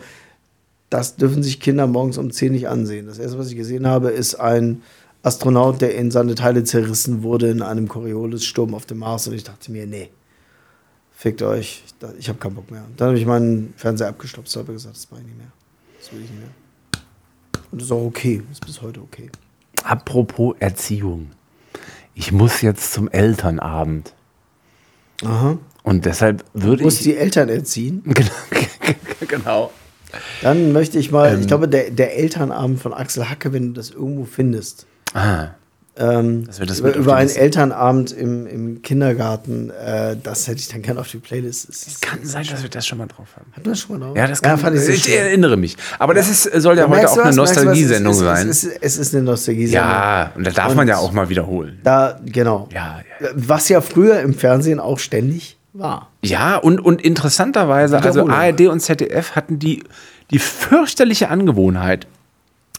das 0.90 1.16
dürfen 1.16 1.44
sich 1.44 1.60
Kinder 1.60 1.88
morgens 1.88 2.18
um 2.18 2.32
10 2.32 2.52
nicht 2.54 2.68
ansehen. 2.68 3.08
Das 3.08 3.20
erste, 3.20 3.38
was 3.38 3.50
ich 3.50 3.58
gesehen 3.58 3.88
habe, 3.88 4.10
ist 4.10 4.36
ein 4.36 4.82
Astronaut, 5.22 5.82
der 5.82 5.96
in 5.96 6.12
seine 6.12 6.36
Teile 6.36 6.64
zerrissen 6.64 7.24
wurde 7.24 7.50
in 7.50 7.62
einem 7.62 7.88
Coriolis-Sturm 7.88 8.74
auf 8.74 8.86
dem 8.86 9.00
Mars. 9.00 9.28
Und 9.28 9.34
ich 9.34 9.44
dachte 9.44 9.72
mir, 9.72 9.86
nee, 9.86 10.10
fickt 11.12 11.42
euch, 11.42 11.84
ich, 12.18 12.30
habe 12.30 12.40
keinen 12.40 12.56
Bock 12.56 12.72
mehr. 12.72 12.84
Dann 12.96 13.10
habe 13.10 13.20
ich 13.20 13.26
meinen 13.26 13.74
Fernseher 13.76 14.10
abgestoppt, 14.10 14.56
habe 14.56 14.74
gesagt, 14.74 14.96
das 14.96 15.12
mache 15.12 15.22
ich 15.22 15.28
nicht 15.28 15.38
mehr. 15.38 15.52
Das 16.00 16.12
will 16.14 16.22
ich 16.22 16.30
nicht 16.30 16.40
mehr. 16.40 16.50
Und 17.72 17.82
das 17.82 17.88
ist 17.88 17.92
auch 17.92 18.06
okay, 18.06 18.42
ist 18.52 18.66
bis 18.66 18.82
heute 18.82 19.02
okay. 19.02 19.30
Apropos 19.84 20.56
Erziehung. 20.60 21.32
Ich 22.16 22.32
muss 22.32 22.62
jetzt 22.62 22.94
zum 22.94 23.10
Elternabend. 23.10 24.14
Aha. 25.24 25.58
Und 25.84 26.06
deshalb 26.06 26.46
würde 26.54 26.88
ich. 26.88 27.00
die 27.00 27.16
Eltern 27.16 27.50
erziehen. 27.50 28.04
genau. 29.28 29.72
Dann 30.42 30.72
möchte 30.74 30.98
ich 31.00 31.12
mal, 31.12 31.34
Ähm. 31.34 31.42
ich 31.42 31.48
glaube, 31.48 31.68
der, 31.68 31.92
der 31.92 32.18
Elternabend 32.18 32.80
von 32.82 32.94
Axel 32.94 33.30
Hacke, 33.30 33.54
wenn 33.54 33.68
du 33.68 33.74
das 33.74 33.90
irgendwo 33.92 34.26
findest. 34.26 34.86
Ah. 35.14 35.50
Ähm, 36.00 36.48
über 36.78 36.94
über 36.96 37.16
einen 37.16 37.28
Liste- 37.28 37.42
Elternabend 37.42 38.12
im, 38.12 38.46
im 38.46 38.82
Kindergarten, 38.84 39.72
äh, 39.72 40.16
das 40.22 40.48
hätte 40.48 40.60
ich 40.60 40.68
dann 40.68 40.84
gerne 40.84 41.00
auf 41.00 41.10
die 41.10 41.18
Playlist. 41.18 41.70
Es 41.70 42.00
kann 42.00 42.20
sein, 42.24 42.46
dass 42.52 42.62
wir 42.62 42.70
das 42.70 42.86
schon 42.86 43.00
mal 43.00 43.08
drauf 43.08 43.30
haben. 43.36 43.48
Hatten 43.54 43.66
wir 43.66 43.72
das 43.72 43.80
schon 43.80 43.98
mal 44.00 44.06
drauf? 44.06 44.16
Ja, 44.16 44.28
das 44.28 44.40
kann, 44.44 44.60
fand 44.60 44.78
ich 44.78 44.88
ich 44.88 45.18
erinnere 45.18 45.58
mich. 45.58 45.76
Aber 45.98 46.14
das 46.14 46.30
ist, 46.30 46.44
soll 46.62 46.78
ja 46.78 46.88
heute 46.88 47.10
auch 47.10 47.18
eine? 47.18 47.36
Nostalgiesendung 47.36 48.14
es, 48.14 48.20
sein. 48.20 48.48
Es 48.48 48.64
ist, 48.64 48.78
es 48.80 48.98
ist 49.00 49.16
eine 49.16 49.24
Nostalgiesendung. 49.24 49.90
Ja, 49.90 50.32
und 50.36 50.46
da 50.46 50.52
darf 50.52 50.76
man 50.76 50.88
ja 50.88 50.98
auch 50.98 51.12
mal 51.14 51.30
wiederholen. 51.30 51.80
Da, 51.84 52.20
genau. 52.24 52.70
Ja, 52.72 53.02
Was 53.34 53.68
ja 53.70 53.82
früher 53.82 54.20
im 54.20 54.36
Fernsehen 54.36 54.80
auch 54.80 55.00
ständig 55.00 55.57
war. 55.74 56.10
Ja, 56.24 56.58
und, 56.58 56.80
und 56.80 57.02
interessanterweise, 57.02 58.02
also. 58.02 58.28
ARD 58.28 58.68
und 58.68 58.80
ZDF 58.80 59.36
hatten 59.36 59.60
die, 59.60 59.84
die 60.32 60.40
fürchterliche 60.40 61.30
Angewohnheit, 61.30 62.08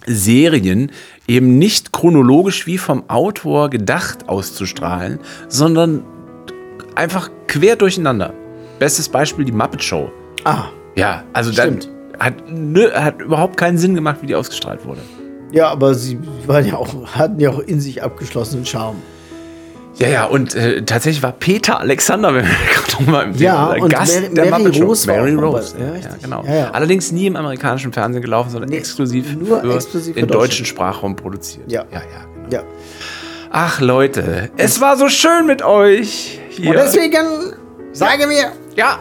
Serien 0.07 0.91
eben 1.26 1.59
nicht 1.59 1.93
chronologisch 1.93 2.66
wie 2.66 2.78
vom 2.78 3.09
Autor 3.09 3.68
gedacht 3.68 4.28
auszustrahlen, 4.28 5.18
sondern 5.49 6.05
einfach 6.95 7.30
quer 7.47 7.76
durcheinander. 7.76 8.32
Bestes 8.78 9.09
Beispiel 9.09 9.45
die 9.45 9.53
Muppet 9.53 9.82
Show. 9.82 10.11
Ah. 10.45 10.66
Ja, 10.95 11.24
also 11.32 11.53
dann 11.53 11.80
hat, 12.18 12.34
nö, 12.49 12.91
hat 12.93 13.20
überhaupt 13.20 13.57
keinen 13.57 13.78
Sinn 13.78 13.95
gemacht, 13.95 14.18
wie 14.22 14.26
die 14.26 14.34
ausgestrahlt 14.34 14.84
wurde. 14.84 15.01
Ja, 15.53 15.68
aber 15.68 15.95
sie 15.95 16.18
waren 16.47 16.66
ja 16.66 16.76
auch, 16.76 17.07
hatten 17.07 17.41
ja 17.41 17.51
auch 17.51 17.61
in 17.61 17.80
sich 17.80 18.03
abgeschlossenen 18.03 18.66
Charme. 18.66 18.97
Ja, 19.99 20.09
ja, 20.09 20.24
und 20.26 20.55
äh, 20.55 20.82
tatsächlich 20.84 21.22
war 21.22 21.32
Peter 21.32 21.80
Alexander, 21.80 22.28
wenn 22.34 22.44
wir 22.46 22.51
gerade 22.72 22.92
noch 22.92 23.07
mal 23.12 23.22
im 23.24 23.34
Ja, 23.36 23.72
Thema- 23.72 23.84
und 23.84 23.92
Gast 23.92 24.20
Mary- 24.20 24.34
der 24.34 24.44
Mary 24.46 24.62
Muppet 24.62 24.76
Show. 24.76 24.84
Rose 24.84 25.07
war 25.09 25.16
Mary 25.16 25.34
Rose. 25.34 25.74
Ja, 25.78 25.86
Ja, 25.86 26.16
genau. 26.22 26.44
Ja. 26.44 26.70
Allerdings 26.70 27.11
nie 27.12 27.26
im 27.26 27.36
amerikanischen 27.36 27.92
Fernsehen 27.92 28.22
gelaufen, 28.22 28.51
sondern 28.51 28.70
exklusiv 28.72 29.34
nur 29.36 29.61
für 29.61 29.74
exklusiv 29.74 30.14
für 30.14 30.20
den 30.20 30.28
deutschen 30.28 30.66
Sprachraum 30.66 31.16
produziert. 31.16 31.70
Ja. 31.70 31.84
ja, 31.92 31.99
ja. 32.01 32.59
Ja. 32.59 32.62
Ach 33.51 33.80
Leute, 33.80 34.51
es 34.57 34.80
war 34.80 34.96
so 34.96 35.09
schön 35.09 35.46
mit 35.46 35.62
euch. 35.62 36.38
Hier. 36.51 36.70
Und 36.70 36.76
deswegen 36.76 37.55
sage 37.92 38.26
mir, 38.26 38.53
ja, 38.76 38.99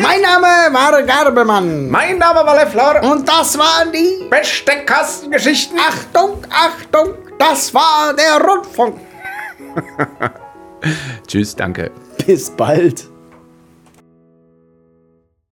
mein 0.00 0.20
Name 0.22 0.46
war 0.72 1.02
Garbemann. 1.02 1.88
Mein 1.90 2.18
Name 2.18 2.40
war 2.44 2.56
Lefleur. 2.56 3.02
Und 3.02 3.28
das 3.28 3.56
waren 3.58 3.92
die 3.92 4.28
Besteckkastengeschichten. 4.28 5.78
Achtung, 5.78 6.38
Achtung, 6.50 7.14
das 7.38 7.72
war 7.74 8.14
der 8.16 8.44
Rundfunk. 8.44 8.96
Tschüss, 11.26 11.56
danke. 11.56 11.90
Bis 12.26 12.50
bald. 12.50 13.08